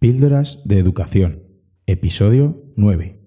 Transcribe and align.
Píldoras 0.00 0.62
de 0.64 0.78
Educación, 0.78 1.42
episodio 1.86 2.62
9. 2.76 3.18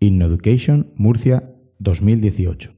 InnoEducation 0.00 0.90
Murcia 0.96 1.52
2018. 1.80 2.72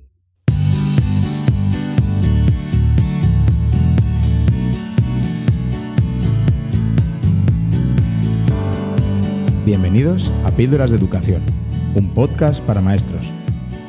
Bienvenidos 9.65 10.33
a 10.45 10.51
Píldoras 10.51 10.91
de 10.91 10.97
Educación, 10.97 11.41
un 11.95 12.13
podcast 12.15 12.65
para 12.65 12.81
maestros. 12.81 13.31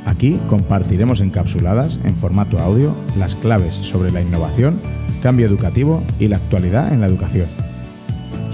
Aquí 0.06 0.40
compartiremos 0.48 1.20
encapsuladas 1.20 2.00
en 2.04 2.16
formato 2.16 2.60
audio 2.60 2.96
las 3.18 3.36
claves 3.36 3.76
sobre 3.78 4.12
la 4.12 4.22
innovación, 4.22 4.80
cambio 5.24 5.48
educativo 5.48 6.04
y 6.20 6.28
la 6.28 6.38
actualidad 6.38 6.94
en 6.94 7.02
la 7.02 7.08
educación. 7.08 7.65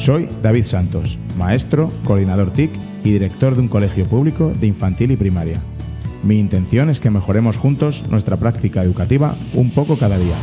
Soy 0.01 0.27
David 0.41 0.63
Santos, 0.63 1.19
maestro, 1.37 1.91
coordinador 2.05 2.49
TIC 2.49 2.71
y 3.03 3.11
director 3.11 3.53
de 3.53 3.61
un 3.61 3.67
colegio 3.67 4.07
público 4.07 4.51
de 4.59 4.65
infantil 4.65 5.11
y 5.11 5.15
primaria. 5.15 5.61
Mi 6.23 6.39
intención 6.39 6.89
es 6.89 6.99
que 6.99 7.11
mejoremos 7.11 7.57
juntos 7.57 8.03
nuestra 8.09 8.37
práctica 8.37 8.81
educativa 8.81 9.35
un 9.53 9.69
poco 9.69 9.97
cada 9.97 10.17
día. 10.17 10.33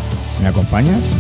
¿Me 0.41 0.47
acompañas? 0.47 1.13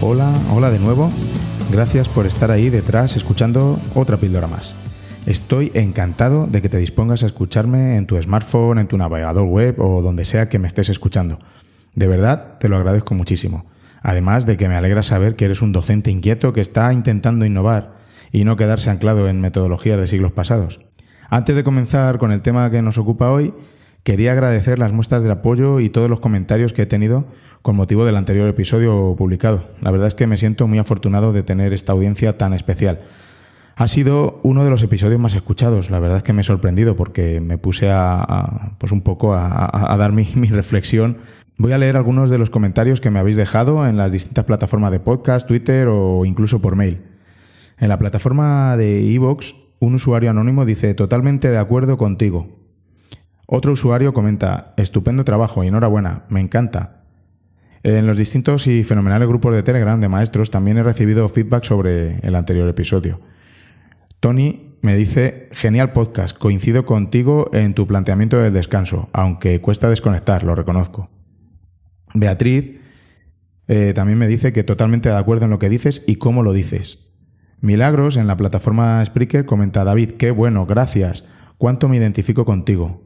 Hola, 0.00 0.32
hola 0.54 0.70
de 0.70 0.78
nuevo. 0.78 1.10
Gracias 1.72 2.08
por 2.08 2.26
estar 2.26 2.52
ahí 2.52 2.70
detrás 2.70 3.16
escuchando 3.16 3.80
otra 3.96 4.16
píldora 4.16 4.46
más. 4.46 4.76
Estoy 5.26 5.72
encantado 5.74 6.46
de 6.46 6.62
que 6.62 6.68
te 6.68 6.78
dispongas 6.78 7.24
a 7.24 7.26
escucharme 7.26 7.96
en 7.96 8.06
tu 8.06 8.22
smartphone, 8.22 8.78
en 8.78 8.86
tu 8.86 8.96
navegador 8.96 9.48
web 9.48 9.80
o 9.80 10.02
donde 10.02 10.24
sea 10.24 10.48
que 10.48 10.60
me 10.60 10.68
estés 10.68 10.88
escuchando. 10.88 11.40
De 11.96 12.06
verdad, 12.06 12.58
te 12.60 12.68
lo 12.68 12.76
agradezco 12.76 13.16
muchísimo. 13.16 13.71
Además 14.02 14.46
de 14.46 14.56
que 14.56 14.68
me 14.68 14.76
alegra 14.76 15.02
saber 15.02 15.36
que 15.36 15.44
eres 15.44 15.62
un 15.62 15.72
docente 15.72 16.10
inquieto 16.10 16.52
que 16.52 16.60
está 16.60 16.92
intentando 16.92 17.44
innovar 17.44 17.94
y 18.32 18.44
no 18.44 18.56
quedarse 18.56 18.90
anclado 18.90 19.28
en 19.28 19.40
metodologías 19.40 20.00
de 20.00 20.08
siglos 20.08 20.32
pasados. 20.32 20.80
Antes 21.28 21.56
de 21.56 21.64
comenzar 21.64 22.18
con 22.18 22.32
el 22.32 22.42
tema 22.42 22.70
que 22.70 22.82
nos 22.82 22.98
ocupa 22.98 23.30
hoy, 23.30 23.54
quería 24.02 24.32
agradecer 24.32 24.78
las 24.78 24.92
muestras 24.92 25.22
de 25.22 25.30
apoyo 25.30 25.80
y 25.80 25.88
todos 25.88 26.10
los 26.10 26.20
comentarios 26.20 26.72
que 26.72 26.82
he 26.82 26.86
tenido 26.86 27.26
con 27.62 27.76
motivo 27.76 28.04
del 28.04 28.16
anterior 28.16 28.48
episodio 28.48 29.14
publicado. 29.16 29.70
La 29.80 29.90
verdad 29.90 30.08
es 30.08 30.14
que 30.14 30.26
me 30.26 30.36
siento 30.36 30.66
muy 30.66 30.78
afortunado 30.78 31.32
de 31.32 31.42
tener 31.42 31.72
esta 31.72 31.92
audiencia 31.92 32.36
tan 32.36 32.52
especial. 32.52 33.00
Ha 33.76 33.88
sido 33.88 34.40
uno 34.42 34.64
de 34.64 34.70
los 34.70 34.82
episodios 34.82 35.20
más 35.20 35.34
escuchados. 35.34 35.90
La 35.90 35.98
verdad 35.98 36.18
es 36.18 36.22
que 36.22 36.32
me 36.32 36.42
he 36.42 36.44
sorprendido 36.44 36.96
porque 36.96 37.40
me 37.40 37.58
puse 37.58 37.90
a, 37.90 38.72
pues 38.78 38.92
un 38.92 39.00
poco 39.00 39.34
a, 39.34 39.96
dar 39.98 40.12
mi, 40.12 40.28
mi, 40.34 40.48
reflexión. 40.48 41.18
Voy 41.62 41.70
a 41.70 41.78
leer 41.78 41.96
algunos 41.96 42.28
de 42.28 42.38
los 42.38 42.50
comentarios 42.50 43.00
que 43.00 43.12
me 43.12 43.20
habéis 43.20 43.36
dejado 43.36 43.86
en 43.86 43.96
las 43.96 44.10
distintas 44.10 44.44
plataformas 44.46 44.90
de 44.90 44.98
podcast, 44.98 45.46
Twitter 45.46 45.86
o 45.86 46.24
incluso 46.24 46.60
por 46.60 46.74
mail. 46.74 47.02
En 47.78 47.88
la 47.88 48.00
plataforma 48.00 48.76
de 48.76 49.14
Evox, 49.14 49.54
un 49.78 49.94
usuario 49.94 50.30
anónimo 50.30 50.64
dice 50.64 50.92
totalmente 50.94 51.50
de 51.50 51.58
acuerdo 51.58 51.98
contigo. 51.98 52.48
Otro 53.46 53.74
usuario 53.74 54.12
comenta 54.12 54.74
estupendo 54.76 55.22
trabajo 55.22 55.62
y 55.62 55.68
enhorabuena, 55.68 56.24
me 56.30 56.40
encanta. 56.40 57.04
En 57.84 58.08
los 58.08 58.16
distintos 58.16 58.66
y 58.66 58.82
fenomenales 58.82 59.28
grupos 59.28 59.54
de 59.54 59.62
Telegram 59.62 60.00
de 60.00 60.08
maestros 60.08 60.50
también 60.50 60.78
he 60.78 60.82
recibido 60.82 61.28
feedback 61.28 61.62
sobre 61.62 62.18
el 62.26 62.34
anterior 62.34 62.68
episodio. 62.68 63.20
Tony 64.18 64.78
me 64.82 64.96
dice, 64.96 65.48
genial 65.52 65.92
podcast, 65.92 66.36
coincido 66.36 66.84
contigo 66.84 67.50
en 67.52 67.74
tu 67.74 67.86
planteamiento 67.86 68.40
del 68.40 68.52
descanso, 68.52 69.10
aunque 69.12 69.60
cuesta 69.60 69.88
desconectar, 69.88 70.42
lo 70.42 70.56
reconozco. 70.56 71.08
Beatriz 72.14 72.80
eh, 73.68 73.92
también 73.94 74.18
me 74.18 74.28
dice 74.28 74.52
que 74.52 74.64
totalmente 74.64 75.08
de 75.08 75.16
acuerdo 75.16 75.44
en 75.44 75.50
lo 75.50 75.58
que 75.58 75.68
dices 75.68 76.02
y 76.06 76.16
cómo 76.16 76.42
lo 76.42 76.52
dices. 76.52 77.08
Milagros 77.60 78.16
en 78.16 78.26
la 78.26 78.36
plataforma 78.36 79.04
Spreaker 79.04 79.46
comenta, 79.46 79.84
David, 79.84 80.12
qué 80.12 80.30
bueno, 80.30 80.66
gracias, 80.66 81.24
cuánto 81.58 81.88
me 81.88 81.96
identifico 81.96 82.44
contigo. 82.44 83.02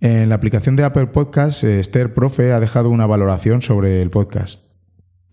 En 0.00 0.30
la 0.30 0.34
aplicación 0.34 0.76
de 0.76 0.84
Apple 0.84 1.08
Podcast, 1.08 1.62
eh, 1.62 1.78
Esther 1.78 2.14
Profe 2.14 2.52
ha 2.52 2.60
dejado 2.60 2.90
una 2.90 3.06
valoración 3.06 3.62
sobre 3.62 4.02
el 4.02 4.10
podcast. 4.10 4.64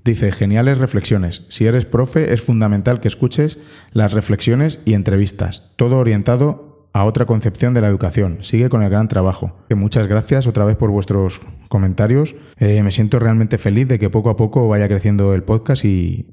Dice, 0.04 0.32
geniales 0.32 0.78
reflexiones. 0.78 1.46
Si 1.50 1.66
eres 1.66 1.86
profe, 1.86 2.34
es 2.34 2.42
fundamental 2.42 3.02
que 3.02 3.10
escuches 3.10 3.60
las 3.92 4.14
reflexiones 4.14 4.80
y 4.86 4.94
entrevistas, 4.94 5.74
todo 5.76 5.98
orientado 5.98 6.67
a 6.98 7.06
otra 7.06 7.26
concepción 7.26 7.76
de 7.76 7.82
la 7.82 7.88
educación. 7.88 8.40
Sigue 8.42 8.70
con 8.70 8.82
el 8.82 8.90
gran 8.90 9.08
trabajo. 9.08 9.56
Muchas 9.70 10.08
gracias 10.08 10.48
otra 10.48 10.66
vez 10.66 10.76
por 10.78 10.90
vuestros 10.90 11.42
comentarios. 11.70 12.36
Eh, 12.58 12.82
me 12.82 12.92
siento 12.92 13.20
realmente 13.20 13.60
feliz 13.60 13.88
de 13.88 14.00
que 14.00 14.10
poco 14.10 14.32
a 14.32 14.36
poco 14.36 14.68
vaya 14.68 14.88
creciendo 14.88 15.36
el 15.36 15.44
podcast 15.44 15.86
y, 15.86 16.26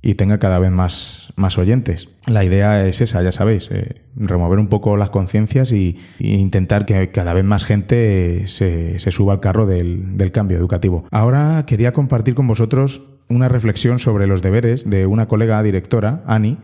y 0.00 0.14
tenga 0.14 0.38
cada 0.38 0.58
vez 0.58 0.70
más, 0.70 1.34
más 1.36 1.58
oyentes. 1.58 2.08
La 2.26 2.44
idea 2.44 2.86
es 2.86 3.02
esa, 3.02 3.22
ya 3.22 3.30
sabéis, 3.30 3.68
eh, 3.70 4.06
remover 4.14 4.58
un 4.58 4.68
poco 4.68 4.96
las 4.96 5.10
conciencias 5.10 5.70
y, 5.70 5.98
intentar 6.18 6.86
que 6.86 7.10
cada 7.10 7.34
vez 7.34 7.44
más 7.44 7.66
gente 7.66 8.46
se, 8.46 8.98
se 8.98 9.10
suba 9.10 9.34
al 9.34 9.40
carro 9.40 9.66
del, 9.66 10.16
del, 10.16 10.32
cambio 10.32 10.56
educativo. 10.56 11.04
Ahora 11.10 11.64
quería 11.66 11.92
compartir 11.92 12.34
con 12.34 12.46
vosotros 12.46 13.02
una 13.28 13.50
reflexión 13.50 13.98
sobre 13.98 14.26
los 14.26 14.40
deberes 14.40 14.88
de 14.88 15.04
una 15.04 15.28
colega 15.28 15.62
directora, 15.62 16.22
Ani, 16.26 16.58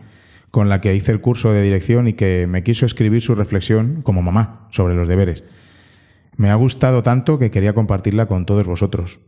con 0.53 0.69
la 0.69 0.81
que 0.81 0.93
hice 0.93 1.11
el 1.11 1.19
curso 1.19 1.51
de 1.51 1.63
dirección 1.63 2.07
y 2.07 2.13
que 2.13 2.45
me 2.45 2.61
quiso 2.61 2.85
escribir 2.85 3.23
su 3.23 3.33
reflexión 3.33 4.03
como 4.03 4.21
mamá 4.21 4.67
sobre 4.69 4.93
los 4.93 5.07
deberes. 5.07 5.43
Me 6.37 6.51
ha 6.51 6.55
gustado 6.55 7.01
tanto 7.01 7.39
que 7.39 7.49
quería 7.49 7.73
compartirla 7.73 8.27
con 8.27 8.45
todos 8.45 8.67
vosotros. 8.67 9.19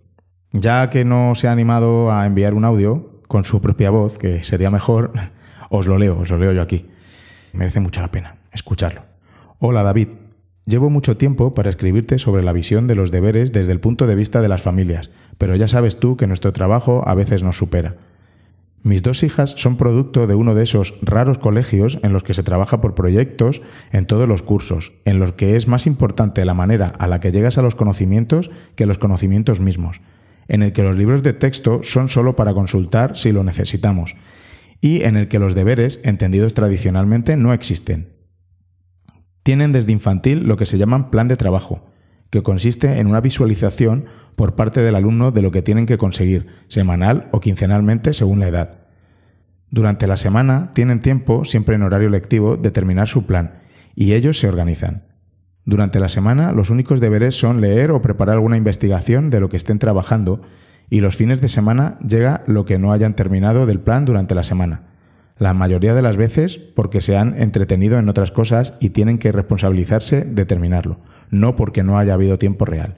Ya 0.52 0.88
que 0.92 1.04
no 1.04 1.34
se 1.34 1.48
ha 1.48 1.52
animado 1.52 2.12
a 2.12 2.28
enviar 2.28 2.54
un 2.54 2.64
audio 2.64 3.24
con 3.28 3.44
su 3.44 3.60
propia 3.60 3.90
voz, 3.90 4.20
que 4.20 4.44
sería 4.44 4.70
mejor, 4.70 5.14
os 5.72 5.88
lo 5.88 5.98
leo, 5.98 6.20
os 6.20 6.30
lo 6.30 6.38
leo 6.38 6.54
yo 6.54 6.62
aquí. 6.62 6.92
Merece 7.54 7.80
mucho 7.80 8.02
la 8.02 8.12
pena 8.12 8.36
escucharlo. 8.52 9.02
Hola 9.58 9.82
David, 9.82 10.10
Llevo 10.68 10.92
mucho 10.92 11.18
tiempo 11.18 11.56
para 11.56 11.70
escribirte 11.72 12.18
sobre 12.18 12.44
la 12.44 12.52
visión 12.52 12.86
de 12.86 12.96
los 12.96 13.12
deberes 13.12 13.52
desde 13.52 13.72
el 13.72 13.80
punto 13.80 14.06
de 14.06 14.16
vista 14.16 14.42
de 14.42 14.48
las 14.48 14.64
familias, 14.64 15.12
pero 15.40 15.56
ya 15.56 15.68
sabes 15.68 16.00
tú 16.00 16.18
que 16.18 16.26
nuestro 16.26 16.54
trabajo 16.54 17.04
a 17.08 17.14
veces 17.14 17.44
nos 17.44 17.58
supera. 17.58 17.98
Mis 18.86 19.02
dos 19.02 19.24
hijas 19.24 19.56
son 19.58 19.78
producto 19.78 20.28
de 20.28 20.36
uno 20.36 20.54
de 20.54 20.62
esos 20.62 20.94
raros 21.02 21.40
colegios 21.40 21.98
en 22.04 22.14
los 22.14 22.22
que 22.22 22.36
se 22.36 22.44
trabaja 22.44 22.82
por 22.82 22.94
proyectos 22.94 23.64
en 23.92 24.06
todos 24.06 24.28
los 24.28 24.44
cursos, 24.44 24.94
en 25.06 25.18
los 25.18 25.32
que 25.32 25.56
es 25.56 25.68
más 25.68 25.88
importante 25.88 26.46
la 26.46 26.54
manera 26.54 26.90
a 27.00 27.08
la 27.08 27.20
que 27.20 27.32
llegas 27.32 27.58
a 27.58 27.64
los 27.64 27.74
conocimientos 27.74 28.52
que 28.76 28.86
los 28.86 29.00
conocimientos 29.00 29.60
mismos, 29.60 30.02
en 30.48 30.62
el 30.62 30.72
que 30.72 30.84
los 30.84 30.96
libros 30.96 31.24
de 31.24 31.34
texto 31.34 31.80
son 31.82 32.10
solo 32.10 32.36
para 32.36 32.54
consultar 32.54 33.18
si 33.18 33.32
lo 33.32 33.44
necesitamos, 33.44 34.16
y 34.82 35.02
en 35.02 35.18
el 35.18 35.30
que 35.30 35.40
los 35.40 35.56
deberes, 35.56 36.00
entendidos 36.04 36.54
tradicionalmente, 36.54 37.38
no 37.38 37.54
existen. 37.54 38.14
Tienen 39.42 39.72
desde 39.72 39.94
infantil 39.94 40.44
lo 40.44 40.58
que 40.58 40.68
se 40.68 40.78
llaman 40.78 41.10
plan 41.10 41.28
de 41.28 41.38
trabajo, 41.38 41.88
que 42.30 42.44
consiste 42.44 43.00
en 43.00 43.08
una 43.08 43.20
visualización 43.20 44.06
por 44.36 44.56
parte 44.56 44.82
del 44.82 44.96
alumno 44.96 45.32
de 45.32 45.42
lo 45.42 45.52
que 45.52 45.62
tienen 45.62 45.86
que 45.86 45.98
conseguir, 45.98 46.48
semanal 46.68 47.30
o 47.32 47.40
quincenalmente 47.40 48.14
según 48.14 48.40
la 48.40 48.48
edad. 48.48 48.80
Durante 49.70 50.08
la 50.08 50.18
semana 50.18 50.72
tienen 50.74 51.02
tiempo, 51.02 51.46
siempre 51.46 51.76
en 51.76 51.84
horario 51.84 52.10
lectivo, 52.10 52.58
de 52.58 52.72
terminar 52.72 53.08
su 53.08 53.26
plan, 53.26 53.60
y 53.96 54.14
ellos 54.14 54.40
se 54.40 54.48
organizan. 54.48 55.04
Durante 55.66 56.00
la 56.00 56.10
semana 56.10 56.52
los 56.52 56.70
únicos 56.70 57.00
deberes 57.00 57.36
son 57.36 57.62
leer 57.62 57.92
o 57.92 58.02
preparar 58.02 58.36
alguna 58.36 58.58
investigación 58.58 59.30
de 59.30 59.40
lo 59.40 59.50
que 59.50 59.58
estén 59.58 59.80
trabajando, 59.80 60.42
y 60.90 61.00
los 61.00 61.16
fines 61.16 61.42
de 61.42 61.50
semana 61.50 61.98
llega 62.08 62.44
lo 62.46 62.66
que 62.66 62.78
no 62.78 62.92
hayan 62.92 63.16
terminado 63.16 63.66
del 63.66 63.80
plan 63.80 64.06
durante 64.06 64.36
la 64.36 64.44
semana 64.44 64.96
la 65.38 65.54
mayoría 65.54 65.94
de 65.94 66.02
las 66.02 66.18
veces 66.18 66.58
porque 66.58 67.02
se 67.02 67.18
han 67.18 67.40
entretenido 67.42 68.00
en 68.00 68.10
otras 68.10 68.32
cosas 68.32 68.76
y 68.80 68.92
tienen 68.92 69.18
que 69.18 69.32
responsabilizarse 69.32 70.22
de 70.24 70.46
terminarlo, 70.46 71.00
no 71.30 71.56
porque 71.56 71.84
no 71.84 71.98
haya 71.98 72.14
habido 72.14 72.40
tiempo 72.40 72.66
real. 72.66 72.98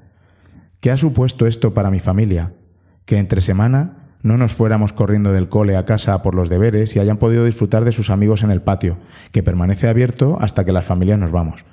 ¿Qué 0.79 0.91
ha 0.91 0.97
supuesto 0.97 1.47
esto 1.47 1.73
para 1.73 1.89
mi 1.89 1.99
familia? 1.99 2.53
Que 3.05 3.17
entre 3.17 3.41
semana 3.41 4.09
no 4.21 4.37
nos 4.37 4.53
fuéramos 4.53 4.93
corriendo 4.93 5.31
del 5.31 5.49
cole 5.49 5.75
a 5.75 5.85
casa 5.85 6.21
por 6.21 6.35
los 6.35 6.49
deberes 6.49 6.95
y 6.95 6.99
hayan 6.99 7.17
podido 7.17 7.45
disfrutar 7.45 7.83
de 7.83 7.91
sus 7.91 8.09
amigos 8.09 8.43
en 8.43 8.51
el 8.51 8.61
patio, 8.61 8.97
que 9.31 9.41
permanece 9.43 9.87
abierto 9.87 10.37
hasta 10.39 10.65
que 10.65 10.71
las 10.71 10.85
familias 10.85 11.17
nos 11.17 11.31
vamos. 11.31 11.65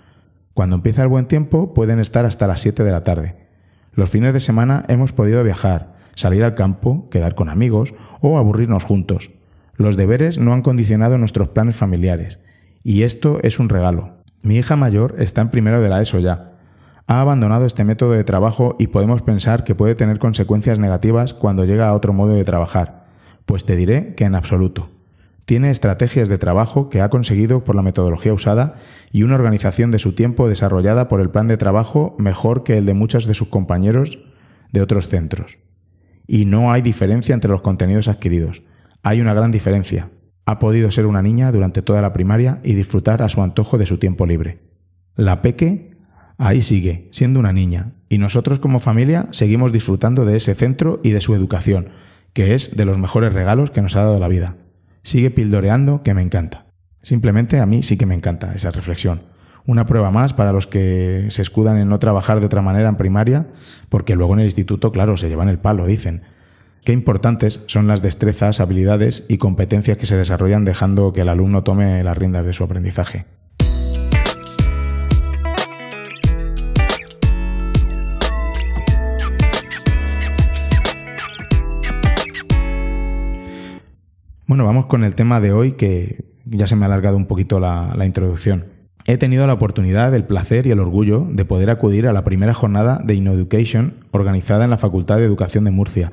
Cuando 0.54 0.76
empieza 0.76 1.02
el 1.02 1.08
buen 1.08 1.26
tiempo 1.26 1.74
pueden 1.74 1.98
estar 1.98 2.24
hasta 2.24 2.46
las 2.46 2.60
7 2.60 2.84
de 2.84 2.92
la 2.92 3.04
tarde. 3.04 3.36
Los 3.92 4.08
fines 4.08 4.32
de 4.32 4.40
semana 4.40 4.84
hemos 4.88 5.12
podido 5.12 5.42
viajar, 5.44 5.94
salir 6.14 6.42
al 6.44 6.54
campo, 6.54 7.08
quedar 7.10 7.34
con 7.34 7.48
amigos 7.48 7.94
o 8.20 8.38
aburrirnos 8.38 8.84
juntos. 8.84 9.32
Los 9.76 9.96
deberes 9.96 10.38
no 10.38 10.54
han 10.54 10.62
condicionado 10.62 11.18
nuestros 11.18 11.48
planes 11.48 11.76
familiares, 11.76 12.38
y 12.82 13.02
esto 13.02 13.38
es 13.42 13.58
un 13.58 13.68
regalo. 13.68 14.18
Mi 14.42 14.56
hija 14.56 14.76
mayor 14.76 15.16
está 15.18 15.40
en 15.40 15.50
primero 15.50 15.80
de 15.80 15.88
la 15.88 16.00
ESO 16.00 16.20
ya. 16.20 16.53
Ha 17.06 17.20
abandonado 17.20 17.66
este 17.66 17.84
método 17.84 18.12
de 18.12 18.24
trabajo 18.24 18.76
y 18.78 18.86
podemos 18.86 19.20
pensar 19.20 19.64
que 19.64 19.74
puede 19.74 19.94
tener 19.94 20.18
consecuencias 20.18 20.78
negativas 20.78 21.34
cuando 21.34 21.64
llega 21.64 21.88
a 21.88 21.94
otro 21.94 22.14
modo 22.14 22.32
de 22.32 22.44
trabajar. 22.44 23.04
Pues 23.44 23.66
te 23.66 23.76
diré 23.76 24.14
que 24.14 24.24
en 24.24 24.34
absoluto. 24.34 24.88
Tiene 25.44 25.70
estrategias 25.70 26.30
de 26.30 26.38
trabajo 26.38 26.88
que 26.88 27.02
ha 27.02 27.10
conseguido 27.10 27.64
por 27.64 27.74
la 27.74 27.82
metodología 27.82 28.32
usada 28.32 28.76
y 29.12 29.22
una 29.22 29.34
organización 29.34 29.90
de 29.90 29.98
su 29.98 30.14
tiempo 30.14 30.48
desarrollada 30.48 31.06
por 31.08 31.20
el 31.20 31.28
plan 31.28 31.48
de 31.48 31.58
trabajo 31.58 32.16
mejor 32.18 32.62
que 32.64 32.78
el 32.78 32.86
de 32.86 32.94
muchos 32.94 33.26
de 33.26 33.34
sus 33.34 33.48
compañeros 33.48 34.20
de 34.72 34.80
otros 34.80 35.08
centros. 35.08 35.58
Y 36.26 36.46
no 36.46 36.72
hay 36.72 36.80
diferencia 36.80 37.34
entre 37.34 37.50
los 37.50 37.60
contenidos 37.60 38.08
adquiridos. 38.08 38.62
Hay 39.02 39.20
una 39.20 39.34
gran 39.34 39.50
diferencia. 39.50 40.08
Ha 40.46 40.58
podido 40.58 40.90
ser 40.90 41.04
una 41.04 41.20
niña 41.20 41.52
durante 41.52 41.82
toda 41.82 42.00
la 42.00 42.14
primaria 42.14 42.60
y 42.64 42.72
disfrutar 42.72 43.22
a 43.22 43.28
su 43.28 43.42
antojo 43.42 43.76
de 43.76 43.84
su 43.84 43.98
tiempo 43.98 44.24
libre. 44.24 44.60
La 45.16 45.42
peque 45.42 45.93
ahí 46.38 46.62
sigue, 46.62 47.08
siendo 47.12 47.40
una 47.40 47.52
niña, 47.52 47.92
y 48.08 48.18
nosotros 48.18 48.58
como 48.58 48.80
familia 48.80 49.28
seguimos 49.30 49.72
disfrutando 49.72 50.24
de 50.24 50.36
ese 50.36 50.54
centro 50.54 51.00
y 51.02 51.10
de 51.10 51.20
su 51.20 51.34
educación, 51.34 51.90
que 52.32 52.54
es 52.54 52.76
de 52.76 52.84
los 52.84 52.98
mejores 52.98 53.32
regalos 53.32 53.70
que 53.70 53.82
nos 53.82 53.96
ha 53.96 54.00
dado 54.04 54.18
la 54.18 54.28
vida. 54.28 54.56
Sigue 55.02 55.30
pildoreando, 55.30 56.02
que 56.02 56.14
me 56.14 56.22
encanta. 56.22 56.66
Simplemente 57.02 57.60
a 57.60 57.66
mí 57.66 57.82
sí 57.82 57.96
que 57.96 58.06
me 58.06 58.14
encanta 58.14 58.54
esa 58.54 58.70
reflexión. 58.70 59.22
Una 59.66 59.86
prueba 59.86 60.10
más 60.10 60.32
para 60.32 60.52
los 60.52 60.66
que 60.66 61.26
se 61.30 61.42
escudan 61.42 61.78
en 61.78 61.88
no 61.88 61.98
trabajar 61.98 62.40
de 62.40 62.46
otra 62.46 62.62
manera 62.62 62.88
en 62.88 62.96
primaria, 62.96 63.48
porque 63.88 64.16
luego 64.16 64.34
en 64.34 64.40
el 64.40 64.46
instituto, 64.46 64.92
claro, 64.92 65.16
se 65.16 65.28
llevan 65.28 65.48
el 65.48 65.58
palo, 65.58 65.86
dicen. 65.86 66.22
Qué 66.84 66.92
importantes 66.92 67.62
son 67.66 67.86
las 67.86 68.02
destrezas, 68.02 68.60
habilidades 68.60 69.24
y 69.28 69.38
competencias 69.38 69.96
que 69.96 70.06
se 70.06 70.18
desarrollan 70.18 70.66
dejando 70.66 71.12
que 71.12 71.22
el 71.22 71.30
alumno 71.30 71.62
tome 71.62 72.04
las 72.04 72.18
riendas 72.18 72.44
de 72.44 72.52
su 72.52 72.64
aprendizaje. 72.64 73.24
Bueno, 84.46 84.66
vamos 84.66 84.86
con 84.86 85.04
el 85.04 85.14
tema 85.14 85.40
de 85.40 85.52
hoy 85.52 85.72
que 85.72 86.26
ya 86.44 86.66
se 86.66 86.76
me 86.76 86.84
ha 86.84 86.86
alargado 86.86 87.16
un 87.16 87.24
poquito 87.24 87.60
la, 87.60 87.96
introducción. 88.04 88.66
He 89.06 89.16
tenido 89.16 89.46
la 89.46 89.54
oportunidad, 89.54 90.14
el 90.14 90.24
placer 90.24 90.66
y 90.66 90.70
el 90.70 90.80
orgullo 90.80 91.26
de 91.30 91.46
poder 91.46 91.70
acudir 91.70 92.06
a 92.06 92.12
la 92.12 92.24
primera 92.24 92.52
jornada 92.52 93.00
de 93.02 93.14
InnoEducation 93.14 94.04
organizada 94.10 94.64
en 94.64 94.70
la 94.70 94.76
Facultad 94.76 95.16
de 95.16 95.24
Educación 95.24 95.64
de 95.64 95.70
Murcia. 95.70 96.12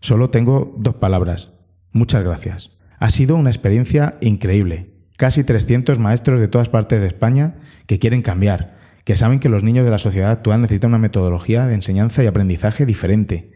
Solo 0.00 0.30
tengo 0.30 0.74
dos 0.78 0.94
palabras. 0.94 1.52
Muchas 1.92 2.24
gracias. 2.24 2.70
Ha 2.98 3.10
sido 3.10 3.36
una 3.36 3.50
experiencia 3.50 4.16
increíble. 4.22 4.94
Casi 5.18 5.44
300 5.44 5.98
maestros 5.98 6.40
de 6.40 6.48
todas 6.48 6.70
partes 6.70 7.00
de 7.00 7.06
España 7.06 7.56
que 7.84 7.98
quieren 7.98 8.22
cambiar, 8.22 8.78
que 9.04 9.16
saben 9.16 9.38
que 9.38 9.50
los 9.50 9.62
niños 9.62 9.84
de 9.84 9.90
la 9.90 9.98
sociedad 9.98 10.30
actual 10.30 10.62
necesitan 10.62 10.92
una 10.92 10.98
metodología 10.98 11.66
de 11.66 11.74
enseñanza 11.74 12.24
y 12.24 12.26
aprendizaje 12.26 12.86
diferente, 12.86 13.52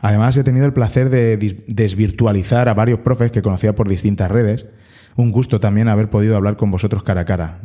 Además, 0.00 0.36
he 0.36 0.44
tenido 0.44 0.66
el 0.66 0.72
placer 0.72 1.10
de 1.10 1.64
desvirtualizar 1.66 2.68
a 2.68 2.74
varios 2.74 3.00
profes 3.00 3.30
que 3.30 3.42
conocía 3.42 3.74
por 3.74 3.88
distintas 3.88 4.30
redes. 4.30 4.66
Un 5.16 5.30
gusto 5.30 5.60
también 5.60 5.88
haber 5.88 6.08
podido 6.08 6.36
hablar 6.36 6.56
con 6.56 6.70
vosotros 6.70 7.02
cara 7.02 7.22
a 7.22 7.24
cara. 7.26 7.60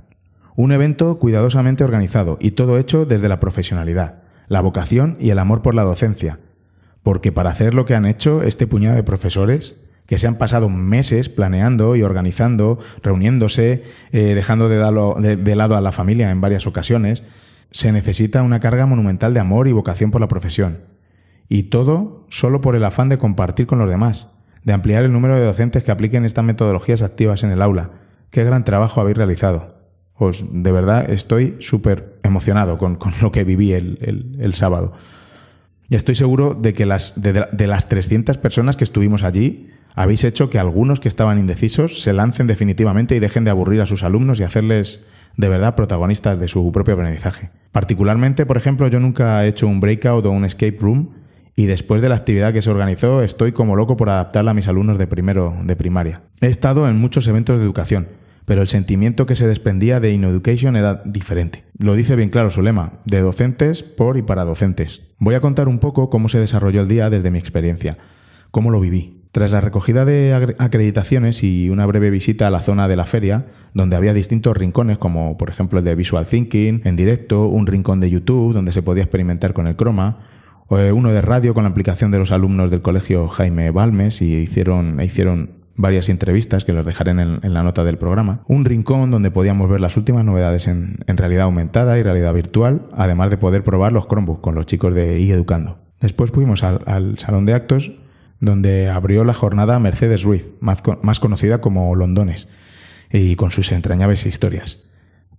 Un 0.55 0.71
evento 0.71 1.17
cuidadosamente 1.17 1.83
organizado 1.83 2.37
y 2.41 2.51
todo 2.51 2.77
hecho 2.77 3.05
desde 3.05 3.29
la 3.29 3.39
profesionalidad, 3.39 4.23
la 4.47 4.61
vocación 4.61 5.17
y 5.19 5.29
el 5.29 5.39
amor 5.39 5.61
por 5.61 5.75
la 5.75 5.83
docencia. 5.83 6.39
Porque 7.03 7.31
para 7.31 7.51
hacer 7.51 7.73
lo 7.73 7.85
que 7.85 7.95
han 7.95 8.05
hecho 8.05 8.43
este 8.43 8.67
puñado 8.67 8.95
de 8.95 9.03
profesores, 9.03 9.79
que 10.05 10.17
se 10.17 10.27
han 10.27 10.35
pasado 10.35 10.69
meses 10.69 11.29
planeando 11.29 11.95
y 11.95 12.03
organizando, 12.03 12.79
reuniéndose, 13.01 13.83
eh, 14.11 14.33
dejando 14.35 14.69
de 14.69 15.55
lado 15.55 15.75
a 15.75 15.81
la 15.81 15.91
familia 15.91 16.31
en 16.31 16.41
varias 16.41 16.67
ocasiones, 16.67 17.23
se 17.71 17.91
necesita 17.91 18.43
una 18.43 18.59
carga 18.59 18.85
monumental 18.85 19.33
de 19.33 19.39
amor 19.39 19.67
y 19.67 19.71
vocación 19.71 20.11
por 20.11 20.21
la 20.21 20.27
profesión. 20.27 20.94
Y 21.47 21.63
todo 21.63 22.25
solo 22.29 22.61
por 22.61 22.75
el 22.75 22.85
afán 22.85 23.09
de 23.09 23.17
compartir 23.17 23.67
con 23.67 23.79
los 23.79 23.89
demás, 23.89 24.29
de 24.63 24.73
ampliar 24.73 25.03
el 25.03 25.13
número 25.13 25.35
de 25.35 25.45
docentes 25.45 25.83
que 25.83 25.91
apliquen 25.91 26.25
estas 26.25 26.43
metodologías 26.43 27.01
activas 27.01 27.43
en 27.43 27.51
el 27.51 27.61
aula. 27.61 27.91
Qué 28.31 28.43
gran 28.43 28.63
trabajo 28.63 28.99
habéis 28.99 29.17
realizado. 29.17 29.75
Pues 30.17 30.45
de 30.49 30.71
verdad 30.71 31.09
estoy 31.09 31.57
súper 31.59 32.19
emocionado 32.23 32.77
con, 32.77 32.97
lo 33.21 33.31
que 33.31 33.43
viví 33.43 33.73
el, 33.73 34.53
sábado. 34.53 34.93
Y 35.89 35.95
estoy 35.95 36.15
seguro 36.15 36.55
de 36.55 36.73
que 36.73 36.85
las, 36.85 37.21
de, 37.21 37.45
de 37.51 37.67
las 37.67 37.89
300 37.89 38.37
personas 38.37 38.75
que 38.75 38.83
estuvimos 38.83 39.23
allí, 39.23 39.69
habéis 39.93 40.23
hecho 40.23 40.49
que 40.49 40.57
algunos 40.57 40.99
que 40.99 41.07
estaban 41.07 41.37
indecisos 41.37 42.01
se 42.01 42.13
lancen 42.13 42.47
definitivamente 42.47 43.15
y 43.15 43.19
dejen 43.19 43.43
de 43.43 43.51
aburrir 43.51 43.81
a 43.81 43.85
sus 43.85 44.03
alumnos 44.03 44.39
y 44.39 44.43
hacerles 44.43 45.05
de 45.37 45.49
verdad 45.49 45.75
protagonistas 45.75 46.39
de 46.39 46.47
su 46.47 46.71
propio 46.71 46.95
aprendizaje. 46.95 47.49
Particularmente, 47.71 48.45
por 48.45 48.57
ejemplo, 48.57 48.87
yo 48.87 48.99
nunca 48.99 49.45
he 49.45 49.49
hecho 49.49 49.67
un 49.67 49.79
breakout 49.79 50.25
o 50.25 50.31
un 50.31 50.45
escape 50.45 50.77
room 50.79 51.09
y 51.55 51.65
después 51.65 52.01
de 52.01 52.09
la 52.09 52.15
actividad 52.15 52.53
que 52.53 52.61
se 52.61 52.69
organizó 52.69 53.21
estoy 53.21 53.53
como 53.53 53.75
loco 53.75 53.95
por 53.97 54.09
adaptarla 54.09 54.51
a 54.51 54.53
mis 54.53 54.67
alumnos 54.67 54.97
de 54.97 55.07
primero 55.07 55.55
de 55.63 55.75
primaria. 55.75 56.23
He 56.41 56.47
estado 56.47 56.87
en 56.89 56.97
muchos 56.97 57.27
eventos 57.27 57.57
de 57.57 57.65
educación, 57.65 58.07
pero 58.45 58.61
el 58.61 58.67
sentimiento 58.67 59.25
que 59.25 59.35
se 59.35 59.47
desprendía 59.47 59.99
de 59.99 60.11
InnoEducation 60.11 60.75
era 60.75 61.01
diferente. 61.05 61.63
Lo 61.77 61.95
dice 61.95 62.15
bien 62.15 62.29
claro 62.29 62.49
su 62.49 62.61
lema, 62.61 62.93
de 63.05 63.21
docentes 63.21 63.83
por 63.83 64.17
y 64.17 64.21
para 64.21 64.43
docentes. 64.43 65.01
Voy 65.17 65.35
a 65.35 65.41
contar 65.41 65.67
un 65.67 65.79
poco 65.79 66.09
cómo 66.09 66.29
se 66.29 66.39
desarrolló 66.39 66.81
el 66.81 66.87
día 66.87 67.09
desde 67.09 67.31
mi 67.31 67.39
experiencia, 67.39 67.97
cómo 68.51 68.69
lo 68.69 68.79
viví. 68.79 69.21
Tras 69.31 69.51
la 69.51 69.59
recogida 69.59 70.05
de 70.05 70.53
acreditaciones 70.59 71.43
y 71.43 71.69
una 71.69 71.85
breve 71.85 72.09
visita 72.09 72.47
a 72.47 72.51
la 72.51 72.61
zona 72.61 72.87
de 72.87 72.95
la 72.95 73.05
feria, 73.05 73.47
donde 73.73 73.97
había 73.97 74.13
distintos 74.13 74.55
rincones, 74.55 74.97
como 74.97 75.37
por 75.37 75.49
ejemplo 75.49 75.79
el 75.79 75.85
de 75.85 75.95
Visual 75.95 76.25
Thinking, 76.25 76.81
en 76.85 76.95
directo, 76.95 77.47
un 77.47 77.67
rincón 77.67 77.99
de 77.99 78.09
YouTube 78.09 78.53
donde 78.53 78.71
se 78.71 78.81
podía 78.81 79.03
experimentar 79.03 79.51
con 79.51 79.67
el 79.67 79.75
croma, 79.75 80.19
uno 80.69 81.11
de 81.11 81.21
radio 81.21 81.53
con 81.53 81.63
la 81.63 81.69
aplicación 81.69 82.11
de 82.11 82.19
los 82.19 82.31
alumnos 82.31 82.71
del 82.71 82.81
colegio 82.81 83.27
Jaime 83.27 83.71
Balmes 83.71 84.21
y 84.21 84.35
hicieron, 84.35 84.99
hicieron 85.01 85.65
varias 85.75 86.09
entrevistas 86.09 86.65
que 86.65 86.73
los 86.73 86.85
dejaré 86.85 87.11
en, 87.11 87.39
la 87.41 87.63
nota 87.63 87.83
del 87.83 87.97
programa. 87.97 88.43
Un 88.47 88.65
rincón 88.65 89.11
donde 89.11 89.31
podíamos 89.31 89.69
ver 89.69 89.81
las 89.81 89.97
últimas 89.97 90.23
novedades 90.23 90.67
en, 90.67 90.97
realidad 91.07 91.43
aumentada 91.43 91.97
y 91.97 92.03
realidad 92.03 92.33
virtual, 92.33 92.87
además 92.93 93.29
de 93.29 93.37
poder 93.37 93.63
probar 93.63 93.91
los 93.91 94.07
Chromebooks 94.07 94.41
con 94.41 94.55
los 94.55 94.65
chicos 94.65 94.93
de 94.93 95.19
iEducando. 95.19 95.79
Después 95.99 96.31
fuimos 96.31 96.63
al, 96.63 97.17
salón 97.19 97.45
de 97.45 97.53
actos 97.53 97.91
donde 98.39 98.89
abrió 98.89 99.23
la 99.23 99.33
jornada 99.33 99.79
Mercedes 99.79 100.23
Ruiz, 100.23 100.45
más, 100.59 100.81
más 101.01 101.19
conocida 101.19 101.61
como 101.61 101.95
Londones, 101.95 102.49
y 103.11 103.35
con 103.35 103.51
sus 103.51 103.71
entrañables 103.71 104.25
historias. 104.25 104.83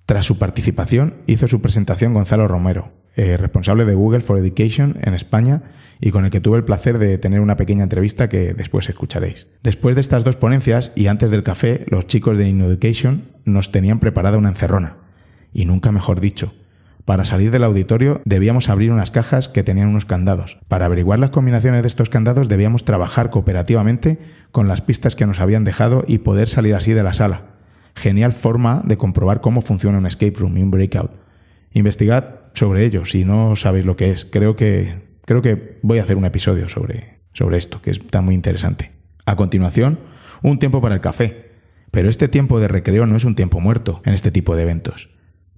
Tras 0.06 0.25
su 0.25 0.38
participación 0.38 1.14
hizo 1.26 1.49
su 1.49 1.61
presentación 1.61 2.14
Gonzalo 2.14 2.47
Romero, 2.47 2.93
eh, 3.17 3.37
responsable 3.37 3.85
de 3.85 3.94
Google 3.94 4.20
for 4.20 4.38
Education 4.38 4.99
en 5.03 5.14
España 5.14 5.62
y 6.00 6.12
con 6.12 6.25
el 6.25 6.31
que 6.31 6.41
tuve 6.41 6.58
el 6.58 6.64
placer 6.64 6.99
de 6.99 7.19
tener 7.19 7.41
una 7.41 7.56
pequeña 7.56 7.82
entrevista 7.82 8.29
que 8.29 8.55
después 8.55 8.88
escucharéis. 8.88 9.49
Después 9.64 9.97
de 9.97 10.03
estas 10.03 10.23
dos 10.23 10.37
ponencias 10.37 10.93
y 10.94 11.08
antes 11.08 11.32
del 11.32 11.43
café, 11.43 11.85
los 11.88 12.06
chicos 12.06 12.38
de 12.38 12.49
InnoEducation 12.49 13.32
nos 13.44 13.73
tenían 13.73 13.99
preparada 13.99 14.38
una 14.38 14.50
encerrona. 14.50 14.99
Y 15.53 15.64
nunca 15.64 15.91
mejor 15.91 16.20
dicho. 16.20 16.55
Para 17.05 17.25
salir 17.25 17.50
del 17.50 17.64
auditorio 17.64 18.20
debíamos 18.25 18.69
abrir 18.69 18.93
unas 18.93 19.11
cajas 19.11 19.49
que 19.49 19.64
tenían 19.64 19.88
unos 19.88 20.05
candados. 20.05 20.59
Para 20.69 20.85
averiguar 20.85 21.19
las 21.19 21.31
combinaciones 21.31 21.82
de 21.82 21.88
estos 21.88 22.11
candados 22.11 22.49
debíamos 22.49 22.85
trabajar 22.85 23.31
cooperativamente 23.31 24.20
con 24.52 24.69
las 24.69 24.83
pistas 24.83 25.16
que 25.16 25.26
nos 25.26 25.40
habían 25.40 25.64
dejado 25.64 26.04
y 26.07 26.19
poder 26.19 26.49
salir 26.49 26.76
así 26.76 26.92
de 26.92 27.02
la 27.02 27.14
sala. 27.14 27.55
Genial 27.97 28.33
forma 28.33 28.83
de 28.85 28.97
comprobar 28.97 29.41
cómo 29.41 29.62
funciona 29.62 29.99
un 29.99 30.07
escape 30.07 30.37
room 30.38 30.59
y 30.59 30.62
un 30.62 30.71
breakout. 30.71 31.11
Investigad 31.73 32.41
sobre 32.53 32.85
ello 32.85 33.05
si 33.05 33.25
no 33.25 33.57
sabéis 33.57 33.87
lo 33.87 33.97
que 33.97 34.11
es. 34.11 34.26
Creo 34.26 34.55
que, 34.55 35.19
creo 35.25 35.43
que 35.43 35.79
voy 35.83 35.99
a 35.99 36.03
hacer 36.03 36.17
un 36.17 36.26
episodio 36.26 36.69
sobre, 36.69 37.21
sobre 37.33 37.57
esto, 37.57 37.81
que 37.83 37.91
está 37.91 38.21
muy 38.21 38.35
interesante. 38.35 38.93
A 39.25 39.35
continuación, 39.35 39.99
un 40.43 40.59
tiempo 40.59 40.81
para 40.81 40.95
el 40.95 41.00
café. 41.00 41.47
Pero 41.91 42.11
este 42.11 42.29
tiempo 42.29 42.61
de 42.61 42.69
recreo 42.69 43.07
no 43.07 43.17
es 43.17 43.25
un 43.25 43.35
tiempo 43.35 43.61
muerto 43.61 44.03
en 44.05 44.12
este 44.12 44.31
tipo 44.31 44.55
de 44.55 44.62
eventos. 44.62 45.09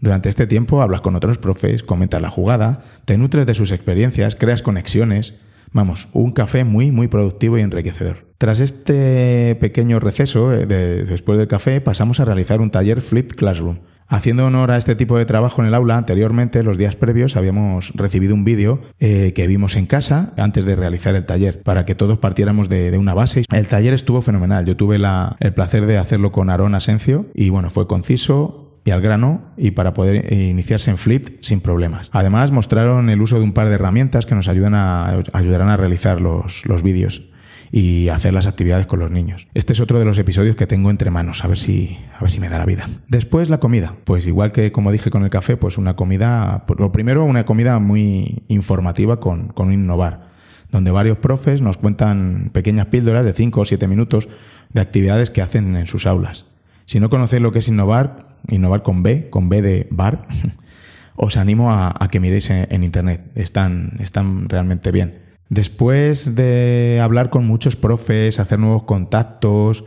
Durante 0.00 0.28
este 0.28 0.46
tiempo 0.46 0.80
hablas 0.80 1.00
con 1.00 1.16
otros 1.16 1.38
profes, 1.38 1.82
comentas 1.82 2.22
la 2.22 2.30
jugada, 2.30 2.82
te 3.04 3.18
nutres 3.18 3.46
de 3.46 3.54
sus 3.54 3.72
experiencias, 3.72 4.36
creas 4.36 4.62
conexiones. 4.62 5.40
Vamos, 5.72 6.08
un 6.12 6.32
café 6.32 6.64
muy, 6.64 6.90
muy 6.90 7.08
productivo 7.08 7.58
y 7.58 7.62
enriquecedor. 7.62 8.26
Tras 8.38 8.60
este 8.60 9.56
pequeño 9.60 9.98
receso, 10.00 10.52
eh, 10.52 10.66
después 10.66 11.38
del 11.38 11.48
café, 11.48 11.80
pasamos 11.80 12.20
a 12.20 12.24
realizar 12.24 12.60
un 12.60 12.70
taller 12.70 13.00
Flipped 13.00 13.36
Classroom, 13.36 13.78
Haciendo 14.10 14.46
honor 14.46 14.70
a 14.70 14.78
este 14.78 14.96
tipo 14.96 15.18
de 15.18 15.26
trabajo 15.26 15.60
en 15.60 15.68
el 15.68 15.74
aula, 15.74 15.98
anteriormente, 15.98 16.62
los 16.62 16.78
días 16.78 16.96
previos, 16.96 17.36
habíamos 17.36 17.92
recibido 17.94 18.34
un 18.34 18.42
vídeo 18.42 18.80
eh, 18.98 19.34
que 19.34 19.46
vimos 19.46 19.76
en 19.76 19.84
casa 19.84 20.32
antes 20.38 20.64
de 20.64 20.76
realizar 20.76 21.14
el 21.14 21.26
taller, 21.26 21.62
para 21.62 21.84
que 21.84 21.94
todos 21.94 22.16
partiéramos 22.16 22.70
de, 22.70 22.96
una 22.96 23.12
base. 23.12 23.44
El 23.52 23.66
taller 23.66 23.92
estuvo 23.92 24.22
fenomenal. 24.22 24.64
Yo 24.64 24.78
tuve 24.78 24.96
el 24.96 25.52
placer 25.52 25.84
de 25.84 25.98
hacerlo 25.98 26.32
con 26.32 26.48
Aaron 26.48 26.74
Asencio 26.74 27.26
y 27.34 27.50
bueno, 27.50 27.68
fue 27.68 27.86
conciso, 27.86 28.67
y 28.88 28.90
al 28.90 29.02
grano 29.02 29.42
y 29.58 29.72
para 29.72 29.92
poder 29.92 30.32
iniciarse 30.32 30.90
en 30.90 30.96
Flip 30.96 31.42
sin 31.42 31.60
problemas. 31.60 32.08
Además, 32.14 32.50
mostraron 32.52 33.10
el 33.10 33.20
uso 33.20 33.36
de 33.36 33.44
un 33.44 33.52
par 33.52 33.68
de 33.68 33.74
herramientas 33.74 34.24
que 34.24 34.34
nos 34.34 34.48
ayudan 34.48 34.74
a, 34.74 35.22
ayudarán 35.34 35.68
a 35.68 35.76
realizar 35.76 36.22
los, 36.22 36.64
los 36.64 36.82
vídeos 36.82 37.28
y 37.70 38.08
hacer 38.08 38.32
las 38.32 38.46
actividades 38.46 38.86
con 38.86 38.98
los 38.98 39.10
niños. 39.10 39.46
Este 39.52 39.74
es 39.74 39.80
otro 39.80 39.98
de 39.98 40.06
los 40.06 40.16
episodios 40.16 40.56
que 40.56 40.66
tengo 40.66 40.88
entre 40.88 41.10
manos, 41.10 41.44
a 41.44 41.48
ver 41.48 41.58
si, 41.58 41.98
a 42.16 42.22
ver 42.22 42.30
si 42.30 42.40
me 42.40 42.48
da 42.48 42.56
la 42.56 42.64
vida. 42.64 42.88
Después 43.08 43.50
la 43.50 43.60
comida, 43.60 43.94
pues 44.04 44.26
igual 44.26 44.52
que 44.52 44.72
como 44.72 44.90
dije 44.90 45.10
con 45.10 45.22
el 45.22 45.28
café, 45.28 45.58
pues 45.58 45.76
una 45.76 45.94
comida, 45.94 46.64
lo 46.78 46.90
primero 46.90 47.24
una 47.24 47.44
comida 47.44 47.78
muy 47.78 48.42
informativa 48.48 49.20
con, 49.20 49.48
con 49.48 49.70
innovar, 49.70 50.30
donde 50.72 50.90
varios 50.92 51.18
profes 51.18 51.60
nos 51.60 51.76
cuentan 51.76 52.48
pequeñas 52.54 52.86
píldoras 52.86 53.26
de 53.26 53.34
5 53.34 53.60
o 53.60 53.64
7 53.66 53.86
minutos 53.86 54.30
de 54.72 54.80
actividades 54.80 55.30
que 55.30 55.42
hacen 55.42 55.76
en 55.76 55.86
sus 55.86 56.06
aulas. 56.06 56.46
Si 56.86 57.00
no 57.00 57.10
conocéis 57.10 57.42
lo 57.42 57.52
que 57.52 57.58
es 57.58 57.68
innovar, 57.68 58.27
innovar 58.48 58.82
con 58.82 59.02
B, 59.02 59.30
con 59.30 59.48
B 59.48 59.62
de 59.62 59.86
bar, 59.90 60.26
os 61.16 61.36
animo 61.36 61.72
a, 61.72 61.94
que 62.10 62.20
miréis 62.20 62.50
en, 62.50 62.82
internet. 62.84 63.30
Están, 63.34 63.98
están 64.00 64.48
realmente 64.48 64.92
bien. 64.92 65.20
Después 65.48 66.34
de 66.34 67.00
hablar 67.02 67.30
con 67.30 67.46
muchos 67.46 67.76
profes, 67.76 68.38
hacer 68.38 68.58
nuevos 68.58 68.84
contactos, 68.84 69.84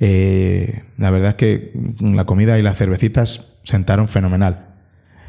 eh, 0.00 0.82
la 0.98 1.10
verdad 1.10 1.30
es 1.30 1.34
que 1.36 1.72
la 2.00 2.24
comida 2.24 2.58
y 2.58 2.62
las 2.62 2.78
cervecitas 2.78 3.58
sentaron 3.62 4.08
fenomenal. 4.08 4.74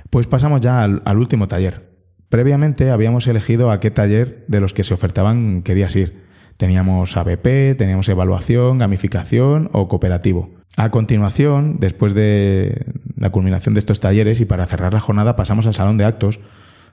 Pues 0.10 0.28
pasamos 0.28 0.62
ya 0.62 0.82
al, 0.82 1.02
al 1.06 1.18
último 1.18 1.48
taller. 1.48 1.90
Previamente 2.30 2.90
habíamos 2.90 3.28
elegido 3.28 3.70
a 3.70 3.80
qué 3.80 3.92
taller 3.92 4.46
de 4.48 4.60
los 4.62 4.74
que 4.74 4.84
se 4.84 4.94
ofertaban 4.94 5.62
querías 5.62 5.96
ir. 5.96 6.25
Teníamos 6.58 7.18
ABP, 7.18 7.76
teníamos 7.78 8.08
evaluación, 8.10 8.78
gamificación 8.78 9.70
o 9.74 9.88
cooperativo. 9.88 10.50
A 10.78 10.90
continuación, 10.90 11.78
después 11.80 12.14
de 12.14 12.86
la 13.18 13.30
culminación 13.30 13.74
de 13.74 13.80
estos 13.80 14.00
talleres 14.00 14.42
y 14.42 14.46
para 14.46 14.66
cerrar 14.66 14.94
la 14.94 15.00
jornada, 15.00 15.36
pasamos 15.36 15.68
al 15.68 15.74
salón 15.74 15.98
de 15.98 16.06
actos, 16.06 16.40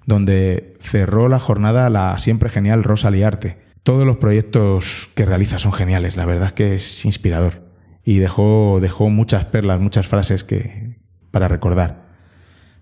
donde 0.06 0.74
cerró 0.80 1.28
la 1.28 1.38
jornada 1.38 1.90
la 1.90 2.18
siempre 2.18 2.48
genial 2.48 2.84
Rosa 2.84 3.10
Liarte. 3.10 3.58
Todos 3.82 4.06
los 4.06 4.18
proyectos 4.18 5.10
que 5.14 5.26
realiza 5.26 5.58
son 5.58 5.72
geniales, 5.72 6.16
la 6.16 6.26
verdad 6.26 6.48
es 6.48 6.52
que 6.52 6.74
es 6.76 7.04
inspirador. 7.04 7.62
Y 8.04 8.18
dejó, 8.18 8.78
dejó 8.80 9.10
muchas 9.10 9.44
perlas, 9.46 9.80
muchas 9.80 10.06
frases 10.06 10.44
que, 10.44 10.98
para 11.30 11.48
recordar. 11.48 12.06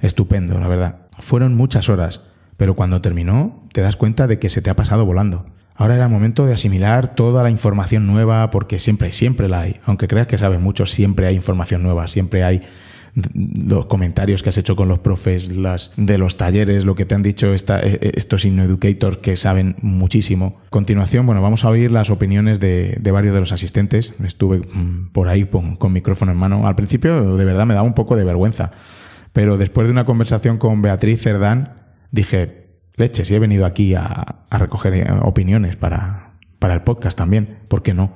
Estupendo, 0.01 0.59
la 0.59 0.69
verdad. 0.69 1.09
Fueron 1.19 1.55
muchas 1.55 1.89
horas, 1.89 2.23
pero 2.57 2.75
cuando 2.75 3.01
terminó 3.01 3.67
te 3.73 3.81
das 3.81 3.97
cuenta 3.97 4.27
de 4.27 4.39
que 4.39 4.51
se 4.51 4.61
te 4.61 4.71
ha 4.71 4.77
pasado 4.77 5.07
volando. 5.07 5.47
Ahora 5.81 5.95
era 5.95 6.05
el 6.05 6.11
momento 6.11 6.45
de 6.45 6.53
asimilar 6.53 7.15
toda 7.15 7.43
la 7.43 7.49
información 7.49 8.07
nueva, 8.07 8.51
porque 8.51 8.79
siempre, 8.79 9.13
siempre 9.13 9.49
la 9.49 9.63
hay. 9.63 9.81
Aunque 9.87 10.09
creas 10.09 10.27
que 10.27 10.37
sabes 10.37 10.61
mucho, 10.61 10.85
siempre 10.85 11.27
hay 11.27 11.35
información 11.35 11.83
nueva, 11.83 12.07
siempre 12.07 12.45
hay 12.45 12.61
los 13.35 13.87
comentarios 13.87 14.43
que 14.43 14.51
has 14.51 14.59
hecho 14.59 14.77
con 14.77 14.89
los 14.89 14.99
profes, 14.99 15.49
las 15.49 15.95
de 15.97 16.19
los 16.19 16.37
talleres, 16.37 16.85
lo 16.85 16.95
que 16.97 17.07
te 17.07 17.15
han 17.15 17.23
dicho 17.23 17.55
esta, 17.55 17.81
e, 17.81 17.95
e, 17.95 18.13
estos 18.15 18.45
InnoEducators 18.45 19.17
que 19.17 19.37
saben 19.37 19.75
muchísimo. 19.81 20.61
A 20.67 20.69
continuación, 20.69 21.25
bueno, 21.25 21.41
vamos 21.41 21.65
a 21.65 21.71
oír 21.71 21.91
las 21.91 22.11
opiniones 22.11 22.61
de, 22.61 23.01
varios 23.11 23.33
de 23.33 23.41
los 23.41 23.53
asistentes. 23.53 24.13
Estuve 24.23 24.59
mm, 24.59 25.13
por 25.13 25.29
ahí 25.29 25.47
con, 25.47 25.77
con 25.77 25.95
micrófono 25.95 26.33
en 26.33 26.37
mano. 26.37 26.69
Al 26.69 26.77
principio, 26.77 27.39
de 27.39 27.45
verdad, 27.47 27.65
me 27.65 27.73
daba 27.73 27.87
un 27.87 27.95
poco 27.95 28.17
de 28.17 28.25
vergüenza. 28.25 28.71
Pero 29.33 29.57
después 29.57 29.87
de 29.87 29.93
una 29.93 30.05
conversación 30.05 30.59
con 30.59 30.83
Beatriz 30.83 31.23
Cerdán, 31.23 31.73
dije, 32.11 32.60
leche, 33.01 33.25
si 33.25 33.35
he 33.35 33.39
venido 33.41 33.67
aquí 33.67 33.95
a, 33.95 34.45
a 34.49 34.59
recoger 34.59 34.95
eh, 34.95 35.07
opiniones 35.23 35.77
para, 35.77 36.35
para 36.61 36.75
el 36.75 36.83
podcast 36.83 37.19
también, 37.19 37.59
¿por 37.67 37.83
qué 37.83 37.95
no? 37.95 38.15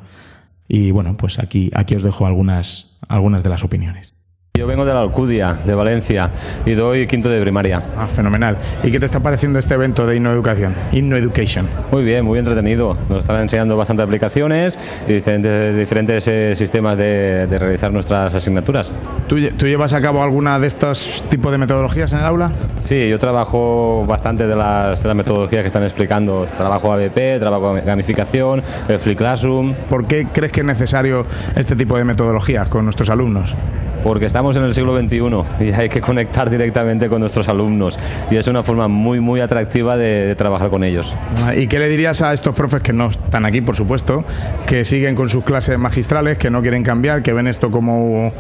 Y 0.69 0.93
bueno, 0.93 1.17
pues 1.17 1.39
aquí, 1.39 1.71
aquí 1.75 1.97
os 1.97 2.03
dejo 2.03 2.27
algunas, 2.27 2.97
algunas 3.09 3.43
de 3.43 3.49
las 3.49 3.65
opiniones. 3.65 4.14
Yo 4.57 4.69
vengo 4.69 4.85
de 4.85 4.95
la 4.95 5.01
Alcudia, 5.01 5.59
de 5.67 5.75
Valencia, 5.75 6.31
y 6.65 6.75
doy 6.75 7.09
quinto 7.09 7.29
de 7.29 7.41
primaria. 7.41 7.83
Ah, 7.99 8.07
fenomenal. 8.07 8.57
¿Y 8.85 8.93
qué 8.93 9.01
te 9.01 9.07
está 9.07 9.19
pareciendo 9.19 9.59
este 9.59 9.75
evento 9.75 10.07
de 10.07 10.15
InnoEducación? 10.15 10.77
InnoEducation. 10.93 11.69
Muy 11.91 12.05
bien, 12.05 12.25
muy 12.25 12.39
entretenido. 12.39 12.97
Nos 13.09 13.19
están 13.19 13.41
enseñando 13.43 13.77
bastante 13.77 14.05
aplicaciones 14.05 14.79
y 15.09 15.15
diferentes, 15.15 15.77
diferentes 15.77 16.29
eh, 16.29 16.55
sistemas 16.55 16.97
de, 16.97 17.49
de, 17.49 17.59
realizar 17.59 17.91
nuestras 17.91 18.33
asignaturas. 18.33 18.93
¿Tú, 19.27 19.45
¿Tú, 19.57 19.67
llevas 19.67 19.93
a 19.93 20.01
cabo 20.01 20.23
alguna 20.23 20.61
de 20.61 20.69
estos 20.69 21.25
tipos 21.31 21.51
de 21.51 21.59
metodologías 21.59 22.13
en 22.13 22.21
el 22.21 22.25
aula? 22.25 22.53
Sí, 22.79 23.09
yo 23.09 23.19
trabajo 23.19 24.05
bastante 24.07 24.47
de 24.47 24.55
las, 24.55 25.03
de 25.03 25.09
las 25.09 25.17
metodologías 25.17 25.63
que 25.63 25.67
están 25.67 25.83
explicando. 25.83 26.47
Trabajo 26.57 26.93
ABP, 26.93 27.41
trabajo 27.41 27.75
gamificación, 27.85 28.63
el 28.87 29.01
Flip 29.01 29.19
Classroom. 29.19 29.75
¿Por 29.91 30.07
qué 30.07 30.29
crees 30.33 30.53
que 30.53 30.61
es 30.61 30.67
necesario 30.67 31.27
este 31.57 31.75
tipo 31.75 31.99
de 31.99 32.05
metodologías 32.05 32.69
con 32.69 32.85
nuestros 32.85 33.11
alumnos? 33.11 33.57
Porque 34.05 34.27
estamos 34.27 34.55
en 34.57 34.65
el 34.65 34.75
siglo 34.75 34.97
XXI 34.97 35.65
y 35.65 35.73
hay 35.73 35.89
que 35.89 36.03
conectar 36.03 36.51
directamente 36.51 37.09
con 37.09 37.21
nuestros 37.21 37.49
alumnos 37.49 37.99
y 38.31 38.37
es 38.37 38.47
una 38.47 38.63
forma 38.63 38.87
muy 38.87 39.19
muy 39.19 39.41
atractiva 39.41 39.97
de, 39.97 40.27
de, 40.27 40.35
trabajar 40.37 40.69
con 40.69 40.85
ellos. 40.85 41.15
¿Y 41.57 41.67
qué 41.67 41.79
le 41.79 41.89
dirías 41.89 42.21
a 42.21 42.35
estos 42.35 42.55
profes 42.55 42.83
que 42.83 42.93
no 42.93 43.09
están 43.09 43.47
aquí, 43.47 43.63
por 43.63 43.75
supuesto, 43.75 44.25
que 44.67 44.85
siguen 44.85 45.15
con 45.15 45.31
sus 45.31 45.43
clases 45.43 45.79
magistrales, 45.79 46.37
que 46.37 46.51
no 46.51 46.61
quieren 46.61 46.83
cambiar, 46.83 47.23
que 47.23 47.33
ven 47.33 47.49
esto 47.49 47.71
como 47.71 48.33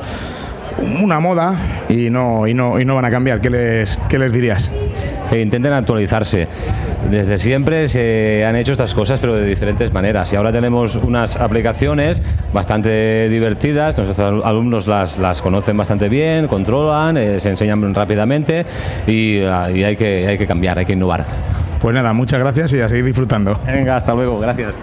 una 1.02 1.20
moda 1.20 1.56
y 1.88 2.10
no, 2.10 2.46
y 2.46 2.54
no, 2.54 2.78
y 2.78 2.84
no 2.84 2.94
van 2.94 3.06
a 3.06 3.10
cambiar? 3.10 3.40
¿Qué 3.40 3.48
les, 3.48 3.98
qué 4.08 4.18
les 4.18 4.32
dirías? 4.32 4.70
Que 5.30 5.40
intenten 5.40 5.72
actualizarse. 5.72 6.46
Desde 7.10 7.38
siempre 7.38 7.86
se 7.88 8.44
han 8.46 8.56
hecho 8.56 8.72
estas 8.72 8.94
cosas, 8.94 9.20
pero 9.20 9.34
de 9.34 9.46
diferentes 9.46 9.92
maneras. 9.92 10.32
Y 10.32 10.36
ahora 10.36 10.52
tenemos 10.52 10.96
unas 10.96 11.36
aplicaciones 11.36 12.22
bastante 12.52 13.28
divertidas. 13.28 13.98
Nuestros 13.98 14.44
alumnos 14.44 14.86
las, 14.86 15.18
las 15.18 15.42
conocen 15.42 15.76
bastante 15.76 16.08
bien, 16.08 16.48
controlan, 16.48 17.16
eh, 17.16 17.40
se 17.40 17.50
enseñan 17.50 17.94
rápidamente 17.94 18.64
y, 19.06 19.42
uh, 19.42 19.74
y 19.74 19.84
hay, 19.84 19.96
que, 19.96 20.26
hay 20.26 20.38
que 20.38 20.46
cambiar, 20.46 20.78
hay 20.78 20.86
que 20.86 20.94
innovar. 20.94 21.26
Pues 21.80 21.94
nada, 21.94 22.12
muchas 22.12 22.40
gracias 22.40 22.72
y 22.72 22.80
a 22.80 22.88
seguir 22.88 23.04
disfrutando. 23.04 23.60
Venga, 23.66 23.96
hasta 23.96 24.14
luego, 24.14 24.40
gracias. 24.40 24.74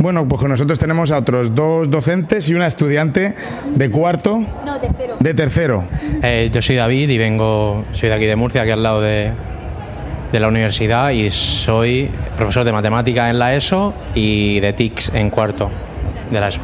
Bueno, 0.00 0.26
pues 0.28 0.40
con 0.40 0.50
nosotros 0.50 0.78
tenemos 0.78 1.10
a 1.10 1.18
otros 1.18 1.54
dos 1.54 1.90
docentes 1.90 2.48
y 2.48 2.54
una 2.54 2.66
estudiante 2.66 3.34
de 3.74 3.90
cuarto. 3.90 4.38
No, 4.64 4.78
tercero. 4.78 5.16
De 5.18 5.34
tercero. 5.34 5.84
Eh, 6.22 6.50
yo 6.52 6.62
soy 6.62 6.76
David 6.76 7.08
y 7.10 7.18
vengo, 7.18 7.84
soy 7.92 8.08
de 8.08 8.14
aquí 8.14 8.26
de 8.26 8.36
Murcia, 8.36 8.62
aquí 8.62 8.70
al 8.70 8.82
lado 8.82 9.00
de, 9.00 9.32
de 10.32 10.40
la 10.40 10.48
universidad 10.48 11.10
y 11.10 11.30
soy 11.30 12.10
profesor 12.36 12.64
de 12.64 12.72
matemáticas 12.72 13.30
en 13.30 13.38
la 13.38 13.54
ESO 13.54 13.94
y 14.14 14.60
de 14.60 14.72
TICS 14.72 15.14
en 15.14 15.30
cuarto 15.30 15.70
de 16.30 16.40
la 16.40 16.48
ESO. 16.48 16.60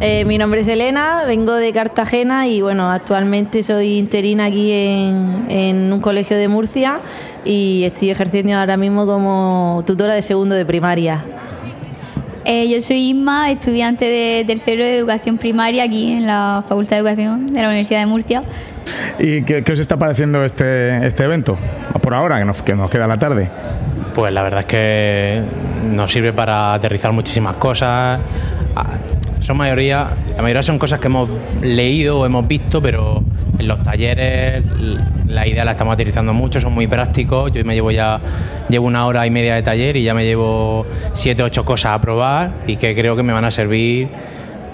Eh, 0.00 0.24
mi 0.24 0.38
nombre 0.38 0.60
es 0.60 0.68
Elena, 0.68 1.24
vengo 1.26 1.54
de 1.54 1.72
Cartagena 1.72 2.46
y 2.46 2.62
bueno, 2.62 2.90
actualmente 2.90 3.62
soy 3.64 3.98
interina 3.98 4.44
aquí 4.44 4.70
en, 4.70 5.46
en, 5.48 5.92
un 5.92 6.00
colegio 6.00 6.36
de 6.36 6.46
Murcia 6.46 7.00
y 7.44 7.82
estoy 7.84 8.10
ejerciendo 8.10 8.54
ahora 8.54 8.76
mismo 8.76 9.06
como 9.06 9.82
tutora 9.86 10.14
de 10.14 10.22
segundo 10.22 10.54
de 10.54 10.64
primaria. 10.64 11.24
Eh, 12.50 12.66
yo 12.66 12.80
soy 12.80 13.10
Isma, 13.10 13.50
estudiante 13.50 14.06
de 14.06 14.42
tercero 14.46 14.82
de 14.82 14.96
educación 14.96 15.36
primaria 15.36 15.84
aquí 15.84 16.12
en 16.12 16.26
la 16.26 16.64
Facultad 16.66 16.96
de 16.96 17.00
Educación 17.00 17.46
de 17.48 17.60
la 17.60 17.68
Universidad 17.68 18.00
de 18.00 18.06
Murcia. 18.06 18.42
¿Y 19.18 19.42
qué, 19.42 19.64
os 19.72 19.78
está 19.78 19.96
pareciendo 19.96 20.44
este, 20.44 21.06
este 21.06 21.24
evento? 21.24 21.58
Por 22.00 22.14
ahora, 22.14 22.38
que 22.38 22.44
nos, 22.44 22.62
que 22.62 22.74
nos 22.74 22.90
queda 22.90 23.06
la 23.06 23.18
tarde. 23.18 23.50
Pues 24.14 24.32
la 24.32 24.42
verdad 24.42 24.60
es 24.60 24.66
que 24.66 25.42
nos 25.84 26.12
sirve 26.12 26.32
para 26.32 26.74
aterrizar 26.74 27.12
muchísimas 27.12 27.56
cosas. 27.56 28.20
Son 29.40 29.56
mayoría, 29.56 30.08
la 30.36 30.42
mayoría 30.42 30.62
son 30.62 30.78
cosas 30.78 31.00
que 31.00 31.06
hemos 31.06 31.28
leído 31.62 32.20
o 32.20 32.26
hemos 32.26 32.46
visto, 32.46 32.82
pero 32.82 33.22
en 33.58 33.66
los 33.66 33.82
talleres 33.82 34.62
la 35.26 35.46
idea 35.46 35.64
la 35.64 35.72
estamos 35.72 35.94
aterrizando 35.94 36.32
mucho, 36.32 36.60
son 36.60 36.72
muy 36.72 36.86
prácticos. 36.86 37.52
Yo 37.52 37.64
me 37.64 37.74
llevo 37.74 37.90
ya 37.90 38.20
llevo 38.68 38.86
una 38.86 39.06
hora 39.06 39.26
y 39.26 39.30
media 39.30 39.54
de 39.54 39.62
taller 39.62 39.96
y 39.96 40.02
ya 40.02 40.14
me 40.14 40.24
llevo 40.24 40.86
siete, 41.12 41.42
ocho 41.42 41.64
cosas 41.64 41.92
a 41.92 42.00
probar 42.00 42.50
y 42.66 42.76
que 42.76 42.94
creo 42.94 43.16
que 43.16 43.22
me 43.22 43.32
van 43.32 43.44
a 43.44 43.50
servir 43.50 44.08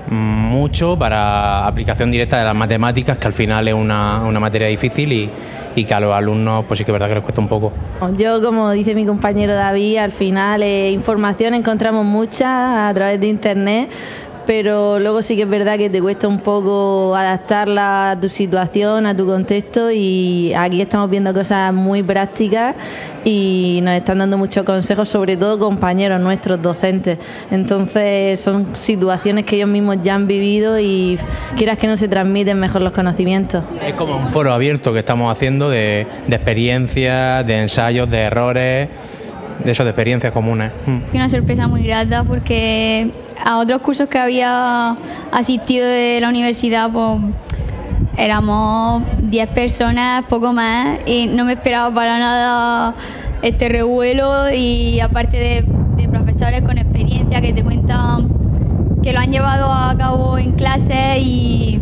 mucho 0.09 0.99
para 0.99 1.67
aplicación 1.67 2.11
directa 2.11 2.39
de 2.39 2.45
las 2.45 2.55
matemáticas, 2.55 3.19
que 3.19 3.27
al 3.27 3.33
final 3.33 3.69
es 3.69 3.75
una, 3.75 4.23
una 4.25 4.41
materia 4.41 4.69
difícil 4.69 5.13
y, 5.13 5.31
y, 5.75 5.85
que 5.85 5.95
a 5.95 6.01
los 6.01 6.13
alumnos 6.13 6.65
pues 6.67 6.79
sí 6.79 6.85
que 6.85 6.91
es 6.91 6.93
verdad 6.93 7.09
que 7.09 7.15
les 7.15 7.25
cuesta 7.25 7.41
un 7.41 7.49
poco. 7.49 7.73
Yo, 8.17 8.43
como 8.43 8.71
dice 8.71 8.95
mi 8.95 9.07
compañero 9.07 9.55
David, 9.55 9.99
al 9.99 10.13
final 10.13 10.63
eh, 10.63 10.91
información 10.91 11.55
encontramos 11.55 12.05
mucha 12.05 12.89
a 12.89 12.95
través 12.95 13.21
de 13.21 13.29
internet, 13.29 13.89
pero 14.47 14.99
luego 14.99 15.23
sí 15.23 15.37
que 15.37 15.43
es 15.43 15.49
verdad 15.49 15.79
que 15.79 15.91
te 15.91 16.01
cuesta 16.01 16.29
un 16.29 16.41
poco 16.41 17.15
adaptarla 17.17 18.13
a 18.13 18.21
tu 18.21 18.29
situación, 18.29 19.07
a 19.07 19.17
tu 19.17 19.27
contexto 19.27 19.91
y 19.91 20.53
aquí 20.55 20.81
estamos 20.81 21.11
viendo 21.11 21.33
cosas 21.33 21.73
muy 21.73 22.03
prácticas 22.03 22.75
y 23.25 23.81
nos 23.83 23.95
están 23.95 24.19
dando 24.19 24.37
muchos 24.37 24.65
consejos, 24.65 25.09
sobre 25.09 25.37
todo 25.37 25.59
compañeros 25.59 26.21
nuestros 26.21 26.61
docentes. 26.61 27.19
Entonces 27.51 28.41
son 28.41 28.77
situaciones 28.77 29.45
que 29.45 29.57
ellos 29.57 29.69
mismos 29.69 29.99
ya 30.03 30.15
han 30.15 30.27
vivido 30.27 30.79
y 30.79 31.19
quieras 31.57 31.79
que 31.79 31.87
no 31.87 31.97
se 31.97 32.09
transmiten 32.09 32.59
mejor 32.59 32.83
los 32.83 32.93
conocimientos. 32.93 33.65
Es 33.87 33.95
como 33.95 34.17
un 34.17 34.29
foro 34.29 34.53
abierto 34.53 34.93
que 34.93 34.99
estamos 35.01 35.33
haciendo 35.33 35.71
de, 35.71 36.07
de 36.27 36.37
experiencias, 36.37 37.47
de 37.47 37.63
ensayos, 37.63 38.11
de 38.11 38.19
errores 38.19 38.89
de 39.63 39.71
eso, 39.71 39.85
de 39.85 39.91
experiencias 39.91 40.33
comunes. 40.33 40.73
Y 41.13 41.17
una 41.17 41.29
sorpresa 41.29 41.69
muy 41.69 41.83
grata 41.83 42.25
porque 42.25 43.11
a 43.45 43.59
otros 43.59 43.81
cursos 43.83 44.09
que 44.09 44.19
había 44.19 44.97
asistido 45.33 45.87
de 45.87 46.19
la 46.21 46.29
universidad, 46.29 46.91
pues 46.91 47.21
éramos 48.17 49.03
10 49.23 49.49
personas, 49.51 50.25
poco 50.29 50.53
más, 50.53 50.99
y 51.07 51.27
no 51.27 51.45
me 51.45 51.55
esperaba 51.55 51.93
para 51.95 52.19
nada 52.19 52.95
este 53.43 53.69
revuelo 53.69 54.53
y 54.53 55.01
aparte 55.01 55.39
de, 55.39 55.65
profesores 56.11 56.63
con 56.63 56.79
experiencia 56.79 57.41
que 57.41 57.53
te 57.53 57.65
cuentan 57.65 58.29
que 59.03 59.13
lo 59.13 59.19
han 59.19 59.33
llevado 59.33 59.73
a 59.73 59.97
cabo 59.99 60.39
en 60.39 60.53
clase 60.53 61.19
y, 61.19 61.81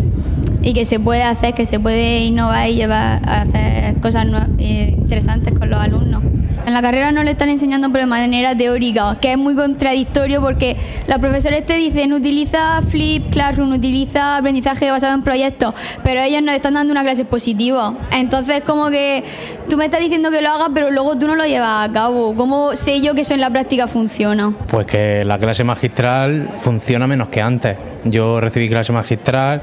y, 0.63 0.73
que 0.73 0.87
se 0.87 0.99
puede 0.99 1.23
hacer, 1.23 1.53
que 1.53 1.67
se 1.67 1.79
puede 1.79 2.21
innovar 2.21 2.71
y 2.71 2.77
llevar 2.77 3.21
a 3.29 3.43
hacer 3.43 4.01
cosas 4.01 4.27
interesantes 4.59 5.53
con 5.59 5.69
los 5.69 5.79
alumnos. 5.79 6.23
En 6.65 6.75
la 6.75 6.83
carrera 6.83 7.11
no 7.11 7.23
le 7.25 7.33
están 7.33 7.49
enseñando 7.49 7.91
pero 7.91 8.05
de 8.05 8.07
manera 8.07 8.57
teórica, 8.57 9.17
que 9.21 9.33
es 9.33 9.39
muy 9.39 9.55
contradictorio 9.55 10.41
porque 10.41 10.77
los 11.09 11.19
profesores 11.19 11.67
te 11.67 11.75
dicen 11.75 12.13
utiliza 12.13 12.81
Flip 12.83 13.31
Classroom, 13.31 13.73
utiliza 13.73 14.37
aprendizaje 14.37 14.91
basado 14.91 15.15
en 15.15 15.23
proyectos, 15.23 15.75
pero 16.05 16.21
ellos 16.21 16.43
nos 16.43 16.55
están 16.55 16.75
dando 16.75 16.93
una 16.93 17.03
clase 17.03 17.25
positiva. 17.25 17.95
Entonces 18.13 18.63
como 18.65 18.91
que 18.91 19.25
tú 19.69 19.77
me 19.77 19.87
estás 19.87 20.01
diciendo 20.01 20.31
que 20.31 20.41
lo 20.41 20.51
hagas, 20.51 20.71
pero 20.73 20.91
luego 20.91 21.17
tú 21.19 21.27
no 21.27 21.35
lo 21.35 21.45
llevas 21.45 21.89
a 21.89 21.93
cabo. 21.93 22.35
¿Cómo 22.37 22.77
sé 22.77 23.01
yo 23.01 23.15
que 23.15 23.23
eso 23.23 23.35
en 23.35 23.41
la 23.41 23.51
práctica 23.51 23.89
funciona? 23.89 24.53
Pues 24.69 24.87
que 24.87 25.25
la 25.25 25.39
clase 25.39 25.65
magistral 25.65 26.51
funciona 26.59 27.07
menos 27.07 27.29
que 27.29 27.43
antes. 27.43 27.77
Yo 28.05 28.41
recibí 28.41 28.69
clase 28.69 28.93
magistral 28.93 29.63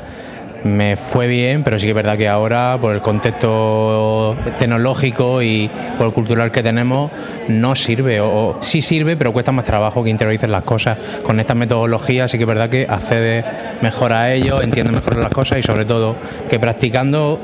me 0.64 0.98
fue 0.98 1.28
bien, 1.28 1.64
pero 1.64 1.80
sí 1.80 1.86
que 1.86 1.92
es 1.92 1.96
verdad 1.96 2.18
que 2.18 2.28
ahora, 2.28 2.78
por 2.80 2.94
el 2.94 3.02
contexto 3.02 4.36
tecnológico 4.58 5.42
y 5.42 5.70
por 5.98 6.08
el 6.08 6.14
cultural 6.14 6.52
que 6.52 6.64
tenemos, 6.64 7.12
no 7.48 7.76
sirve. 7.76 8.22
O, 8.22 8.58
sí 8.62 8.82
sirve, 8.82 9.16
pero 9.16 9.34
cuesta 9.34 9.52
más 9.52 9.66
trabajo 9.66 10.04
que 10.04 10.10
interioricen 10.10 10.52
las 10.52 10.64
cosas. 10.64 10.98
Con 11.24 11.40
estas 11.40 11.56
metodologías 11.56 12.32
sí 12.32 12.38
que 12.38 12.44
es 12.44 12.48
verdad 12.48 12.70
que 12.70 12.86
accede 12.90 13.44
mejor 13.82 14.14
a 14.14 14.34
ellos, 14.34 14.64
entiende 14.64 14.92
mejor 14.92 15.18
las 15.18 15.32
cosas 15.32 15.60
y 15.60 15.64
sobre 15.64 15.86
todo 15.86 16.16
que 16.50 16.60
practicando 16.60 17.40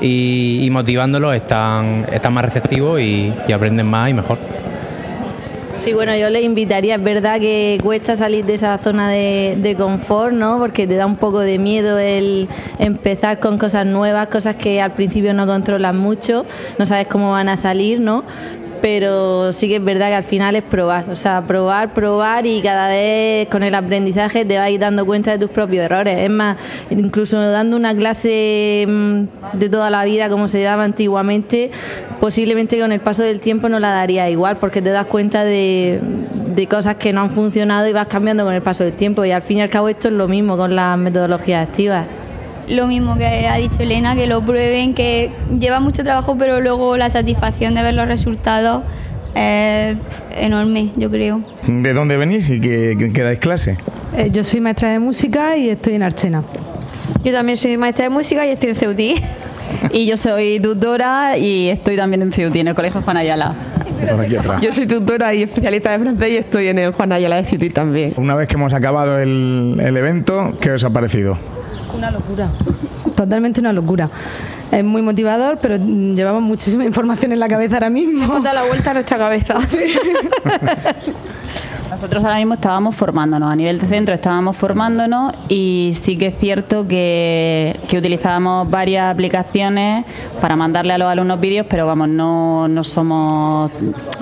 y, 0.00 0.68
motivándolos 0.70 1.34
están, 1.34 2.06
están 2.12 2.32
más 2.32 2.44
receptivos 2.44 3.00
y 3.00 3.32
aprenden 3.52 3.86
más 3.86 4.10
y 4.10 4.14
mejor. 4.14 4.38
Sí, 5.80 5.94
bueno, 5.94 6.14
yo 6.14 6.28
le 6.28 6.42
invitaría, 6.42 6.96
es 6.96 7.02
verdad 7.02 7.40
que 7.40 7.80
cuesta 7.82 8.14
salir 8.14 8.44
de 8.44 8.52
esa 8.52 8.76
zona 8.76 9.08
de, 9.08 9.74
confort, 9.78 10.34
¿no? 10.34 10.58
Porque 10.58 10.86
te 10.86 10.94
da 10.94 11.06
un 11.06 11.16
poco 11.16 11.38
de 11.38 11.58
miedo 11.58 11.98
el 11.98 12.48
empezar 12.78 13.40
con 13.40 13.56
cosas 13.56 13.86
nuevas, 13.86 14.28
cosas 14.28 14.56
que 14.56 14.82
al 14.82 14.92
principio 14.92 15.32
no 15.32 15.46
controlas 15.46 15.94
mucho, 15.94 16.44
no 16.78 16.84
sabes 16.84 17.06
cómo 17.06 17.30
van 17.30 17.48
a 17.48 17.56
salir, 17.56 17.98
¿no? 17.98 18.24
Pero 18.80 19.52
sí 19.52 19.68
que 19.68 19.76
es 19.76 19.84
verdad 19.84 20.08
que 20.08 20.14
al 20.14 20.24
final 20.24 20.56
es 20.56 20.62
probar, 20.62 21.08
o 21.10 21.16
sea, 21.16 21.42
probar, 21.42 21.92
probar 21.92 22.46
y 22.46 22.60
cada 22.62 22.88
vez 22.88 23.48
con 23.48 23.62
el 23.62 23.74
aprendizaje 23.74 24.44
te 24.44 24.58
vas 24.58 24.70
dando 24.78 25.04
cuenta 25.06 25.32
de 25.32 25.38
tus 25.38 25.50
propios 25.50 25.84
errores. 25.84 26.18
Es 26.18 26.30
más, 26.30 26.56
incluso 26.90 27.40
dando 27.40 27.76
una 27.76 27.94
clase 27.94 28.84
mm, 28.88 29.58
de 29.58 29.68
toda 29.68 29.90
la 29.90 30.04
vida 30.04 30.28
como 30.28 30.48
se 30.48 30.62
daba 30.62 30.84
antiguamente, 30.84 31.70
posiblemente 32.20 32.78
con 32.78 32.92
el 32.92 33.00
paso 33.00 33.22
del 33.22 33.40
tiempo 33.40 33.68
no 33.68 33.78
la 33.78 33.90
daría 33.90 34.28
igual 34.30 34.58
porque 34.58 34.82
te 34.82 34.90
das 34.90 35.06
cuenta 35.06 35.44
de, 35.44 36.00
de 36.54 36.66
cosas 36.66 36.96
que 36.96 37.12
no 37.12 37.22
han 37.22 37.30
funcionado 37.30 37.88
y 37.88 37.92
vas 37.92 38.08
cambiando 38.08 38.44
con 38.44 38.54
el 38.54 38.62
paso 38.62 38.84
del 38.84 38.96
tiempo 38.96 39.24
y 39.24 39.30
al 39.32 39.42
fin 39.42 39.58
y 39.58 39.62
al 39.62 39.70
cabo 39.70 39.88
esto 39.88 40.08
es 40.08 40.14
lo 40.14 40.28
mismo 40.28 40.56
con 40.56 40.74
las 40.74 40.98
metodologías 40.98 41.68
activas 41.68 42.06
lo 42.68 42.86
mismo 42.86 43.16
que 43.16 43.48
ha 43.48 43.56
dicho 43.56 43.82
Elena, 43.82 44.14
que 44.14 44.26
lo 44.26 44.44
prueben, 44.44 44.94
que 44.94 45.30
lleva 45.58 45.80
mucho 45.80 46.02
trabajo, 46.02 46.36
pero 46.38 46.60
luego 46.60 46.96
la 46.96 47.10
satisfacción 47.10 47.74
de 47.74 47.82
ver 47.82 47.94
los 47.94 48.06
resultados 48.06 48.82
es 49.34 49.96
enorme, 50.34 50.90
yo 50.96 51.10
creo. 51.10 51.42
¿De 51.66 51.92
dónde 51.92 52.16
venís 52.16 52.48
y 52.50 52.60
qué, 52.60 53.10
qué 53.12 53.22
dais 53.22 53.38
clase? 53.38 53.76
Eh, 54.16 54.30
yo 54.32 54.42
soy 54.44 54.60
maestra 54.60 54.90
de 54.90 54.98
música 54.98 55.56
y 55.56 55.70
estoy 55.70 55.94
en 55.94 56.02
Archena. 56.02 56.42
Yo 57.24 57.32
también 57.32 57.56
soy 57.56 57.76
maestra 57.76 58.04
de 58.04 58.10
música 58.10 58.46
y 58.46 58.50
estoy 58.50 58.70
en 58.70 58.76
Ceutí. 58.76 59.14
y 59.92 60.06
yo 60.06 60.16
soy 60.16 60.60
tutora 60.60 61.36
y 61.38 61.68
estoy 61.68 61.96
también 61.96 62.22
en 62.22 62.32
Ceutí, 62.32 62.60
en 62.60 62.68
el 62.68 62.74
Colegio 62.74 63.02
Juan 63.02 63.16
Ayala. 63.16 63.54
Yo 64.62 64.72
soy 64.72 64.86
tutora 64.86 65.34
y 65.34 65.42
especialista 65.42 65.92
de 65.92 65.98
francés 65.98 66.30
y 66.30 66.36
estoy 66.36 66.68
en 66.68 66.78
el 66.78 66.92
Juan 66.92 67.12
Ayala 67.12 67.36
de 67.36 67.44
Ceutí 67.44 67.70
también. 67.70 68.14
Una 68.16 68.34
vez 68.34 68.48
que 68.48 68.54
hemos 68.54 68.72
acabado 68.72 69.18
el, 69.18 69.78
el 69.80 69.96
evento, 69.96 70.56
¿qué 70.60 70.72
os 70.72 70.84
ha 70.84 70.90
parecido? 70.90 71.36
Una 71.94 72.10
locura, 72.10 72.50
totalmente 73.14 73.60
una 73.60 73.72
locura. 73.72 74.10
Es 74.70 74.84
muy 74.84 75.02
motivador, 75.02 75.58
pero 75.60 75.76
llevamos 75.76 76.42
muchísima 76.42 76.84
información 76.86 77.32
en 77.32 77.40
la 77.40 77.48
cabeza 77.48 77.74
ahora 77.74 77.90
mismo. 77.90 78.24
Hemos 78.24 78.42
dado 78.42 78.56
la 78.56 78.64
vuelta 78.64 78.90
a 78.90 78.94
nuestra 78.94 79.18
cabeza. 79.18 79.58
Nosotros 81.90 82.22
ahora 82.22 82.36
mismo 82.36 82.54
estábamos 82.54 82.94
formándonos, 82.94 83.50
a 83.50 83.56
nivel 83.56 83.80
de 83.80 83.86
centro 83.88 84.14
estábamos 84.14 84.56
formándonos 84.56 85.32
y 85.48 85.90
sí 86.00 86.16
que 86.16 86.28
es 86.28 86.38
cierto 86.38 86.86
que, 86.86 87.80
que 87.88 87.98
utilizábamos 87.98 88.70
varias 88.70 89.12
aplicaciones 89.12 90.04
para 90.40 90.54
mandarle 90.54 90.92
a 90.92 90.98
los 90.98 91.08
alumnos 91.08 91.40
vídeos, 91.40 91.66
pero 91.68 91.88
vamos, 91.88 92.08
no, 92.08 92.68
no 92.68 92.84
somos, 92.84 93.72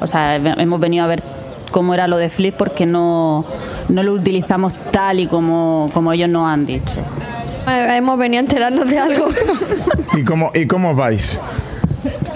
o 0.01 0.07
sea, 0.07 0.37
hemos 0.37 0.81
venido 0.81 1.05
a 1.05 1.09
ver 1.09 1.23
cómo 1.71 1.93
era 1.93 2.09
lo 2.09 2.17
de 2.17 2.31
Flip 2.31 2.55
porque 2.57 2.87
no, 2.87 3.45
no 3.91 4.03
lo 4.03 4.15
utilizamos 4.15 4.73
tal 4.91 5.21
y 5.21 5.27
como, 5.27 5.91
como 5.93 6.11
ellos 6.15 6.31
nos 6.31 6.49
han 6.49 6.65
dicho. 6.65 7.01
Hemos 7.71 8.19
venido 8.19 8.41
a 8.41 8.45
enterarnos 8.45 8.89
de 8.89 8.99
algo. 8.99 9.29
¿Y 10.17 10.25
cómo, 10.25 10.51
y 10.55 10.67
cómo 10.67 10.95
vais? 10.95 11.39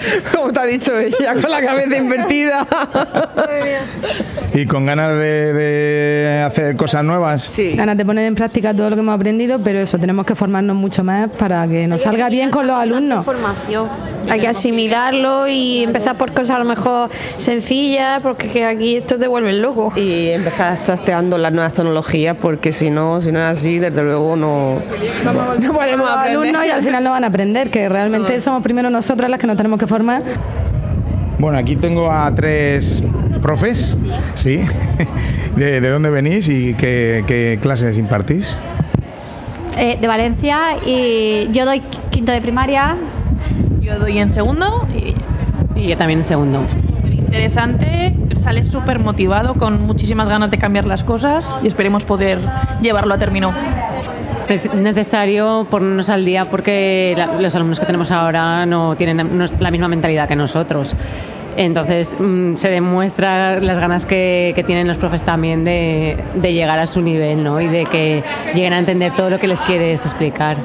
Como 0.33 0.51
te 0.51 0.59
ha 0.59 0.65
dicho 0.65 0.97
ella, 0.97 1.33
con 1.33 1.49
la 1.49 1.61
cabeza 1.61 1.97
invertida. 1.97 2.65
¿Y 4.53 4.65
con 4.67 4.85
ganas 4.85 5.13
de, 5.17 6.43
hacer 6.45 6.75
cosas 6.75 7.03
nuevas? 7.03 7.43
Sí. 7.43 7.73
Ganas 7.75 7.97
de 7.97 8.05
poner 8.05 8.25
en 8.25 8.35
práctica 8.35 8.73
todo 8.73 8.91
lo 8.91 8.95
que 8.95 8.99
hemos 9.01 9.15
aprendido, 9.15 9.59
pero 9.63 9.79
eso, 9.79 9.97
tenemos 9.97 10.25
que 10.25 10.35
formarnos 10.35 10.75
mucho 10.75 11.03
más 11.03 11.29
para 11.29 11.67
que 11.67 11.87
nos 11.87 12.01
salga 12.01 12.29
bien 12.29 12.51
con 12.51 12.67
los 12.67 12.75
alumnos. 12.75 13.25
Formación. 13.25 13.87
Hay 14.29 14.39
que 14.39 14.47
asimilarlo 14.47 15.47
y 15.47 15.83
empezar 15.83 16.17
por 16.17 16.33
cosas 16.33 16.51
a 16.51 16.59
lo 16.59 16.65
mejor 16.65 17.09
sencillas, 17.37 18.21
porque 18.21 18.65
aquí 18.65 18.97
esto 18.97 19.17
te 19.17 19.27
vuelve 19.27 19.53
loco. 19.53 19.91
Y 19.95 20.29
empezar 20.29 20.77
testeando 20.85 21.37
las 21.37 21.51
nuevas 21.51 21.73
tecnologías, 21.73 22.37
porque 22.39 22.73
si 22.73 22.89
no, 22.89 23.21
si 23.21 23.31
no 23.31 23.39
es 23.39 23.57
así, 23.57 23.79
desde 23.79 24.03
luego 24.03 24.35
no, 24.35 24.79
no 25.25 25.73
podemos 25.73 26.09
aprender. 26.09 26.37
alumnos 26.37 26.65
y 26.65 26.69
al 26.69 26.83
final 26.83 27.03
no 27.03 27.11
van 27.11 27.23
a 27.23 27.27
aprender, 27.27 27.69
que 27.69 27.89
realmente 27.89 28.39
somos 28.39 28.61
primero 28.63 28.89
nosotras 28.89 29.29
las 29.29 29.39
que 29.39 29.47
nos 29.47 29.57
tenemos 29.57 29.79
que 29.79 29.87
Bueno, 31.39 31.57
aquí 31.57 31.75
tengo 31.75 32.09
a 32.09 32.33
tres 32.33 33.03
profes, 33.41 33.95
¿sí? 34.33 34.61
¿De, 35.55 35.81
dónde 35.81 36.09
venís 36.09 36.49
y 36.49 36.73
qué, 36.73 37.59
clases 37.61 37.97
impartís? 37.97 38.57
Eh, 39.77 39.97
de 39.99 40.07
Valencia 40.07 40.77
y 40.85 41.49
yo 41.51 41.65
doy 41.65 41.81
quinto 42.09 42.31
de 42.31 42.41
primaria. 42.41 42.95
Yo 43.81 43.99
doy 43.99 44.17
en 44.17 44.31
segundo 44.31 44.87
y, 44.95 45.15
yo 45.87 45.97
también 45.97 46.19
en 46.19 46.23
segundo. 46.23 46.65
interesante, 47.05 48.15
sales 48.41 48.67
súper 48.67 48.99
motivado, 48.99 49.55
con 49.55 49.81
muchísimas 49.85 50.29
ganas 50.29 50.49
de 50.49 50.57
cambiar 50.57 50.85
las 50.85 51.03
cosas 51.03 51.45
y 51.61 51.67
esperemos 51.67 52.03
poder 52.03 52.39
llevarlo 52.81 53.13
a 53.13 53.17
término. 53.17 53.53
Es 54.49 54.73
necesario 54.73 55.65
ponernos 55.69 56.09
al 56.09 56.25
día 56.25 56.45
porque 56.45 57.15
los 57.39 57.55
alumnos 57.55 57.79
que 57.79 57.85
tenemos 57.85 58.11
ahora 58.11 58.65
no 58.65 58.95
tienen 58.95 59.49
la 59.59 59.71
misma 59.71 59.87
mentalidad 59.87 60.27
que 60.27 60.35
nosotros. 60.35 60.95
Entonces 61.55 62.17
mm, 62.19 62.55
se 62.57 62.69
demuestra 62.69 63.59
las 63.59 63.79
ganas 63.79 64.05
que, 64.05 64.61
tienen 64.65 64.87
los 64.87 64.97
profes 64.97 65.23
también 65.23 65.63
de, 65.63 66.17
llegar 66.41 66.79
a 66.79 66.87
su 66.87 67.01
nivel 67.01 67.43
¿no? 67.43 67.61
y 67.61 67.67
de 67.67 67.83
que 67.83 68.23
lleguen 68.53 68.73
a 68.73 68.79
entender 68.79 69.13
todo 69.13 69.29
lo 69.29 69.39
que 69.39 69.47
les 69.47 69.61
quieres 69.61 70.05
explicar. 70.05 70.57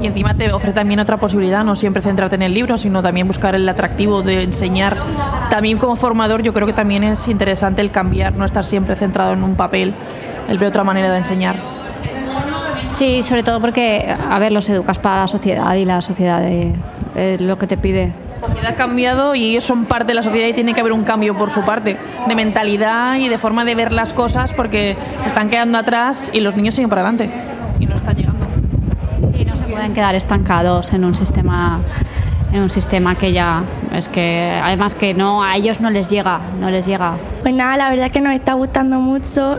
Y 0.00 0.06
encima 0.06 0.34
te 0.34 0.50
ofrece 0.52 0.74
también 0.74 1.00
otra 1.00 1.16
posibilidad, 1.16 1.64
no 1.64 1.74
siempre 1.74 2.02
centrarte 2.02 2.36
en 2.36 2.42
el 2.42 2.54
libro, 2.54 2.78
sino 2.78 3.02
también 3.02 3.26
buscar 3.26 3.56
el 3.56 3.68
atractivo 3.68 4.22
de 4.22 4.44
enseñar. 4.44 4.96
También 5.50 5.78
como 5.78 5.96
formador 5.96 6.42
yo 6.42 6.52
creo 6.52 6.66
que 6.66 6.72
también 6.72 7.02
es 7.02 7.26
interesante 7.26 7.82
el 7.82 7.90
cambiar, 7.90 8.34
no 8.34 8.44
estar 8.44 8.64
siempre 8.64 8.94
centrado 8.94 9.32
en 9.32 9.42
un 9.42 9.56
papel, 9.56 9.94
el 10.48 10.58
ver 10.58 10.68
otra 10.68 10.84
manera 10.84 11.10
de 11.10 11.18
enseñar. 11.18 11.77
Sí, 12.88 13.22
sobre 13.22 13.42
todo 13.42 13.60
porque, 13.60 14.14
a 14.30 14.38
ver, 14.38 14.52
los 14.52 14.68
educas 14.68 14.98
para 14.98 15.22
la 15.22 15.28
sociedad 15.28 15.74
y 15.74 15.84
la 15.84 16.00
sociedad 16.00 16.42
es 16.44 17.40
lo 17.40 17.58
que 17.58 17.66
te 17.66 17.76
pide 17.76 18.12
la 18.40 18.46
sociedad 18.46 18.72
ha 18.72 18.76
cambiado 18.76 19.34
y 19.34 19.50
ellos 19.50 19.64
son 19.64 19.84
parte 19.84 20.08
de 20.08 20.14
la 20.14 20.22
sociedad 20.22 20.48
y 20.48 20.52
tiene 20.52 20.74
que 20.74 20.80
haber 20.80 20.92
un 20.92 21.04
cambio 21.04 21.36
por 21.36 21.50
su 21.50 21.62
parte, 21.62 21.96
de 22.26 22.34
mentalidad 22.34 23.16
y 23.16 23.28
de 23.28 23.38
forma 23.38 23.64
de 23.64 23.74
ver 23.74 23.92
las 23.92 24.12
cosas 24.12 24.52
porque 24.52 24.96
se 25.22 25.28
están 25.28 25.50
quedando 25.50 25.78
atrás 25.78 26.30
y 26.32 26.40
los 26.40 26.56
niños 26.56 26.74
siguen 26.74 26.88
para 26.88 27.02
adelante 27.02 27.30
y 27.80 27.86
no 27.86 27.94
están 27.94 28.16
llegando. 28.16 28.46
Sí, 29.32 29.44
no 29.44 29.56
se 29.56 29.64
pueden 29.64 29.92
quedar 29.94 30.14
estancados 30.14 30.92
en 30.92 31.04
un 31.04 31.14
sistema 31.14 31.80
en 32.52 32.62
un 32.62 32.70
sistema 32.70 33.16
que 33.16 33.32
ya 33.32 33.64
es 33.92 34.08
que 34.08 34.58
además 34.62 34.94
que 34.94 35.12
no 35.12 35.42
a 35.42 35.56
ellos 35.56 35.80
no 35.80 35.90
les 35.90 36.08
llega, 36.08 36.40
no 36.58 36.70
les 36.70 36.86
llega. 36.86 37.16
Pues 37.42 37.54
nada, 37.54 37.76
la 37.76 37.90
verdad 37.90 38.10
que 38.10 38.20
nos 38.20 38.32
está 38.32 38.54
gustando 38.54 39.00
mucho. 39.00 39.58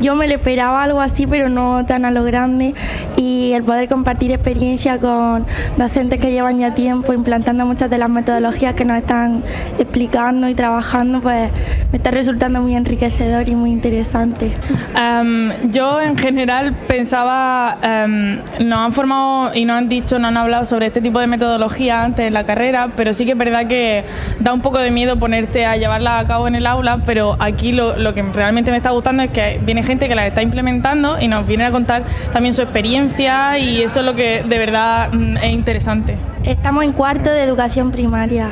Yo 0.00 0.14
me 0.14 0.26
lo 0.26 0.34
esperaba 0.34 0.82
algo 0.82 1.00
así, 1.00 1.26
pero 1.26 1.48
no 1.48 1.84
tan 1.84 2.04
a 2.04 2.10
lo 2.10 2.24
grande. 2.24 2.74
Y 3.16 3.52
el 3.52 3.64
poder 3.64 3.88
compartir 3.88 4.32
experiencia 4.32 4.98
con 4.98 5.46
docentes 5.76 6.18
que 6.18 6.30
llevan 6.30 6.58
ya 6.58 6.74
tiempo 6.74 7.12
implantando 7.12 7.66
muchas 7.66 7.90
de 7.90 7.98
las 7.98 8.08
metodologías 8.08 8.74
que 8.74 8.84
nos 8.84 8.96
están 8.96 9.42
explicando 9.78 10.48
y 10.48 10.54
trabajando, 10.54 11.20
pues 11.20 11.50
me 11.92 11.98
está 11.98 12.10
resultando 12.10 12.60
muy 12.60 12.74
enriquecedor 12.74 13.48
y 13.48 13.54
muy 13.54 13.70
interesante. 13.70 14.52
Em, 14.98 15.70
yo 15.70 16.00
en 16.00 16.16
general 16.16 16.74
pensaba, 16.88 17.78
um, 17.82 18.38
nos 18.66 18.78
han 18.78 18.92
formado 18.92 19.54
y 19.54 19.64
nos 19.64 19.76
han 19.76 19.88
dicho, 19.88 20.18
nos 20.18 20.28
han 20.28 20.36
hablado 20.36 20.64
sobre 20.64 20.86
este 20.86 21.00
tipo 21.00 21.20
de 21.20 21.26
metodología 21.26 22.02
antes 22.02 22.26
en 22.26 22.32
la 22.32 22.44
carrera, 22.44 22.90
pero 22.96 23.12
sí 23.12 23.24
que 23.24 23.32
es 23.32 23.38
verdad 23.38 23.66
que 23.66 24.04
da 24.38 24.52
un 24.52 24.60
poco 24.60 24.78
de 24.78 24.90
miedo 24.90 25.18
ponerte 25.18 25.66
a 25.66 25.76
llevarla 25.76 26.18
a 26.18 26.26
cabo 26.26 26.48
en 26.48 26.54
el 26.54 26.66
aula, 26.66 27.00
pero 27.04 27.36
aquí 27.38 27.72
lo, 27.72 27.96
lo 27.96 28.14
que 28.14 28.22
realmente 28.22 28.70
me 28.70 28.76
está 28.76 28.90
gustando 28.90 29.22
es 29.22 29.30
que 29.30 29.60
viene 29.64 29.82
gente 29.90 30.08
que 30.08 30.14
la 30.14 30.26
está 30.26 30.40
implementando 30.40 31.20
y 31.20 31.26
nos 31.26 31.46
viene 31.46 31.64
a 31.64 31.70
contar 31.72 32.04
también 32.32 32.54
su 32.54 32.62
experiencia 32.62 33.58
y 33.58 33.82
eso 33.82 34.00
es 34.00 34.06
lo 34.06 34.14
que 34.14 34.44
de 34.48 34.58
verdad 34.58 35.12
mm, 35.12 35.36
es 35.38 35.52
interesante. 35.52 36.16
Estamos 36.44 36.84
en 36.84 36.92
cuarto 36.92 37.30
de 37.30 37.42
educación 37.42 37.90
primaria. 37.90 38.48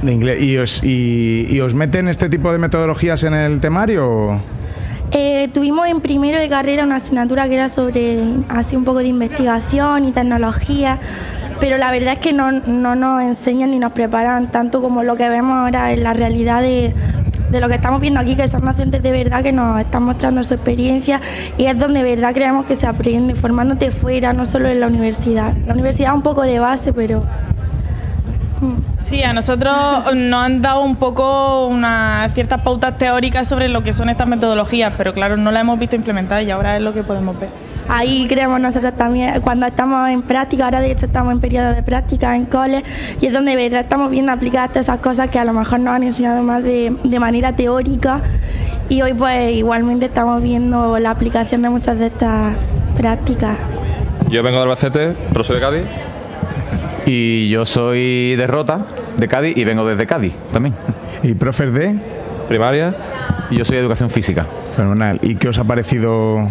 De 0.00 0.12
inglés. 0.12 0.42
¿Y 0.42 0.56
os, 0.56 0.82
y, 0.82 1.46
y 1.50 1.60
os 1.60 1.74
meten 1.74 2.08
este 2.08 2.28
tipo 2.28 2.50
de 2.50 2.58
metodologías 2.58 3.22
en 3.24 3.34
el 3.34 3.60
temario? 3.60 4.42
Eh, 5.10 5.48
tuvimos 5.52 5.86
en 5.88 6.00
primero 6.00 6.38
de 6.38 6.48
carrera 6.48 6.84
una 6.84 6.96
asignatura 6.96 7.46
que 7.46 7.54
era 7.54 7.68
sobre 7.68 8.24
así 8.48 8.74
un 8.74 8.84
poco 8.84 9.00
de 9.00 9.08
investigación 9.08 10.06
y 10.08 10.12
tecnología, 10.12 10.98
pero 11.60 11.76
la 11.76 11.90
verdad 11.92 12.14
es 12.14 12.20
que 12.20 12.32
no, 12.32 12.50
no 12.50 12.94
nos 12.94 13.22
enseñan 13.22 13.72
ni 13.72 13.78
nos 13.78 13.92
preparan 13.92 14.50
tanto 14.50 14.80
como 14.80 15.02
lo 15.02 15.16
que 15.16 15.28
vemos 15.28 15.52
ahora 15.52 15.92
en 15.92 16.02
la 16.02 16.14
realidad 16.14 16.62
de, 16.62 16.94
de 17.52 17.60
lo 17.60 17.68
que 17.68 17.74
estamos 17.74 18.00
viendo 18.00 18.18
aquí, 18.18 18.34
que 18.34 18.48
son 18.48 18.64
docentes 18.64 19.02
de 19.02 19.12
verdad 19.12 19.42
que 19.42 19.52
nos 19.52 19.78
están 19.78 20.02
mostrando 20.04 20.42
su 20.42 20.54
experiencia 20.54 21.20
y 21.58 21.66
es 21.66 21.78
donde 21.78 22.02
de 22.02 22.16
verdad 22.16 22.32
creemos 22.32 22.66
que 22.66 22.76
se 22.76 22.86
aprende, 22.86 23.34
formándote 23.34 23.90
fuera, 23.90 24.32
no 24.32 24.46
solo 24.46 24.68
en 24.68 24.80
la 24.80 24.86
universidad. 24.86 25.54
La 25.66 25.74
universidad 25.74 26.10
es 26.10 26.16
un 26.16 26.22
poco 26.22 26.42
de 26.42 26.58
base, 26.58 26.92
pero... 26.92 27.24
Sí, 29.00 29.22
a 29.24 29.32
nosotros 29.32 29.74
nos 30.14 30.44
han 30.44 30.62
dado 30.62 30.82
un 30.82 30.94
poco 30.96 31.66
unas 31.66 32.32
ciertas 32.32 32.62
pautas 32.62 32.96
teóricas 32.96 33.48
sobre 33.48 33.68
lo 33.68 33.82
que 33.82 33.92
son 33.92 34.08
estas 34.08 34.28
metodologías, 34.28 34.94
pero 34.96 35.12
claro, 35.12 35.36
no 35.36 35.50
las 35.50 35.62
hemos 35.62 35.78
visto 35.78 35.96
implementadas 35.96 36.44
y 36.44 36.50
ahora 36.50 36.76
es 36.76 36.82
lo 36.82 36.94
que 36.94 37.02
podemos 37.02 37.38
ver. 37.38 37.50
Ahí 37.88 38.26
creemos 38.28 38.60
nosotros 38.60 38.94
también, 38.96 39.40
cuando 39.40 39.66
estamos 39.66 40.08
en 40.08 40.22
práctica, 40.22 40.64
ahora 40.64 40.80
de 40.80 40.92
hecho 40.92 41.06
estamos 41.06 41.32
en 41.32 41.40
periodo 41.40 41.74
de 41.74 41.82
práctica 41.82 42.34
en 42.36 42.46
cole, 42.46 42.84
y 43.20 43.26
es 43.26 43.32
donde 43.32 43.56
de 43.56 43.64
verdad 43.64 43.80
estamos 43.80 44.10
viendo 44.10 44.32
aplicadas 44.32 44.70
todas 44.70 44.86
esas 44.86 45.00
cosas 45.00 45.28
que 45.28 45.38
a 45.38 45.44
lo 45.44 45.52
mejor 45.52 45.80
nos 45.80 45.94
han 45.94 46.02
enseñado 46.04 46.42
más 46.42 46.62
de, 46.62 46.96
de 47.02 47.20
manera 47.20 47.54
teórica, 47.54 48.22
y 48.88 49.02
hoy 49.02 49.14
pues 49.14 49.52
igualmente 49.52 50.06
estamos 50.06 50.42
viendo 50.42 50.98
la 50.98 51.10
aplicación 51.10 51.62
de 51.62 51.70
muchas 51.70 51.98
de 51.98 52.06
estas 52.06 52.56
prácticas. 52.94 53.58
Yo 54.28 54.42
vengo 54.42 54.58
de 54.58 54.62
Albacete, 54.62 55.14
pero 55.32 55.44
soy 55.44 55.56
de 55.56 55.60
Cádiz. 55.60 55.84
Y 57.04 57.50
yo 57.50 57.66
soy 57.66 58.36
de 58.36 58.46
Rota, 58.46 58.86
de 59.18 59.28
Cádiz, 59.28 59.56
y 59.56 59.64
vengo 59.64 59.84
desde 59.84 60.06
Cádiz 60.06 60.34
también. 60.52 60.74
¿Y 61.22 61.34
profes 61.34 61.72
de? 61.74 61.98
Primaria. 62.48 62.94
Y 63.50 63.56
yo 63.56 63.64
soy 63.64 63.76
de 63.76 63.82
Educación 63.82 64.08
Física. 64.08 64.46
Fenomenal. 64.76 65.18
¿Y 65.22 65.34
qué 65.34 65.48
os 65.48 65.58
ha 65.58 65.64
parecido 65.64 66.48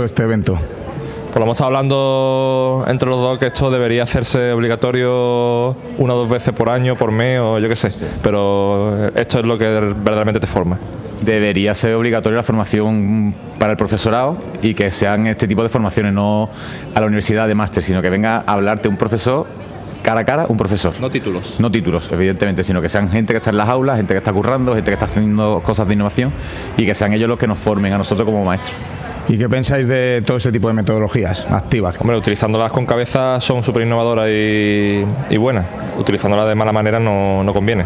todo 0.00 0.06
este 0.06 0.22
evento? 0.22 0.54
Pues 0.54 1.36
lo 1.36 1.42
hemos 1.42 1.56
estado 1.56 1.66
hablando 1.66 2.84
entre 2.88 3.06
los 3.06 3.20
dos 3.20 3.38
que 3.38 3.48
esto 3.48 3.70
debería 3.70 4.04
hacerse 4.04 4.50
obligatorio 4.50 5.76
una 5.98 6.14
o 6.14 6.16
dos 6.16 6.30
veces 6.30 6.54
por 6.54 6.70
año, 6.70 6.96
por 6.96 7.12
mes 7.12 7.38
o 7.38 7.58
yo 7.58 7.68
qué 7.68 7.76
sé. 7.76 7.92
Pero 8.22 9.08
esto 9.14 9.40
es 9.40 9.44
lo 9.44 9.58
que 9.58 9.66
verdaderamente 9.66 10.40
te 10.40 10.46
forma. 10.46 10.78
Debería 11.20 11.74
ser 11.74 11.94
obligatoria 11.96 12.38
la 12.38 12.42
formación 12.42 13.34
para 13.58 13.72
el 13.72 13.76
profesorado 13.76 14.38
y 14.62 14.72
que 14.72 14.90
sean 14.90 15.26
este 15.26 15.46
tipo 15.46 15.62
de 15.62 15.68
formaciones, 15.68 16.14
no 16.14 16.48
a 16.94 17.00
la 17.00 17.04
universidad 17.04 17.46
de 17.46 17.54
máster, 17.54 17.82
sino 17.82 18.00
que 18.00 18.08
venga 18.08 18.42
a 18.46 18.52
hablarte 18.54 18.88
un 18.88 18.96
profesor 18.96 19.46
cara 20.02 20.20
a 20.20 20.24
cara, 20.24 20.46
un 20.48 20.56
profesor. 20.56 20.94
No 20.98 21.10
títulos. 21.10 21.60
No 21.60 21.70
títulos, 21.70 22.08
evidentemente, 22.10 22.64
sino 22.64 22.80
que 22.80 22.88
sean 22.88 23.10
gente 23.10 23.34
que 23.34 23.36
está 23.36 23.50
en 23.50 23.58
las 23.58 23.68
aulas, 23.68 23.98
gente 23.98 24.14
que 24.14 24.18
está 24.18 24.32
currando, 24.32 24.74
gente 24.74 24.90
que 24.90 24.94
está 24.94 25.04
haciendo 25.04 25.60
cosas 25.62 25.86
de 25.86 25.92
innovación 25.92 26.32
y 26.78 26.86
que 26.86 26.94
sean 26.94 27.12
ellos 27.12 27.28
los 27.28 27.38
que 27.38 27.46
nos 27.46 27.58
formen 27.58 27.92
a 27.92 27.98
nosotros 27.98 28.24
como 28.24 28.42
maestros. 28.42 28.74
¿Y 29.30 29.38
qué 29.38 29.48
pensáis 29.48 29.86
de 29.86 30.22
todo 30.26 30.38
este 30.38 30.50
tipo 30.50 30.66
de 30.66 30.74
metodologías 30.74 31.46
activas? 31.50 31.94
Hombre, 32.00 32.16
utilizándolas 32.16 32.72
con 32.72 32.84
cabeza 32.84 33.38
son 33.38 33.62
súper 33.62 33.84
innovadoras 33.84 34.28
y, 34.28 35.04
y 35.30 35.36
buenas. 35.38 35.66
Utilizándolas 35.96 36.48
de 36.48 36.56
mala 36.56 36.72
manera 36.72 36.98
no, 36.98 37.44
no 37.44 37.52
conviene. 37.52 37.84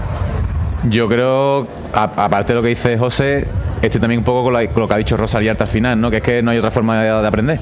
Yo 0.89 1.07
creo, 1.07 1.67
a- 1.93 2.25
aparte 2.25 2.53
de 2.53 2.57
lo 2.57 2.63
que 2.63 2.69
dice 2.71 2.97
José, 2.97 3.47
estoy 3.83 4.01
también 4.01 4.19
un 4.21 4.25
poco 4.25 4.45
con, 4.45 4.53
la- 4.53 4.67
con 4.69 4.81
lo 4.83 4.89
que 4.89 4.95
ha 4.95 4.99
dicho 4.99 5.17
Rosa 5.17 5.41
Liarta 5.41 5.65
al 5.65 5.71
final, 5.71 6.01
¿no? 6.01 6.11
que 6.11 6.19
es 6.19 6.23
que 6.23 6.43
no 6.43 6.51
hay 6.51 6.59
otra 6.59 6.71
forma 6.71 7.03
de, 7.03 7.11
de 7.11 7.27
aprender. 7.27 7.61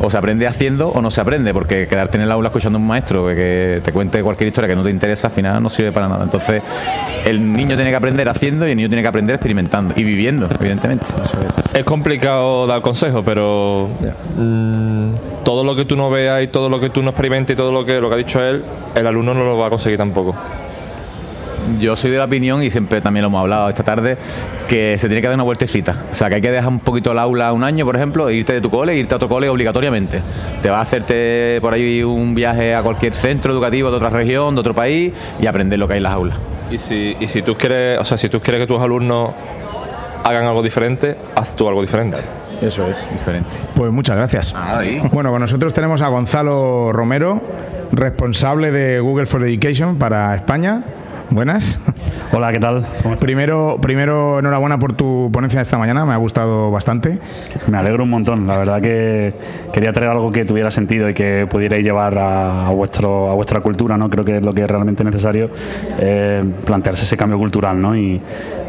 O 0.00 0.10
se 0.10 0.16
aprende 0.18 0.46
haciendo 0.46 0.88
o 0.88 1.00
no 1.00 1.10
se 1.10 1.20
aprende, 1.20 1.52
porque 1.54 1.86
quedarte 1.86 2.16
en 2.18 2.24
el 2.24 2.32
aula 2.32 2.48
escuchando 2.48 2.78
a 2.78 2.80
un 2.80 2.86
maestro 2.88 3.26
que, 3.28 3.34
que 3.34 3.80
te 3.84 3.92
cuente 3.92 4.22
cualquier 4.22 4.48
historia 4.48 4.68
que 4.68 4.74
no 4.74 4.82
te 4.82 4.90
interesa, 4.90 5.28
al 5.28 5.32
final 5.32 5.62
no 5.62 5.68
sirve 5.68 5.92
para 5.92 6.08
nada. 6.08 6.24
Entonces, 6.24 6.62
el 7.24 7.52
niño 7.52 7.76
tiene 7.76 7.90
que 7.90 7.96
aprender 7.96 8.28
haciendo 8.28 8.66
y 8.66 8.70
el 8.72 8.76
niño 8.76 8.88
tiene 8.88 9.02
que 9.02 9.08
aprender 9.08 9.34
experimentando 9.36 9.94
y 9.96 10.02
viviendo, 10.02 10.48
evidentemente. 10.58 11.06
Es 11.74 11.84
complicado 11.84 12.66
dar 12.66 12.80
consejo, 12.82 13.22
pero 13.22 13.88
mm, 14.36 15.12
todo 15.44 15.62
lo 15.64 15.74
que 15.76 15.84
tú 15.84 15.96
no 15.96 16.10
veas 16.10 16.42
y 16.42 16.48
todo 16.48 16.68
lo 16.68 16.80
que 16.80 16.90
tú 16.90 17.02
no 17.02 17.10
experimentes 17.10 17.54
y 17.54 17.56
todo 17.56 17.70
lo 17.72 17.84
que, 17.84 18.00
lo 18.00 18.08
que 18.08 18.14
ha 18.14 18.18
dicho 18.18 18.42
él, 18.42 18.64
el 18.94 19.06
alumno 19.06 19.34
no 19.34 19.44
lo 19.44 19.56
va 19.56 19.66
a 19.68 19.70
conseguir 19.70 19.98
tampoco. 19.98 20.34
Yo 21.78 21.96
soy 21.96 22.10
de 22.10 22.18
la 22.18 22.24
opinión, 22.24 22.62
y 22.62 22.70
siempre 22.70 23.00
también 23.00 23.22
lo 23.22 23.28
hemos 23.28 23.40
hablado 23.40 23.68
esta 23.68 23.82
tarde, 23.82 24.16
que 24.68 24.96
se 24.98 25.08
tiene 25.08 25.20
que 25.20 25.28
dar 25.28 25.34
una 25.34 25.44
vueltecita. 25.44 25.96
O 26.10 26.14
sea, 26.14 26.28
que 26.28 26.36
hay 26.36 26.40
que 26.40 26.50
dejar 26.50 26.68
un 26.68 26.80
poquito 26.80 27.12
el 27.12 27.18
aula 27.18 27.52
un 27.52 27.64
año, 27.64 27.84
por 27.84 27.96
ejemplo, 27.96 28.28
e 28.28 28.34
irte 28.34 28.52
de 28.52 28.60
tu 28.60 28.70
cole 28.70 28.92
e 28.94 28.98
irte 28.98 29.14
a 29.14 29.16
otro 29.16 29.28
cole 29.28 29.48
obligatoriamente. 29.48 30.20
Te 30.62 30.70
vas 30.70 30.78
a 30.78 30.82
hacerte 30.82 31.58
por 31.60 31.74
ahí 31.74 32.02
un 32.02 32.34
viaje 32.34 32.74
a 32.74 32.82
cualquier 32.82 33.14
centro 33.14 33.52
educativo 33.52 33.90
de 33.90 33.96
otra 33.96 34.10
región, 34.10 34.54
de 34.54 34.60
otro 34.60 34.74
país, 34.74 35.12
y 35.40 35.46
aprender 35.46 35.78
lo 35.78 35.86
que 35.86 35.94
hay 35.94 35.98
en 35.98 36.04
las 36.04 36.14
aulas. 36.14 36.38
Y 36.70 36.78
si, 36.78 37.16
y 37.20 37.28
si 37.28 37.42
tú 37.42 37.56
quieres, 37.56 37.98
o 37.98 38.04
sea, 38.04 38.16
si 38.16 38.28
tú 38.28 38.40
quieres 38.40 38.60
que 38.60 38.66
tus 38.66 38.80
alumnos 38.80 39.30
hagan 40.24 40.44
algo 40.44 40.62
diferente, 40.62 41.16
haz 41.34 41.54
tú 41.56 41.68
algo 41.68 41.82
diferente. 41.82 42.20
Eso 42.60 42.88
es. 42.88 43.10
Diferente. 43.10 43.50
Pues 43.74 43.90
muchas 43.90 44.16
gracias. 44.16 44.54
Bueno, 45.10 45.30
con 45.32 45.40
nosotros 45.40 45.72
tenemos 45.72 46.00
a 46.00 46.08
Gonzalo 46.08 46.92
Romero, 46.92 47.42
responsable 47.90 48.70
de 48.70 49.00
Google 49.00 49.26
for 49.26 49.42
Education 49.42 49.96
para 49.96 50.34
España. 50.34 50.82
Buenas. 51.32 51.78
Hola, 52.30 52.52
¿qué 52.52 52.60
tal? 52.60 52.84
Primero, 53.18 53.78
primero, 53.80 54.38
enhorabuena 54.38 54.78
por 54.78 54.92
tu 54.92 55.30
ponencia 55.32 55.60
de 55.60 55.62
esta 55.62 55.78
mañana, 55.78 56.04
me 56.04 56.12
ha 56.12 56.18
gustado 56.18 56.70
bastante. 56.70 57.18
Me 57.68 57.78
alegro 57.78 58.04
un 58.04 58.10
montón, 58.10 58.46
la 58.46 58.58
verdad 58.58 58.82
que 58.82 59.32
quería 59.72 59.94
traer 59.94 60.10
algo 60.10 60.30
que 60.30 60.44
tuviera 60.44 60.70
sentido 60.70 61.08
y 61.08 61.14
que 61.14 61.46
pudierais 61.50 61.82
llevar 61.82 62.18
a, 62.18 62.66
a 62.66 62.70
vuestro, 62.70 63.30
a 63.30 63.34
vuestra 63.34 63.60
cultura, 63.60 63.96
¿no? 63.96 64.10
Creo 64.10 64.26
que 64.26 64.36
es 64.36 64.42
lo 64.42 64.52
que 64.52 64.62
es 64.62 64.68
realmente 64.70 65.04
necesario, 65.04 65.48
eh, 65.98 66.44
plantearse 66.66 67.04
ese 67.04 67.16
cambio 67.16 67.38
cultural, 67.38 67.80
¿no? 67.80 67.96
Y, 67.96 68.20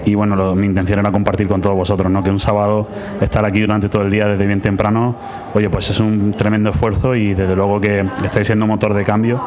y 0.05 0.15
bueno, 0.15 0.55
mi 0.55 0.67
intención 0.67 0.99
era 0.99 1.11
compartir 1.11 1.47
con 1.47 1.61
todos 1.61 1.75
vosotros, 1.75 2.11
¿no? 2.11 2.23
Que 2.23 2.29
un 2.29 2.39
sábado 2.39 2.87
estar 3.21 3.45
aquí 3.45 3.61
durante 3.61 3.89
todo 3.89 4.03
el 4.03 4.11
día 4.11 4.27
desde 4.27 4.45
bien 4.45 4.61
temprano, 4.61 5.15
oye, 5.53 5.69
pues 5.69 5.89
es 5.89 5.99
un 5.99 6.33
tremendo 6.33 6.69
esfuerzo 6.69 7.15
y 7.15 7.33
desde 7.33 7.55
luego 7.55 7.79
que 7.79 8.05
estáis 8.23 8.47
siendo 8.47 8.67
motor 8.67 8.93
de 8.93 9.03
cambio 9.03 9.41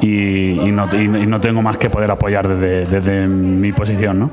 y, 0.00 0.70
no, 0.72 0.86
y 0.94 1.26
no 1.26 1.40
tengo 1.40 1.62
más 1.62 1.78
que 1.78 1.90
poder 1.90 2.10
apoyar 2.10 2.48
desde, 2.48 2.86
desde 2.86 3.26
mi 3.26 3.72
posición, 3.72 4.18
¿no? 4.18 4.30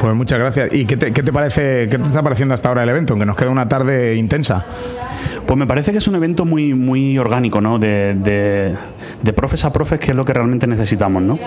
Pues 0.00 0.14
muchas 0.14 0.38
gracias. 0.38 0.72
¿Y 0.74 0.84
qué 0.84 0.96
te, 0.96 1.12
qué 1.12 1.22
te 1.22 1.32
parece, 1.32 1.88
qué 1.90 1.98
te 1.98 2.04
está 2.08 2.22
pareciendo 2.22 2.54
hasta 2.54 2.68
ahora 2.68 2.82
el 2.82 2.88
evento? 2.88 3.14
Aunque 3.14 3.26
nos 3.26 3.36
queda 3.36 3.50
una 3.50 3.68
tarde 3.68 4.14
intensa. 4.16 4.64
Pues 5.46 5.56
me 5.56 5.66
parece 5.66 5.92
que 5.92 5.98
es 5.98 6.08
un 6.08 6.16
evento 6.16 6.44
muy, 6.44 6.74
muy 6.74 7.16
orgánico, 7.18 7.60
¿no? 7.60 7.78
De, 7.78 8.14
de- 8.14 9.32
profes 9.32 9.64
a 9.64 9.72
profes, 9.72 10.00
que 10.00 10.10
es 10.10 10.16
lo 10.16 10.24
que 10.24 10.32
realmente 10.32 10.66
necesitamos, 10.66 11.22
¿no? 11.22 11.38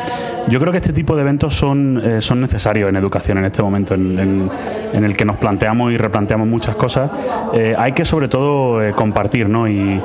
Yo 0.47 0.59
creo 0.59 0.71
que 0.71 0.77
este 0.77 0.93
tipo 0.93 1.15
de 1.15 1.21
eventos 1.21 1.55
son, 1.55 2.01
eh, 2.03 2.21
son 2.21 2.39
necesarios 2.39 2.88
en 2.89 2.95
educación 2.95 3.38
en 3.39 3.45
este 3.45 3.62
momento, 3.62 3.93
en, 3.95 4.17
en- 4.19 4.49
en 4.93 5.03
el 5.03 5.15
que 5.17 5.25
nos 5.25 5.38
planteamos 5.38 5.91
y 5.91 5.97
replanteamos 5.97 6.47
muchas 6.47 6.75
cosas. 6.75 7.12
Eh, 7.53 7.75
hay 7.77 7.91
que 7.91 8.05
sobre 8.05 8.27
todo 8.29 8.81
eh, 8.83 8.93
compartir, 8.93 9.49
¿no? 9.49 9.67
Y, 9.67 10.01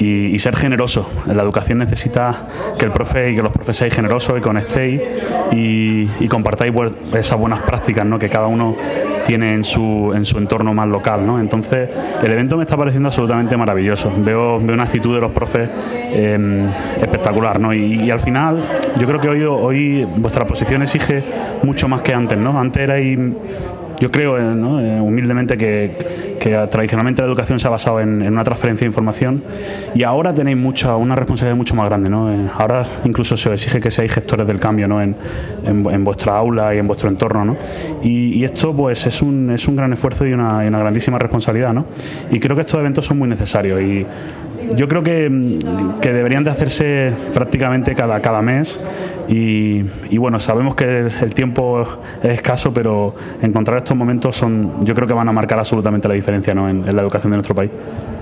y- 0.00 0.38
ser 0.40 0.56
generoso. 0.56 1.08
La 1.26 1.42
educación 1.42 1.78
necesita 1.78 2.48
que 2.78 2.86
el 2.86 2.92
profe 2.92 3.30
y 3.32 3.36
que 3.36 3.42
los 3.42 3.52
profes 3.52 3.76
seáis 3.76 3.94
generosos 3.94 4.38
y 4.38 4.40
conectéis 4.40 5.02
y, 5.52 6.08
y 6.18 6.28
compartáis 6.28 6.72
esas 7.14 7.38
buenas 7.38 7.60
prácticas 7.60 8.06
¿no? 8.06 8.18
que 8.18 8.28
cada 8.30 8.46
uno 8.46 8.74
tiene 9.26 9.52
en 9.52 9.62
su, 9.64 10.12
en 10.14 10.24
su 10.24 10.38
entorno 10.38 10.72
más 10.72 10.88
local. 10.88 11.26
¿no? 11.26 11.38
Entonces, 11.38 11.90
el 12.22 12.32
evento 12.32 12.56
me 12.56 12.62
está 12.62 12.76
pareciendo 12.76 13.08
absolutamente 13.08 13.56
maravilloso. 13.56 14.10
Veo, 14.18 14.58
veo 14.58 14.74
una 14.74 14.84
actitud 14.84 15.14
de 15.14 15.20
los 15.20 15.30
profes 15.32 15.68
eh, 15.94 16.68
espectacular. 17.02 17.60
¿no? 17.60 17.74
Y, 17.74 18.04
y 18.04 18.10
al 18.10 18.20
final, 18.20 18.56
yo 18.98 19.06
creo 19.06 19.20
que 19.20 19.28
hoy, 19.28 19.42
hoy 19.44 20.06
vuestra 20.16 20.46
posición 20.46 20.82
exige 20.82 21.22
mucho 21.62 21.86
más 21.88 22.00
que 22.00 22.14
antes. 22.14 22.38
¿no? 22.38 22.58
Antes 22.58 22.82
erais 22.82 23.18
yo 24.00 24.10
creo, 24.10 24.38
eh. 24.38 24.40
Eh, 24.40 25.00
humildemente, 25.00 25.56
que, 25.58 25.90
tradicionalmente 26.70 27.20
la 27.20 27.28
educación 27.28 27.60
se 27.60 27.66
ha 27.66 27.70
basado 27.70 28.00
en, 28.00 28.22
en 28.22 28.32
una 28.32 28.44
transferencia 28.44 28.86
de 28.86 28.88
información 28.88 29.44
y 29.94 30.04
ahora 30.04 30.32
tenéis 30.32 30.56
mucha, 30.56 30.96
una 30.96 31.14
responsabilidad 31.14 31.56
mucho 31.56 31.74
más 31.74 31.86
grande. 31.86 32.08
¿no? 32.08 32.32
Eh, 32.32 32.48
ahora 32.56 32.86
incluso 33.04 33.36
se 33.36 33.50
os 33.50 33.54
exige 33.54 33.80
que 33.80 33.90
seáis 33.90 34.12
gestores 34.12 34.46
del 34.46 34.58
cambio 34.58 34.88
¿no? 34.88 35.02
en, 35.02 35.14
en, 35.64 35.86
en 35.86 36.04
vuestra 36.04 36.34
aula 36.36 36.74
y 36.74 36.78
en 36.78 36.86
vuestro 36.86 37.10
entorno. 37.10 37.44
¿no? 37.44 37.56
Y, 38.02 38.38
y 38.38 38.44
esto 38.44 38.74
pues 38.74 39.06
es 39.06 39.20
un, 39.20 39.50
es 39.50 39.68
un 39.68 39.76
gran 39.76 39.92
esfuerzo 39.92 40.26
y 40.26 40.32
una, 40.32 40.64
y 40.64 40.68
una 40.68 40.78
grandísima 40.78 41.18
responsabilidad. 41.18 41.74
¿no? 41.74 41.84
Y 42.30 42.40
creo 42.40 42.56
que 42.56 42.62
estos 42.62 42.80
eventos 42.80 43.04
son 43.04 43.18
muy 43.18 43.28
necesarios 43.28 43.82
y 43.82 44.06
yo 44.76 44.88
creo 44.88 45.02
que, 45.02 45.28
mm, 45.28 46.00
que 46.00 46.12
deberían 46.12 46.44
de 46.44 46.50
hacerse 46.50 47.12
prácticamente 47.34 47.94
cada, 47.94 48.20
cada 48.20 48.42
mes 48.42 48.80
y, 49.28 49.84
y 50.10 50.18
bueno, 50.18 50.40
sabemos 50.40 50.74
que 50.74 51.08
el, 51.20 51.34
tiempo 51.34 51.82
es 52.22 52.30
escaso, 52.30 52.74
pero 52.74 53.14
encontrar 53.42 53.78
estos 53.78 53.96
momentos 53.96 54.36
son, 54.36 54.84
yo 54.84 54.94
creo 54.94 55.06
que 55.06 55.14
van 55.14 55.28
a 55.28 55.32
marcar 55.32 55.58
absolutamente 55.58 56.08
la 56.08 56.14
diferencia 56.14 56.54
¿no? 56.54 56.68
en, 56.68 56.88
en 56.88 56.96
la 56.96 57.02
educación 57.02 57.30
de 57.30 57.36
nuestro 57.36 57.54
país. 57.54 57.70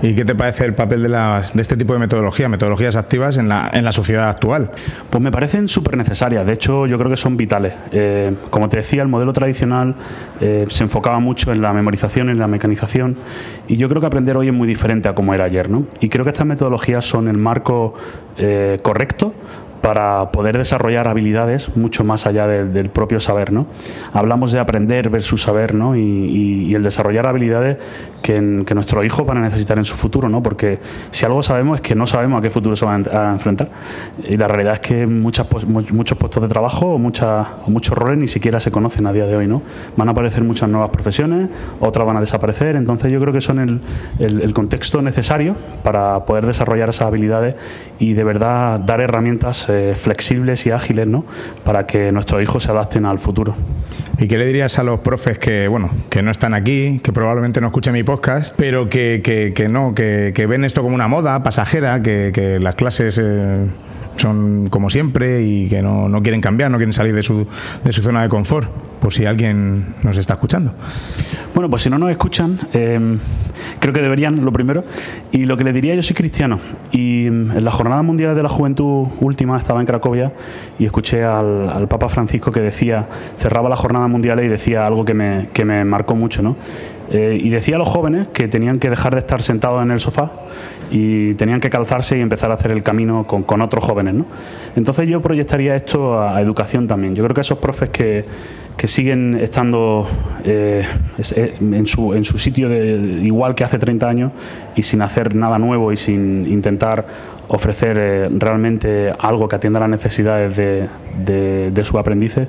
¿Y 0.01 0.15
qué 0.15 0.23
te 0.23 0.33
parece 0.33 0.63
el 0.63 0.75
papel 0.75 1.03
de, 1.03 1.09
las, 1.09 1.53
de 1.53 1.61
este 1.61 1.75
tipo 1.75 1.91
de 1.91 1.99
metodologías, 1.99 2.49
metodologías 2.49 2.95
activas 2.95 3.35
en 3.37 3.49
la, 3.49 3.69
en 3.73 3.83
la 3.83 3.91
sociedad 3.91 4.29
actual? 4.29 4.71
Pues 5.09 5.21
me 5.21 5.29
parecen 5.29 5.67
súper 5.67 5.97
necesarias, 5.97 6.45
de 6.45 6.53
hecho 6.53 6.87
yo 6.87 6.97
creo 6.97 7.09
que 7.09 7.17
son 7.17 7.35
vitales. 7.35 7.73
Eh, 7.91 8.33
como 8.49 8.69
te 8.69 8.77
decía, 8.77 9.01
el 9.01 9.09
modelo 9.09 9.33
tradicional 9.33 9.95
eh, 10.39 10.67
se 10.69 10.83
enfocaba 10.83 11.19
mucho 11.19 11.51
en 11.51 11.61
la 11.61 11.73
memorización, 11.73 12.29
en 12.29 12.39
la 12.39 12.47
mecanización, 12.47 13.17
y 13.67 13.75
yo 13.75 13.89
creo 13.89 13.99
que 13.99 14.07
aprender 14.07 14.37
hoy 14.37 14.47
es 14.47 14.53
muy 14.53 14.67
diferente 14.69 15.09
a 15.09 15.15
como 15.15 15.33
era 15.33 15.43
ayer. 15.43 15.69
¿no? 15.69 15.85
Y 15.99 16.07
creo 16.07 16.23
que 16.23 16.28
estas 16.29 16.47
metodologías 16.47 17.05
son 17.05 17.27
el 17.27 17.37
marco 17.37 17.93
eh, 18.37 18.79
correcto 18.81 19.33
para 19.81 20.31
poder 20.31 20.57
desarrollar 20.57 21.07
habilidades 21.07 21.75
mucho 21.75 22.03
más 22.03 22.25
allá 22.27 22.47
del, 22.47 22.73
del 22.73 22.89
propio 22.89 23.19
saber. 23.19 23.51
¿no? 23.51 23.67
Hablamos 24.13 24.51
de 24.51 24.59
aprender 24.59 25.09
versus 25.09 25.41
saber 25.43 25.73
¿no? 25.73 25.95
y, 25.95 25.99
y- 26.01 26.65
y 26.69 26.75
el 26.75 26.83
desarrollar 26.83 27.25
habilidades 27.27 27.77
que, 28.21 28.35
en- 28.35 28.65
que 28.65 28.75
nuestros 28.75 29.05
hijos 29.05 29.25
van 29.25 29.37
a 29.37 29.41
necesitar 29.41 29.77
en 29.77 29.85
su 29.85 29.95
futuro, 29.95 30.27
¿no? 30.29 30.43
porque 30.43 30.79
si 31.11 31.25
algo 31.25 31.41
sabemos 31.43 31.77
es 31.77 31.81
que 31.81 31.95
no 31.95 32.05
sabemos 32.05 32.39
a 32.39 32.41
qué 32.41 32.49
futuro 32.49 32.75
se 32.75 32.85
van 32.85 33.05
a 33.13 33.31
enfrentar. 33.31 33.69
Y 34.27 34.35
la 34.37 34.47
realidad 34.47 34.73
es 34.75 34.79
que 34.81 35.07
muchas, 35.07 35.47
muchos 35.65 36.17
puestos 36.17 36.41
de 36.43 36.49
trabajo 36.49 36.87
o, 36.87 36.95
o 36.95 37.69
muchos 37.69 37.97
roles 37.97 38.17
ni 38.17 38.27
siquiera 38.27 38.59
se 38.59 38.71
conocen 38.71 39.07
a 39.07 39.13
día 39.13 39.25
de 39.25 39.35
hoy. 39.35 39.47
¿no? 39.47 39.61
Van 39.95 40.07
a 40.09 40.11
aparecer 40.11 40.43
muchas 40.43 40.67
nuevas 40.69 40.89
profesiones, 40.89 41.49
otras 41.79 42.05
van 42.05 42.17
a 42.17 42.19
desaparecer. 42.19 42.75
Entonces 42.75 43.11
yo 43.11 43.19
creo 43.21 43.33
que 43.33 43.41
son 43.41 43.59
el, 43.59 43.81
el- 44.19 44.41
el 44.41 44.53
contexto 44.53 45.01
necesario 45.01 45.55
para 45.83 46.25
poder 46.25 46.45
desarrollar 46.45 46.89
esas 46.89 47.07
habilidades 47.07 47.55
y 47.99 48.13
de 48.13 48.23
verdad 48.23 48.79
dar 48.79 48.99
herramientas 49.01 49.68
eh, 49.69 49.93
flexibles 49.95 50.65
y 50.65 50.71
ágiles 50.71 51.07
¿no? 51.07 51.25
para 51.63 51.85
que 51.85 52.11
nuestros 52.11 52.41
hijos 52.41 52.63
se 52.63 52.71
adapten 52.71 53.05
al 53.05 53.19
futuro. 53.19 53.55
¿Y 54.17 54.27
qué 54.27 54.37
le 54.37 54.45
dirías 54.45 54.77
a 54.79 54.83
los 54.83 54.99
profes 54.99 55.37
que, 55.37 55.67
bueno, 55.67 55.89
que 56.09 56.21
no 56.21 56.31
están 56.31 56.53
aquí, 56.53 56.99
que 57.03 57.13
probablemente 57.13 57.61
no 57.61 57.67
escuchen 57.67 57.93
mi 57.93 58.03
podcast, 58.03 58.53
pero 58.57 58.89
que, 58.89 59.21
que- 59.23 59.69
no, 59.69 59.93
que, 59.95 60.31
que 60.35 60.45
ven 60.45 60.65
esto 60.65 60.81
como 60.81 60.95
una 60.95 61.07
moda 61.07 61.41
pasajera, 61.43 62.01
que, 62.01 62.31
que 62.33 62.59
las 62.59 62.75
clases 62.75 63.19
eh, 63.21 63.65
son 64.19 64.67
como 64.69 64.89
siempre 64.89 65.43
y 65.43 65.67
que 65.67 65.81
no, 65.81 66.09
no 66.09 66.21
quieren 66.21 66.41
cambiar, 66.41 66.69
no 66.71 66.77
quieren 66.77 66.93
salir 66.93 67.13
de 67.13 67.23
su, 67.23 67.47
de 67.83 67.93
su 67.93 68.01
zona 68.01 68.21
de 68.21 68.29
confort? 68.29 68.69
Por 68.99 69.13
si 69.13 69.25
alguien 69.25 69.95
nos 70.03 70.17
está 70.17 70.33
escuchando. 70.33 70.73
Bueno, 71.55 71.69
pues 71.69 71.83
si 71.83 71.89
no 71.89 71.97
nos 71.97 72.11
escuchan, 72.11 72.59
eh, 72.73 73.17
creo 73.79 73.93
que 73.93 74.01
deberían, 74.01 74.43
lo 74.43 74.51
primero. 74.51 74.83
Y 75.31 75.45
lo 75.45 75.55
que 75.55 75.63
le 75.63 75.71
diría, 75.71 75.95
yo 75.95 76.03
soy 76.03 76.15
cristiano. 76.15 76.59
Y 76.91 77.29
mm, 77.29 77.51
en 77.51 77.63
la 77.63 77.71
Jornada 77.71 78.01
Mundial 78.01 78.35
de 78.35 78.43
la 78.43 78.49
Juventud 78.49 79.07
última 79.21 79.57
estaba 79.57 79.79
en 79.79 79.85
Cracovia 79.85 80.33
y 80.77 80.85
escuché 80.85 81.23
al, 81.23 81.69
al 81.69 81.87
Papa 81.87 82.09
Francisco 82.09 82.51
que 82.51 82.59
decía, 82.59 83.07
cerraba 83.37 83.69
la 83.69 83.77
Jornada 83.77 84.07
Mundial 84.07 84.43
y 84.43 84.47
decía 84.49 84.85
algo 84.85 85.05
que 85.05 85.13
me, 85.13 85.49
que 85.53 85.63
me 85.63 85.85
marcó 85.85 86.15
mucho, 86.15 86.41
¿no? 86.41 86.57
Eh, 87.11 87.39
y 87.41 87.49
decía 87.49 87.77
a 87.77 87.79
los 87.79 87.87
jóvenes 87.87 88.27
que 88.27 88.47
tenían 88.47 88.77
que 88.77 88.89
dejar 88.89 89.13
de 89.13 89.19
estar 89.19 89.41
sentados 89.41 89.81
en 89.81 89.89
el 89.89 89.99
sofá 89.99 90.31
y 90.91 91.33
tenían 91.35 91.59
que 91.59 91.71
calzarse 91.71 92.17
y 92.17 92.21
empezar 92.21 92.51
a 92.51 92.53
hacer 92.53 92.71
el 92.71 92.83
camino 92.83 93.25
con, 93.25 93.41
con 93.41 93.61
otros 93.61 93.83
jóvenes, 93.83 94.13
¿no? 94.13 94.25
Entonces 94.75 95.07
yo 95.09 95.19
proyectaría 95.19 95.75
esto 95.75 96.21
a, 96.21 96.39
educación 96.39 96.87
también. 96.87 97.15
Yo 97.15 97.23
creo 97.23 97.33
que 97.33 97.41
esos 97.41 97.57
profes 97.57 97.89
que, 97.89 98.25
que 98.77 98.87
siguen 98.87 99.39
estando 99.41 100.07
eh, 100.43 100.85
eh, 101.35 101.55
en, 101.59 101.87
su, 101.87 102.13
en 102.13 102.23
su 102.23 102.37
sitio 102.37 102.69
de, 102.69 103.21
igual 103.23 103.55
que 103.55 103.63
hace 103.63 103.79
30 103.79 104.07
años 104.07 104.31
y 104.75 104.83
sin 104.83 105.01
hacer 105.01 105.35
nada 105.35 105.57
nuevo 105.57 105.91
y 105.91 105.97
sin 105.97 106.45
intentar 106.45 107.07
ofrecer 107.47 108.29
realmente 108.37 109.11
algo 109.17 109.47
que 109.47 109.55
atienda 109.55 109.79
las 109.79 109.89
necesidades 109.89 110.55
de, 110.55 110.87
de, 111.17 111.83
sus 111.83 111.99
aprendices, 111.99 112.47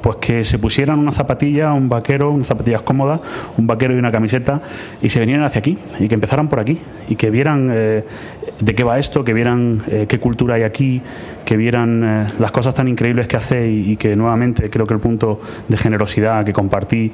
pues 0.00 0.16
que 0.16 0.44
se 0.44 0.58
pusieran 0.58 0.98
una 0.98 1.12
zapatilla, 1.12 1.72
un 1.72 1.88
vaquero, 1.88 2.30
unas 2.30 2.46
zapatillas 2.46 2.82
cómodas, 2.82 3.20
un 3.56 3.66
vaquero 3.66 3.94
y 3.94 3.98
una 3.98 4.10
camiseta 4.10 4.60
y 5.00 5.08
se 5.08 5.20
vinieran 5.20 5.44
hacia 5.44 5.60
aquí 5.60 5.78
y 5.98 6.08
que 6.08 6.14
empezaran 6.14 6.48
por 6.48 6.60
aquí 6.60 6.78
y 7.08 7.16
que 7.16 7.30
vieran 7.30 7.70
eh, 7.72 8.04
de 8.60 8.74
qué 8.74 8.84
va 8.84 8.98
esto, 8.98 9.24
que 9.24 9.32
vieran 9.32 9.82
eh, 9.88 10.06
qué 10.08 10.18
cultura 10.18 10.56
hay 10.56 10.62
aquí, 10.62 11.00
que 11.44 11.56
vieran 11.56 12.02
eh, 12.04 12.32
las 12.38 12.52
cosas 12.52 12.74
tan 12.74 12.88
increíbles 12.88 13.28
que 13.28 13.36
hace 13.36 13.70
y, 13.70 13.96
que 13.96 14.16
nuevamente 14.16 14.68
creo 14.70 14.86
que 14.86 14.94
el 14.94 15.00
punto 15.00 15.40
de 15.68 15.76
generosidad 15.76 16.44
que 16.44 16.52
compartí 16.52 17.12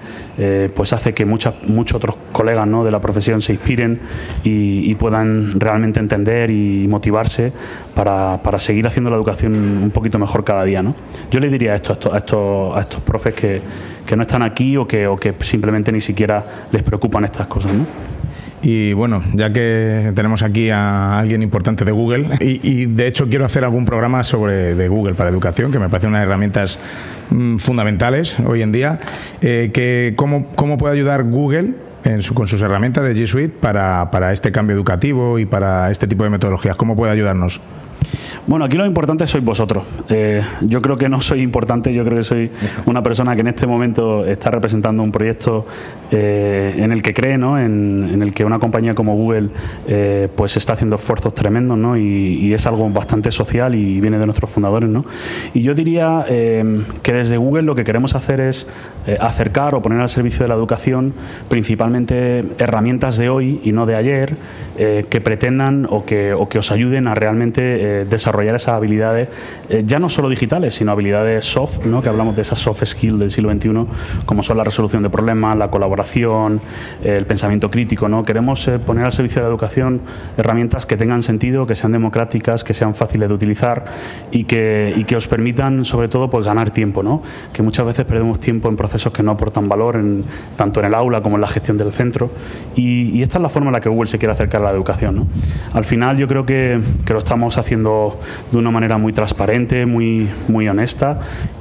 pues 0.74 0.92
hace 0.92 1.12
que 1.12 1.26
muchas, 1.26 1.54
muchos 1.66 1.96
otros 1.96 2.16
colegas 2.32 2.66
¿no? 2.66 2.84
de 2.84 2.90
la 2.90 3.00
profesión 3.00 3.42
se 3.42 3.52
inspiren 3.52 4.00
y, 4.44 4.90
y 4.90 4.94
puedan 4.94 5.58
realmente 5.58 6.00
entender 6.00 6.50
y 6.50 6.86
motivarse 6.88 7.52
para, 7.94 8.40
para 8.42 8.58
seguir 8.58 8.86
haciendo 8.86 9.10
la 9.10 9.16
educación 9.16 9.54
un 9.54 9.90
poquito 9.90 10.18
mejor 10.18 10.44
cada 10.44 10.64
día. 10.64 10.82
¿no? 10.82 10.94
Yo 11.30 11.40
le 11.40 11.48
diría 11.48 11.74
esto 11.74 11.92
a 11.92 11.94
estos, 11.94 12.14
a 12.14 12.18
estos, 12.18 12.76
a 12.76 12.80
estos 12.80 13.02
profes 13.02 13.34
que, 13.34 13.60
que 14.06 14.16
no 14.16 14.22
están 14.22 14.42
aquí 14.42 14.76
o 14.76 14.86
que, 14.86 15.06
o 15.06 15.16
que 15.16 15.34
simplemente 15.40 15.92
ni 15.92 16.00
siquiera 16.00 16.66
les 16.72 16.82
preocupan 16.82 17.24
estas 17.24 17.46
cosas. 17.46 17.72
¿no? 17.72 17.86
Y 18.62 18.92
bueno, 18.92 19.22
ya 19.34 19.52
que 19.52 20.10
tenemos 20.16 20.42
aquí 20.42 20.70
a 20.70 21.18
alguien 21.18 21.42
importante 21.42 21.84
de 21.84 21.92
Google, 21.92 22.26
y, 22.40 22.86
de 22.86 23.06
hecho 23.06 23.28
quiero 23.28 23.44
hacer 23.44 23.62
algún 23.62 23.84
programa 23.84 24.24
sobre 24.24 24.74
de 24.74 24.88
Google 24.88 25.14
para 25.14 25.30
educación, 25.30 25.70
que 25.70 25.78
me 25.78 25.88
parece 25.88 26.08
unas 26.08 26.24
herramientas 26.24 26.80
mm, 27.30 27.58
fundamentales 27.58 28.36
hoy 28.40 28.62
en 28.62 28.72
día, 28.72 28.98
eh, 29.42 29.70
que 29.72 30.14
cómo, 30.16 30.46
cómo 30.56 30.76
puede 30.76 30.94
ayudar 30.94 31.22
Google 31.22 31.74
en 32.04 32.22
su- 32.22 32.34
con 32.34 32.48
sus 32.48 32.60
herramientas 32.62 33.04
de 33.04 33.14
G 33.14 33.26
Suite 33.26 33.54
para, 33.60 34.10
para 34.10 34.32
este 34.32 34.50
cambio 34.50 34.74
educativo 34.74 35.38
y 35.38 35.46
para 35.46 35.90
este 35.92 36.08
tipo 36.08 36.24
de 36.24 36.30
metodologías. 36.30 36.74
¿Cómo 36.74 36.96
puede 36.96 37.12
ayudarnos? 37.12 37.60
Bueno, 38.46 38.64
aquí 38.64 38.76
lo 38.76 38.86
importante 38.86 39.26
sois 39.26 39.44
vosotros. 39.44 39.84
Eh, 40.08 40.42
yo 40.62 40.80
creo 40.80 40.96
que 40.96 41.08
no 41.08 41.20
soy 41.20 41.42
importante, 41.42 41.92
yo 41.92 42.04
creo 42.04 42.18
que 42.18 42.24
soy 42.24 42.50
una 42.86 43.02
persona 43.02 43.34
que 43.34 43.42
en 43.42 43.48
este 43.48 43.66
momento 43.66 44.24
está 44.24 44.50
representando 44.50 45.02
un 45.02 45.12
proyecto 45.12 45.66
eh, 46.10 46.74
en 46.78 46.92
el 46.92 47.02
que 47.02 47.12
cree, 47.12 47.36
¿no? 47.36 47.58
en, 47.58 48.22
el 48.22 48.32
que 48.32 48.44
una 48.44 48.58
compañía 48.58 48.94
como 48.94 49.14
Google 49.16 49.50
eh, 49.86 50.28
pues 50.34 50.56
está 50.56 50.72
haciendo 50.72 50.96
esfuerzos 50.96 51.34
tremendos 51.34 51.76
¿no? 51.76 51.96
y, 51.96 52.52
es 52.54 52.66
algo 52.66 52.88
bastante 52.88 53.30
social 53.30 53.74
y 53.74 54.00
viene 54.00 54.18
de 54.18 54.24
nuestros 54.24 54.50
fundadores. 54.50 54.88
¿no? 54.88 55.04
Y 55.52 55.60
yo 55.60 55.74
diría 55.74 56.24
que 56.26 57.12
desde 57.12 57.36
Google 57.36 57.62
lo 57.62 57.74
que 57.74 57.84
queremos 57.84 58.14
hacer 58.14 58.40
es 58.40 58.66
acercar 59.20 59.74
o 59.74 59.82
poner 59.82 60.00
al 60.00 60.08
servicio 60.08 60.42
de 60.44 60.48
la 60.48 60.54
educación 60.54 61.12
principalmente 61.48 62.44
herramientas 62.58 63.18
de 63.18 63.28
hoy 63.28 63.60
y 63.62 63.72
no 63.72 63.84
de 63.84 63.96
ayer 63.96 64.36
que 64.76 65.20
pretendan 65.22 65.86
o 65.90 66.04
que, 66.04 66.32
o 66.32 66.48
que 66.48 66.58
os 66.58 66.72
ayuden 66.72 67.06
a 67.06 67.14
realmente 67.14 67.97
desarrollar 68.04 68.54
esas 68.54 68.74
habilidades, 68.74 69.28
eh, 69.68 69.82
ya 69.84 69.98
no 69.98 70.08
solo 70.08 70.28
digitales, 70.28 70.74
sino 70.74 70.92
habilidades 70.92 71.44
soft, 71.44 71.84
¿no? 71.84 72.02
que 72.02 72.08
hablamos 72.08 72.36
de 72.36 72.42
esas 72.42 72.58
soft 72.58 72.84
skills 72.84 73.18
del 73.18 73.30
siglo 73.30 73.52
XXI, 73.52 73.86
como 74.26 74.42
son 74.42 74.56
la 74.56 74.64
resolución 74.64 75.02
de 75.02 75.10
problemas, 75.10 75.56
la 75.56 75.70
colaboración, 75.70 76.60
eh, 77.04 77.16
el 77.16 77.26
pensamiento 77.26 77.70
crítico. 77.70 78.08
¿no? 78.08 78.24
Queremos 78.24 78.66
eh, 78.68 78.78
poner 78.78 79.04
al 79.04 79.12
servicio 79.12 79.40
de 79.40 79.46
la 79.46 79.50
educación 79.50 80.00
herramientas 80.36 80.86
que 80.86 80.96
tengan 80.96 81.22
sentido, 81.22 81.66
que 81.66 81.74
sean 81.74 81.92
democráticas, 81.92 82.64
que 82.64 82.74
sean 82.74 82.94
fáciles 82.94 83.28
de 83.28 83.34
utilizar 83.34 83.86
y 84.30 84.44
que, 84.44 84.92
y 84.96 85.04
que 85.04 85.16
os 85.16 85.28
permitan, 85.28 85.84
sobre 85.84 86.08
todo, 86.08 86.30
pues, 86.30 86.46
ganar 86.46 86.70
tiempo. 86.70 87.02
¿no? 87.02 87.22
Que 87.52 87.62
muchas 87.62 87.86
veces 87.86 88.04
perdemos 88.04 88.40
tiempo 88.40 88.68
en 88.68 88.76
procesos 88.76 89.12
que 89.12 89.22
no 89.22 89.32
aportan 89.32 89.68
valor, 89.68 89.96
en, 89.96 90.24
tanto 90.56 90.80
en 90.80 90.86
el 90.86 90.94
aula 90.94 91.22
como 91.22 91.36
en 91.36 91.40
la 91.40 91.48
gestión 91.48 91.78
del 91.78 91.92
centro. 91.92 92.30
Y, 92.74 93.10
y 93.10 93.22
esta 93.22 93.38
es 93.38 93.42
la 93.42 93.48
forma 93.48 93.68
en 93.68 93.74
la 93.74 93.80
que 93.80 93.88
Google 93.88 94.08
se 94.08 94.18
quiere 94.18 94.32
acercar 94.32 94.62
a 94.62 94.64
la 94.64 94.70
educación. 94.70 95.16
¿no? 95.16 95.26
Al 95.72 95.84
final, 95.84 96.16
yo 96.16 96.28
creo 96.28 96.44
que, 96.46 96.80
que 97.04 97.12
lo 97.12 97.18
estamos 97.18 97.58
haciendo 97.58 97.87
de 98.52 98.58
una 98.58 98.70
manera 98.70 98.98
muy 98.98 99.12
transparente, 99.12 99.86
muy, 99.86 100.28
muy 100.48 100.68
honesta 100.68 101.20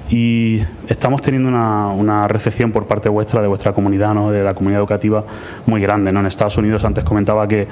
y 0.09 0.61
estamos 0.87 1.21
teniendo 1.21 1.49
una, 1.49 1.87
una 1.87 2.29
recepción 2.29 2.71
por 2.71 2.87
parte 2.87 3.09
vuestra, 3.09 3.41
de 3.41 3.47
vuestra 3.49 3.73
comunidad, 3.73 4.13
¿no? 4.13 4.31
de 4.31 4.41
la 4.41 4.53
comunidad 4.53 4.79
educativa, 4.79 5.25
muy 5.65 5.81
grande. 5.81 6.13
¿no? 6.13 6.21
En 6.21 6.25
Estados 6.27 6.57
Unidos 6.57 6.85
antes 6.85 7.03
comentaba 7.03 7.45
que, 7.45 7.67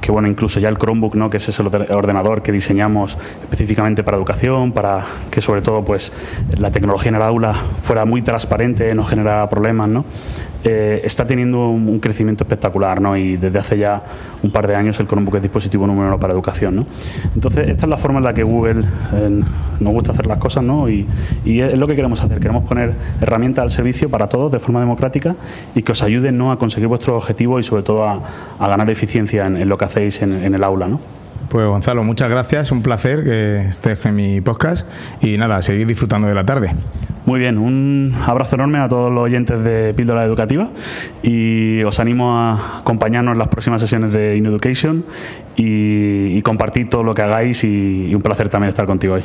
que 0.00 0.12
bueno, 0.12 0.28
incluso 0.28 0.60
ya 0.60 0.68
el 0.68 0.78
Chromebook, 0.78 1.16
¿no? 1.16 1.28
que 1.30 1.38
ese 1.38 1.50
es 1.50 1.58
orde- 1.58 1.90
ordenador 1.92 2.42
que 2.42 2.52
diseñamos 2.52 3.18
específicamente 3.42 4.04
para 4.04 4.16
educación, 4.16 4.70
para 4.70 5.04
que 5.32 5.40
sobre 5.40 5.62
todo 5.62 5.84
pues, 5.84 6.12
la 6.56 6.70
tecnología 6.70 7.08
en 7.08 7.16
el 7.16 7.22
aula 7.22 7.54
fuera 7.82 8.04
muy 8.04 8.22
transparente, 8.22 8.94
no 8.94 9.02
generara 9.04 9.48
problemas, 9.50 9.88
¿no? 9.88 10.04
Eh, 10.62 11.00
está 11.04 11.26
teniendo 11.26 11.68
un, 11.68 12.00
crecimiento 12.00 12.44
espectacular 12.44 13.00
¿no? 13.00 13.16
y 13.16 13.38
desde 13.38 13.58
hace 13.58 13.78
ya 13.78 14.02
un 14.42 14.50
par 14.50 14.66
de 14.66 14.74
años 14.74 15.00
el 15.00 15.06
Chromebook 15.06 15.36
es 15.36 15.42
dispositivo 15.42 15.86
número 15.86 16.08
uno 16.08 16.20
para 16.20 16.34
educación. 16.34 16.76
¿no? 16.76 16.86
Entonces, 17.34 17.68
esta 17.68 17.86
es 17.86 17.90
la 17.90 17.96
forma 17.96 18.18
en 18.18 18.24
la 18.24 18.34
que 18.34 18.42
Google 18.42 18.84
eh, 19.14 19.40
nos 19.80 19.92
gusta 19.92 20.12
hacer 20.12 20.26
las 20.26 20.38
cosas 20.38 20.62
¿no? 20.62 20.88
y, 20.88 21.06
y 21.44 21.60
es 21.60 21.78
lo 21.78 21.86
que 21.86 21.96
queremos 21.96 22.22
hacer. 22.22 22.40
Queremos 22.40 22.64
poner 22.64 22.94
herramientas 23.22 23.62
al 23.62 23.70
servicio 23.70 24.10
para 24.10 24.28
todos 24.28 24.52
de 24.52 24.58
forma 24.58 24.80
democrática 24.80 25.34
y 25.74 25.82
que 25.82 25.92
os 25.92 26.02
ayuden 26.02 26.36
¿no? 26.36 26.52
a 26.52 26.58
conseguir 26.58 26.88
vuestros 26.88 27.16
objetivos 27.16 27.60
y 27.60 27.62
sobre 27.62 27.82
todo 27.82 28.06
a, 28.06 28.22
a 28.58 28.68
ganar 28.68 28.90
eficiencia 28.90 29.46
en, 29.46 29.56
en 29.56 29.68
lo 29.68 29.78
que 29.78 29.86
hacéis 29.86 30.20
en, 30.20 30.32
en 30.32 30.54
el 30.54 30.62
aula. 30.62 30.88
¿no? 30.88 31.19
Pues 31.50 31.66
Gonzalo, 31.66 32.04
muchas 32.04 32.30
gracias, 32.30 32.70
un 32.70 32.80
placer 32.80 33.24
que 33.24 33.62
estés 33.62 34.06
en 34.06 34.14
mi 34.14 34.40
podcast 34.40 34.86
y 35.20 35.36
nada, 35.36 35.60
seguir 35.62 35.84
disfrutando 35.84 36.28
de 36.28 36.34
la 36.36 36.46
tarde. 36.46 36.72
Muy 37.26 37.40
bien, 37.40 37.58
un 37.58 38.14
abrazo 38.24 38.54
enorme 38.54 38.78
a 38.78 38.88
todos 38.88 39.12
los 39.12 39.24
oyentes 39.24 39.64
de 39.64 39.92
Píldora 39.92 40.24
Educativa 40.24 40.70
y 41.24 41.82
os 41.82 41.98
animo 41.98 42.38
a 42.38 42.78
acompañarnos 42.78 43.32
en 43.32 43.38
las 43.40 43.48
próximas 43.48 43.80
sesiones 43.80 44.12
de 44.12 44.36
InEducation 44.36 45.04
y, 45.56 46.36
y 46.36 46.42
compartir 46.42 46.88
todo 46.88 47.02
lo 47.02 47.14
que 47.14 47.22
hagáis 47.22 47.64
y, 47.64 48.06
y 48.06 48.14
un 48.14 48.22
placer 48.22 48.48
también 48.48 48.68
estar 48.68 48.86
contigo 48.86 49.14
hoy. 49.14 49.24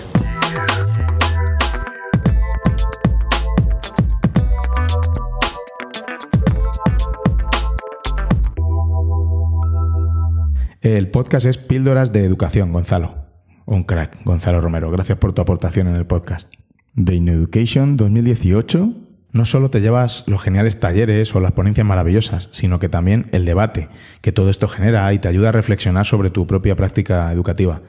El 10.85 11.07
podcast 11.07 11.47
es 11.47 11.57
Píldoras 11.57 12.13
de 12.13 12.23
Educación, 12.23 12.71
Gonzalo. 12.71 13.25
Un 13.65 13.85
crack, 13.85 14.23
Gonzalo 14.23 14.61
Romero. 14.61 14.91
Gracias 14.91 15.17
por 15.17 15.33
tu 15.33 15.41
aportación 15.41 15.87
en 15.87 15.95
el 15.95 16.05
podcast. 16.05 16.47
The 16.95 17.17
Education 17.17 17.97
2018 17.97 18.93
no 19.31 19.45
solo 19.45 19.71
te 19.71 19.81
llevas 19.81 20.25
los 20.27 20.43
geniales 20.43 20.79
talleres 20.79 21.33
o 21.33 21.39
las 21.39 21.53
ponencias 21.53 21.87
maravillosas, 21.87 22.49
sino 22.51 22.77
que 22.77 22.87
también 22.87 23.29
el 23.31 23.45
debate 23.45 23.89
que 24.21 24.31
todo 24.31 24.51
esto 24.51 24.67
genera 24.67 25.11
y 25.11 25.17
te 25.17 25.27
ayuda 25.27 25.49
a 25.49 25.53
reflexionar 25.53 26.05
sobre 26.05 26.29
tu 26.29 26.45
propia 26.45 26.75
práctica 26.75 27.33
educativa. 27.33 27.81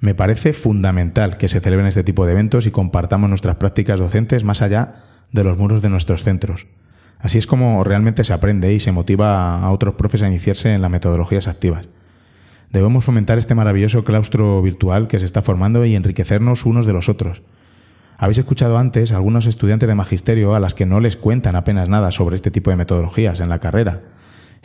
Me 0.00 0.16
parece 0.16 0.54
fundamental 0.54 1.36
que 1.36 1.46
se 1.46 1.60
celebren 1.60 1.86
este 1.86 2.02
tipo 2.02 2.26
de 2.26 2.32
eventos 2.32 2.66
y 2.66 2.72
compartamos 2.72 3.28
nuestras 3.28 3.58
prácticas 3.58 4.00
docentes 4.00 4.42
más 4.42 4.60
allá 4.60 5.04
de 5.30 5.44
los 5.44 5.56
muros 5.56 5.82
de 5.82 5.88
nuestros 5.88 6.24
centros. 6.24 6.66
Así 7.20 7.38
es 7.38 7.46
como 7.46 7.84
realmente 7.84 8.24
se 8.24 8.32
aprende 8.32 8.74
y 8.74 8.80
se 8.80 8.90
motiva 8.90 9.60
a 9.60 9.70
otros 9.70 9.94
profes 9.94 10.22
a 10.22 10.26
iniciarse 10.26 10.74
en 10.74 10.82
las 10.82 10.90
metodologías 10.90 11.46
activas. 11.46 11.86
Debemos 12.74 13.04
fomentar 13.04 13.38
este 13.38 13.54
maravilloso 13.54 14.02
claustro 14.02 14.60
virtual 14.60 15.06
que 15.06 15.20
se 15.20 15.26
está 15.26 15.42
formando 15.42 15.84
y 15.84 15.94
enriquecernos 15.94 16.66
unos 16.66 16.86
de 16.86 16.92
los 16.92 17.08
otros. 17.08 17.40
Habéis 18.18 18.38
escuchado 18.38 18.78
antes 18.78 19.12
a 19.12 19.16
algunos 19.16 19.46
estudiantes 19.46 19.88
de 19.88 19.94
magisterio 19.94 20.56
a 20.56 20.60
las 20.60 20.74
que 20.74 20.84
no 20.84 20.98
les 20.98 21.16
cuentan 21.16 21.54
apenas 21.54 21.88
nada 21.88 22.10
sobre 22.10 22.34
este 22.34 22.50
tipo 22.50 22.70
de 22.70 22.76
metodologías 22.76 23.38
en 23.38 23.48
la 23.48 23.60
carrera 23.60 24.02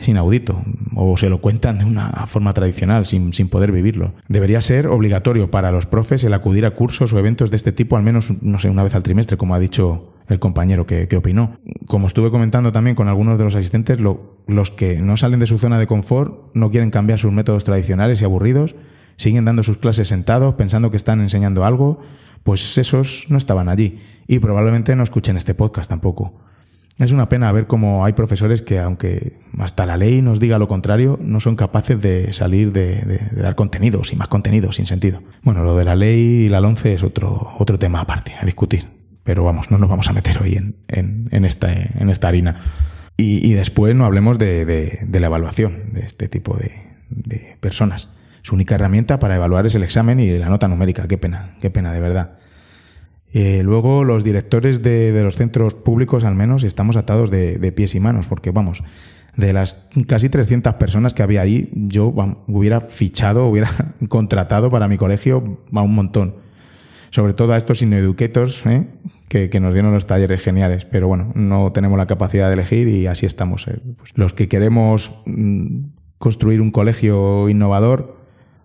es 0.00 0.08
inaudito, 0.08 0.62
o 0.96 1.16
se 1.16 1.28
lo 1.28 1.40
cuentan 1.40 1.78
de 1.78 1.84
una 1.84 2.26
forma 2.26 2.54
tradicional, 2.54 3.06
sin, 3.06 3.30
poder 3.48 3.72
vivirlo. 3.72 4.14
Debería 4.28 4.60
ser 4.62 4.86
obligatorio 4.86 5.50
para 5.50 5.72
los 5.72 5.86
profes 5.86 6.24
el 6.24 6.34
acudir 6.34 6.64
a 6.64 6.72
cursos 6.72 7.12
o 7.12 7.18
eventos 7.18 7.50
de 7.50 7.56
este 7.56 7.72
tipo 7.72 7.96
al 7.96 8.02
menos, 8.02 8.32
no 8.40 8.58
sé, 8.58 8.70
una 8.70 8.82
vez 8.82 8.94
al 8.94 9.02
trimestre, 9.02 9.36
como 9.36 9.54
ha 9.54 9.58
dicho 9.58 10.14
el 10.28 10.38
compañero 10.38 10.86
que, 10.86 11.08
opinó. 11.16 11.58
Como 11.86 12.06
estuve 12.06 12.30
comentando 12.30 12.72
también 12.72 12.96
con 12.96 13.08
algunos 13.08 13.38
de 13.38 13.44
los 13.44 13.54
asistentes, 13.54 13.98
los 14.00 14.70
que 14.70 15.00
no 15.00 15.16
salen 15.16 15.40
de 15.40 15.46
su 15.46 15.58
zona 15.58 15.78
de 15.78 15.86
confort 15.86 16.54
no 16.54 16.70
quieren 16.70 16.90
cambiar 16.90 17.18
sus 17.18 17.32
métodos 17.32 17.64
tradicionales 17.64 18.22
y 18.22 18.24
aburridos, 18.24 18.74
siguen 19.16 19.44
dando 19.44 19.62
sus 19.62 19.76
clases 19.76 20.08
sentados 20.08 20.54
pensando 20.54 20.90
que 20.90 20.96
están 20.96 21.20
enseñando 21.20 21.64
algo, 21.64 22.00
pues 22.42 22.78
esos 22.78 23.26
no 23.28 23.36
estaban 23.36 23.68
allí 23.68 23.98
y 24.26 24.38
probablemente 24.38 24.96
no 24.96 25.02
escuchen 25.02 25.36
este 25.36 25.54
podcast 25.54 25.90
tampoco. 25.90 26.49
Es 27.00 27.12
una 27.12 27.30
pena 27.30 27.50
ver 27.50 27.66
cómo 27.66 28.04
hay 28.04 28.12
profesores 28.12 28.60
que, 28.60 28.78
aunque 28.78 29.38
hasta 29.58 29.86
la 29.86 29.96
ley 29.96 30.20
nos 30.20 30.38
diga 30.38 30.58
lo 30.58 30.68
contrario, 30.68 31.18
no 31.22 31.40
son 31.40 31.56
capaces 31.56 31.98
de 31.98 32.30
salir 32.34 32.72
de, 32.72 33.30
dar 33.32 33.54
contenidos 33.54 34.12
y 34.12 34.16
más 34.16 34.28
contenidos 34.28 34.76
sin 34.76 34.84
sentido. 34.84 35.22
Bueno, 35.42 35.64
lo 35.64 35.76
de 35.76 35.84
la 35.84 35.96
ley 35.96 36.44
y 36.44 36.48
la 36.50 36.60
LONCE 36.60 36.92
es 36.92 37.02
otro, 37.02 37.54
otro 37.58 37.78
tema 37.78 38.00
aparte 38.00 38.34
a 38.38 38.44
discutir. 38.44 38.86
Pero 39.24 39.44
vamos, 39.44 39.70
no 39.70 39.78
nos 39.78 39.88
vamos 39.88 40.08
a 40.08 40.12
meter 40.12 40.42
hoy 40.42 40.56
en, 40.56 40.76
en, 40.88 41.44
esta, 41.46 41.72
en 41.72 42.10
esta 42.10 42.28
harina. 42.28 42.60
Y, 43.16 43.52
después 43.54 43.94
no 43.94 44.04
hablemos 44.04 44.38
de, 44.38 45.06
la 45.10 45.26
evaluación 45.26 45.94
de 45.94 46.00
este 46.00 46.28
tipo 46.28 46.58
de 46.58 47.56
personas. 47.60 48.10
Su 48.42 48.54
única 48.54 48.74
herramienta 48.74 49.18
para 49.18 49.36
evaluar 49.36 49.66
es 49.66 49.74
el 49.74 49.82
examen 49.82 50.20
y 50.20 50.38
la 50.38 50.48
nota 50.48 50.68
numérica. 50.68 51.08
Qué 51.08 51.18
pena, 51.18 51.56
qué 51.60 51.70
pena, 51.70 51.92
de 51.92 52.00
verdad. 52.00 52.39
Eh, 53.32 53.62
luego, 53.62 54.04
los 54.04 54.24
directores 54.24 54.82
de, 54.82 55.18
los 55.22 55.36
centros 55.36 55.74
públicos, 55.74 56.24
al 56.24 56.34
menos, 56.34 56.64
estamos 56.64 56.96
atados 56.96 57.30
de, 57.30 57.72
pies 57.72 57.94
y 57.94 58.00
manos, 58.00 58.26
porque 58.26 58.50
vamos, 58.50 58.82
de 59.36 59.52
las 59.52 59.86
casi 60.06 60.28
300 60.28 60.74
personas 60.74 61.14
que 61.14 61.22
había 61.22 61.42
ahí, 61.42 61.70
yo 61.72 62.12
hubiera 62.48 62.80
fichado, 62.80 63.46
hubiera 63.46 63.70
contratado 64.08 64.70
para 64.70 64.88
mi 64.88 64.96
colegio 64.96 65.60
a 65.72 65.82
un 65.82 65.94
montón. 65.94 66.36
Sobre 67.10 67.32
todo 67.32 67.52
a 67.52 67.56
estos 67.56 67.82
ineducators 67.82 68.64
¿eh? 68.66 68.86
que, 69.28 69.60
nos 69.60 69.72
dieron 69.72 69.92
los 69.92 70.06
talleres 70.06 70.40
geniales. 70.42 70.84
Pero 70.84 71.08
bueno, 71.08 71.32
no 71.34 71.72
tenemos 71.72 71.98
la 71.98 72.06
capacidad 72.06 72.48
de 72.48 72.54
elegir 72.54 72.86
y 72.86 73.06
así 73.06 73.26
estamos. 73.26 73.66
Eh. 73.66 73.80
Pues 73.96 74.12
los 74.14 74.32
que 74.32 74.48
queremos 74.48 75.12
mm, 75.26 75.86
construir 76.18 76.60
un 76.60 76.70
colegio 76.70 77.48
innovador, 77.48 78.19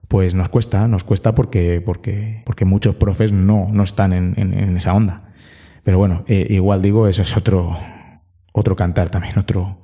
pues 0.08 0.36
nos 0.36 0.50
cuesta, 0.50 0.88
nos 0.88 1.04
cuesta 1.04 1.36
porque, 1.36 1.82
porque, 1.82 2.44
porque 2.46 2.66
muchos 2.66 2.96
profes 2.96 3.32
no, 3.32 3.70
no 3.72 3.84
están 3.84 4.14
en, 4.14 4.78
esa 4.78 4.94
onda. 4.94 5.34
Pero 5.84 5.98
bueno, 5.98 6.24
eh, 6.28 6.48
igual 6.50 6.82
digo, 6.82 7.08
eso 7.08 7.22
es 7.22 7.38
otro, 7.38 7.78
otro 8.52 8.76
cantar 8.76 9.10
también, 9.10 9.38
otro, 9.38 9.78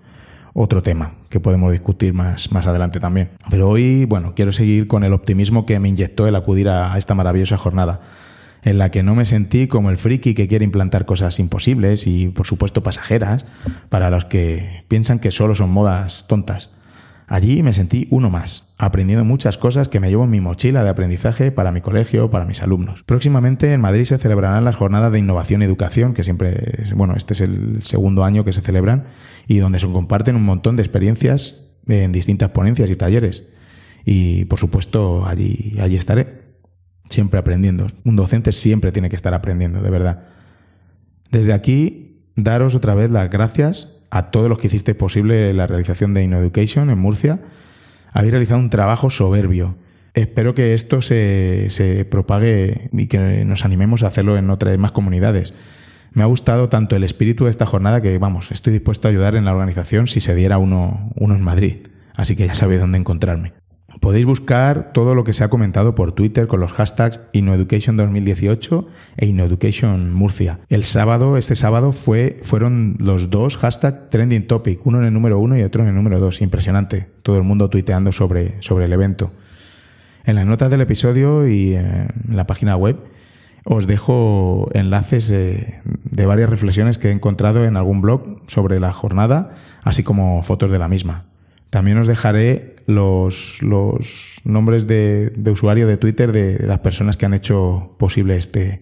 otro 0.53 0.83
tema 0.83 1.15
que 1.29 1.39
podemos 1.39 1.71
discutir 1.71 2.13
más, 2.13 2.51
más 2.51 2.67
adelante 2.67 2.99
también. 2.99 3.31
Pero 3.49 3.69
hoy, 3.69 4.05
bueno, 4.05 4.33
quiero 4.35 4.51
seguir 4.51 4.87
con 4.87 5.03
el 5.03 5.13
optimismo 5.13 5.65
que 5.65 5.79
me 5.79 5.89
inyectó 5.89 6.27
el 6.27 6.35
acudir 6.35 6.69
a, 6.69 6.97
esta 6.97 7.15
maravillosa 7.15 7.57
jornada, 7.57 8.01
en 8.63 8.77
la 8.77 8.91
que 8.91 9.01
no 9.01 9.15
me 9.15 9.25
sentí 9.25 9.67
como 9.67 9.89
el 9.89 9.97
friki 9.97 10.33
que 10.35 10.47
quiere 10.47 10.65
implantar 10.65 11.05
cosas 11.05 11.39
imposibles 11.39 12.05
y, 12.05 12.27
por 12.27 12.45
supuesto, 12.45 12.83
pasajeras, 12.83 13.45
para 13.89 14.09
los 14.09 14.25
que 14.25 14.83
piensan 14.87 15.19
que 15.19 15.31
solo 15.31 15.55
son 15.55 15.71
modas 15.71 16.27
tontas. 16.27 16.71
Allí 17.31 17.63
me 17.63 17.71
sentí 17.71 18.09
uno 18.09 18.29
más, 18.29 18.67
aprendiendo 18.77 19.23
muchas 19.23 19.57
cosas 19.57 19.87
que 19.87 20.01
me 20.01 20.09
llevo 20.09 20.25
en 20.25 20.31
mi 20.31 20.41
mochila 20.41 20.83
de 20.83 20.89
aprendizaje 20.89 21.49
para 21.49 21.71
mi 21.71 21.79
colegio, 21.79 22.29
para 22.29 22.43
mis 22.43 22.61
alumnos. 22.61 23.03
Próximamente 23.03 23.71
en 23.71 23.79
Madrid 23.79 24.03
se 24.03 24.17
celebrarán 24.17 24.65
las 24.65 24.75
jornadas 24.75 25.13
de 25.13 25.19
innovación 25.19 25.61
y 25.61 25.65
educación, 25.65 26.13
que 26.13 26.25
siempre, 26.25 26.81
es, 26.83 26.93
bueno, 26.93 27.13
este 27.15 27.31
es 27.31 27.39
el 27.39 27.83
segundo 27.83 28.25
año 28.25 28.43
que 28.43 28.51
se 28.51 28.59
celebran, 28.59 29.05
y 29.47 29.59
donde 29.59 29.79
se 29.79 29.89
comparten 29.89 30.35
un 30.35 30.43
montón 30.43 30.75
de 30.75 30.83
experiencias 30.83 31.71
en 31.87 32.11
distintas 32.11 32.49
ponencias 32.49 32.89
y 32.89 32.97
talleres. 32.97 33.45
Y 34.03 34.43
por 34.43 34.59
supuesto, 34.59 35.25
allí, 35.25 35.77
allí 35.79 35.95
estaré, 35.95 36.57
siempre 37.09 37.39
aprendiendo. 37.39 37.87
Un 38.03 38.17
docente 38.17 38.51
siempre 38.51 38.91
tiene 38.91 39.07
que 39.07 39.15
estar 39.15 39.33
aprendiendo, 39.33 39.81
de 39.81 39.89
verdad. 39.89 40.25
Desde 41.29 41.53
aquí, 41.53 42.25
daros 42.35 42.75
otra 42.75 42.93
vez 42.93 43.09
las 43.09 43.29
gracias 43.29 44.00
a 44.11 44.29
todos 44.29 44.49
los 44.49 44.59
que 44.59 44.67
hiciste 44.67 44.93
posible 44.93 45.53
la 45.53 45.65
realización 45.65 46.13
de 46.13 46.23
InnoEducation 46.23 46.89
en 46.89 46.99
Murcia. 46.99 47.39
Habéis 48.11 48.31
realizado 48.31 48.59
un 48.59 48.69
trabajo 48.69 49.09
soberbio. 49.09 49.75
Espero 50.13 50.53
que 50.53 50.73
esto 50.73 51.01
se, 51.01 51.67
se, 51.69 52.03
propague 52.03 52.89
y 52.91 53.07
que 53.07 53.45
nos 53.45 53.63
animemos 53.63 54.03
a 54.03 54.07
hacerlo 54.07 54.37
en 54.37 54.49
otras 54.49 54.77
más 54.77 54.91
comunidades. 54.91 55.53
Me 56.11 56.23
ha 56.23 56.25
gustado 56.25 56.67
tanto 56.67 56.97
el 56.97 57.05
espíritu 57.05 57.45
de 57.45 57.51
esta 57.51 57.65
jornada 57.65 58.01
que, 58.01 58.17
vamos, 58.17 58.51
estoy 58.51 58.73
dispuesto 58.73 59.07
a 59.07 59.11
ayudar 59.11 59.35
en 59.35 59.45
la 59.45 59.53
organización 59.53 60.07
si 60.07 60.19
se 60.19 60.35
diera 60.35 60.57
uno, 60.57 61.09
uno 61.15 61.35
en 61.35 61.41
Madrid. 61.41 61.87
Así 62.13 62.35
que 62.35 62.47
ya 62.47 62.55
sabéis 62.55 62.81
dónde 62.81 62.97
encontrarme. 62.97 63.53
Podéis 63.99 64.25
buscar 64.25 64.93
todo 64.93 65.15
lo 65.15 65.23
que 65.23 65.33
se 65.33 65.43
ha 65.43 65.49
comentado 65.49 65.95
por 65.95 66.13
Twitter 66.13 66.47
con 66.47 66.59
los 66.59 66.71
hashtags 66.71 67.19
InnoEducation 67.33 67.97
2018 67.97 68.87
e 69.17 69.25
InnoEducation 69.25 70.13
Murcia. 70.13 70.59
El 70.69 70.85
sábado, 70.85 71.37
este 71.37 71.55
sábado, 71.55 71.91
fue, 71.91 72.39
fueron 72.43 72.95
los 72.99 73.29
dos 73.29 73.57
hashtags 73.57 74.09
trending 74.09 74.47
topic, 74.47 74.85
uno 74.85 74.99
en 74.99 75.05
el 75.05 75.13
número 75.13 75.39
uno 75.39 75.57
y 75.57 75.63
otro 75.63 75.83
en 75.83 75.89
el 75.89 75.95
número 75.95 76.19
dos. 76.19 76.41
Impresionante. 76.41 77.07
Todo 77.21 77.37
el 77.37 77.43
mundo 77.43 77.69
tuiteando 77.69 78.11
sobre, 78.11 78.61
sobre 78.61 78.85
el 78.85 78.93
evento. 78.93 79.31
En 80.23 80.35
las 80.35 80.45
notas 80.45 80.69
del 80.69 80.81
episodio 80.81 81.47
y 81.47 81.75
en 81.75 82.07
la 82.29 82.47
página 82.47 82.75
web 82.75 82.97
os 83.63 83.87
dejo 83.87 84.69
enlaces 84.73 85.29
de 85.29 86.25
varias 86.25 86.49
reflexiones 86.49 86.97
que 86.97 87.09
he 87.09 87.11
encontrado 87.11 87.65
en 87.65 87.77
algún 87.77 88.01
blog 88.01 88.41
sobre 88.47 88.79
la 88.79 88.91
jornada, 88.91 89.55
así 89.83 90.01
como 90.03 90.41
fotos 90.43 90.71
de 90.71 90.79
la 90.79 90.87
misma. 90.87 91.25
También 91.69 91.97
os 91.97 92.07
dejaré 92.07 92.70
los, 92.87 93.59
nombres 94.43 94.87
de, 94.87 95.33
usuario 95.51 95.87
de 95.87 95.97
Twitter 95.97 96.31
de, 96.31 96.59
las 96.65 96.79
personas 96.79 97.17
que 97.17 97.25
han 97.25 97.33
hecho 97.33 97.95
posible 97.97 98.37
este, 98.37 98.81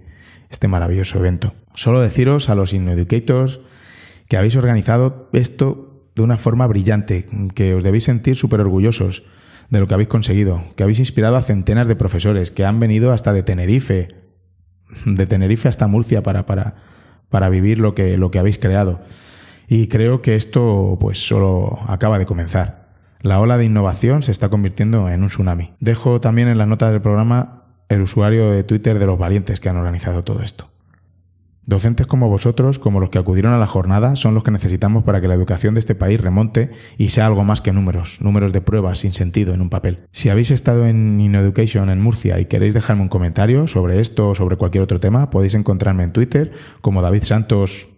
este 0.50 0.68
maravilloso 0.68 1.18
evento. 1.20 1.54
Solo 1.74 2.02
deciros 2.02 2.50
a 2.50 2.56
los 2.56 2.74
InnoEducators 2.74 3.60
que 4.28 4.38
habéis 4.38 4.56
organizado 4.56 5.30
esto 5.34 6.04
de 6.16 6.22
una 6.22 6.38
forma 6.38 6.68
brillante, 6.68 7.28
que 7.56 7.74
os 7.74 7.84
debéis 7.84 8.04
sentir 8.04 8.36
súper 8.36 8.62
orgullosos 8.62 9.24
de 9.70 9.80
lo 9.80 9.88
que 9.88 9.94
habéis 9.94 10.10
conseguido, 10.10 10.64
que 10.76 10.84
habéis 10.84 11.00
inspirado 11.00 11.36
a 11.36 11.44
centenas 11.44 11.88
de 11.88 11.96
profesores 11.96 12.52
que 12.52 12.66
han 12.66 12.80
venido 12.80 13.14
hasta 13.14 13.34
de 13.34 13.44
Tenerife, 13.44 14.10
de 15.06 15.26
Tenerife 15.26 15.68
hasta 15.68 15.88
Murcia 15.88 16.24
para, 16.24 16.46
para, 16.46 16.76
para 17.30 17.50
vivir 17.50 17.80
lo 17.80 17.96
que, 17.96 18.18
lo 18.18 18.32
que 18.32 18.40
habéis 18.40 18.58
creado. 18.58 19.02
Y 19.68 19.88
creo 19.88 20.22
que 20.22 20.36
esto 20.36 20.98
pues 21.00 21.26
solo 21.26 21.80
acaba 21.88 22.18
de 22.18 22.26
comenzar. 22.26 22.89
La 23.22 23.42
ola 23.42 23.58
de 23.58 23.66
innovación 23.66 24.24
se 24.24 24.32
está 24.32 24.48
convirtiendo 24.48 25.10
en 25.10 25.24
un 25.24 25.28
tsunami. 25.28 25.74
Dejo 25.82 26.22
también 26.22 26.48
en 26.48 26.58
la 26.58 26.66
nota 26.66 26.90
del 26.90 27.02
programa 27.02 27.66
el 27.90 28.02
usuario 28.02 28.52
de 28.52 28.64
Twitter 28.64 28.98
de 28.98 29.06
los 29.06 29.20
valientes 29.20 29.60
que 29.60 29.68
han 29.68 29.76
organizado 29.76 30.24
todo 30.24 30.42
esto. 30.42 30.70
Docentes 31.66 32.08
como 32.08 32.30
vosotros, 32.30 32.80
como 32.80 33.00
los 33.00 33.10
que 33.10 33.20
acudieron 33.20 33.54
a 33.54 33.60
la 33.60 33.68
jornada, 33.68 34.16
son 34.16 34.34
los 34.34 34.44
que 34.44 34.52
necesitamos 34.52 35.04
para 35.04 35.20
que 35.20 35.28
la 35.28 35.36
educación 35.36 35.74
de 35.74 35.82
este 35.82 35.96
país 35.96 36.20
remonte 36.20 36.72
y 36.98 37.10
sea 37.10 37.28
algo 37.28 37.44
más 37.44 37.62
que 37.62 37.74
números, 37.74 38.22
números 38.22 38.54
de 38.54 38.62
pruebas 38.62 39.00
sin 39.00 39.12
sentido 39.12 39.54
en 39.54 39.62
un 39.62 39.70
papel. 39.70 40.08
Si 40.12 40.30
habéis 40.30 40.50
estado 40.50 40.88
en 40.88 41.20
InnoEducation 41.20 41.90
en 41.90 42.02
Murcia 42.02 42.40
y 42.40 42.46
queréis 42.46 42.74
dejarme 42.74 43.04
un 43.04 43.10
comentario 43.10 43.68
sobre 43.68 44.00
esto 44.00 44.30
o 44.30 44.36
sobre 44.36 44.56
cualquier 44.56 44.84
otro 44.84 45.00
tema, 45.00 45.30
podéis 45.30 45.54
encontrarme 45.54 46.06
en 46.06 46.14
Twitter 46.14 46.54
como 46.82 47.02
David 47.02 47.24
Santos 47.24 47.90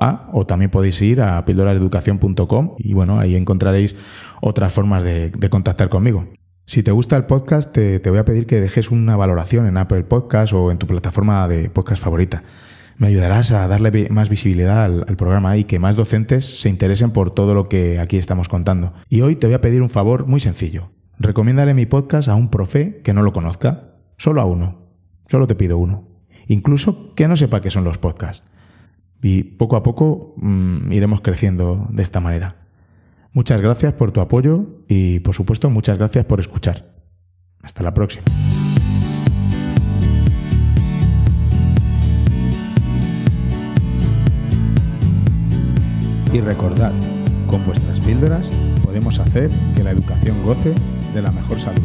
a 0.00 0.28
o 0.32 0.46
también 0.46 0.70
podéis 0.70 1.00
ir 1.02 1.20
a 1.20 1.44
píldorasdeeducación.com 1.44 2.74
y 2.78 2.92
bueno, 2.94 3.18
ahí 3.18 3.36
encontraréis 3.36 3.96
otras 4.40 4.72
formas 4.72 5.04
de, 5.04 5.32
contactar 5.50 5.88
conmigo. 5.88 6.26
Si 6.66 6.82
te 6.82 6.90
gusta 6.90 7.16
el 7.16 7.26
podcast, 7.26 7.72
te, 7.72 8.00
voy 8.10 8.18
a 8.18 8.24
pedir 8.24 8.46
que 8.46 8.60
dejes 8.60 8.90
una 8.90 9.16
valoración 9.16 9.66
en 9.66 9.76
Apple 9.76 10.02
Podcast 10.04 10.52
o 10.52 10.72
en 10.72 10.78
tu 10.78 10.86
plataforma 10.86 11.46
de 11.46 11.70
podcast 11.70 12.02
favorita. 12.02 12.42
Me 12.98 13.06
ayudarás 13.06 13.52
a 13.52 13.68
darle 13.68 14.08
más 14.10 14.28
visibilidad 14.28 14.82
al, 14.82 15.04
al, 15.06 15.16
programa 15.16 15.56
y 15.56 15.64
que 15.64 15.78
más 15.78 15.96
docentes 15.96 16.60
se 16.60 16.68
interesen 16.68 17.10
por 17.10 17.30
todo 17.30 17.54
lo 17.54 17.68
que 17.68 18.00
aquí 18.00 18.16
estamos 18.16 18.48
contando. 18.48 18.94
Y 19.08 19.20
hoy 19.20 19.36
te 19.36 19.46
voy 19.46 19.54
a 19.54 19.60
pedir 19.60 19.82
un 19.82 19.90
favor 19.90 20.26
muy 20.26 20.40
sencillo. 20.40 20.90
Recomiéndale 21.18 21.74
mi 21.74 21.86
podcast 21.86 22.28
a 22.28 22.34
un 22.34 22.50
profe 22.50 23.00
que 23.04 23.12
no 23.12 23.22
lo 23.22 23.32
conozca. 23.32 23.94
Solo 24.16 24.40
a 24.40 24.46
uno. 24.46 24.86
Solo 25.28 25.46
te 25.46 25.54
pido 25.54 25.78
uno. 25.78 26.08
Incluso 26.48 27.14
que 27.14 27.28
no 27.28 27.36
sepa 27.36 27.60
qué 27.60 27.70
son 27.70 27.84
los 27.84 27.98
podcasts. 27.98 28.46
Y 29.22 29.42
poco 29.42 29.76
a 29.76 29.82
poco 29.82 30.34
mm, 30.36 30.92
iremos 30.92 31.20
creciendo 31.20 31.86
de 31.90 32.02
esta 32.02 32.20
manera. 32.20 32.56
Muchas 33.32 33.60
gracias 33.60 33.92
por 33.92 34.12
tu 34.12 34.20
apoyo 34.20 34.66
y 34.88 35.20
por 35.20 35.34
supuesto 35.34 35.68
muchas 35.68 35.98
gracias 35.98 36.24
por 36.24 36.40
escuchar. 36.40 36.94
Hasta 37.62 37.82
la 37.82 37.92
próxima. 37.92 38.24
Y 46.32 46.40
recordad, 46.40 46.92
con 47.46 47.64
vuestras 47.64 48.00
píldoras 48.00 48.52
podemos 48.84 49.18
hacer 49.18 49.50
que 49.74 49.82
la 49.82 49.90
educación 49.90 50.42
goce 50.42 50.74
de 51.14 51.22
la 51.22 51.32
mejor 51.32 51.58
salud. 51.60 51.82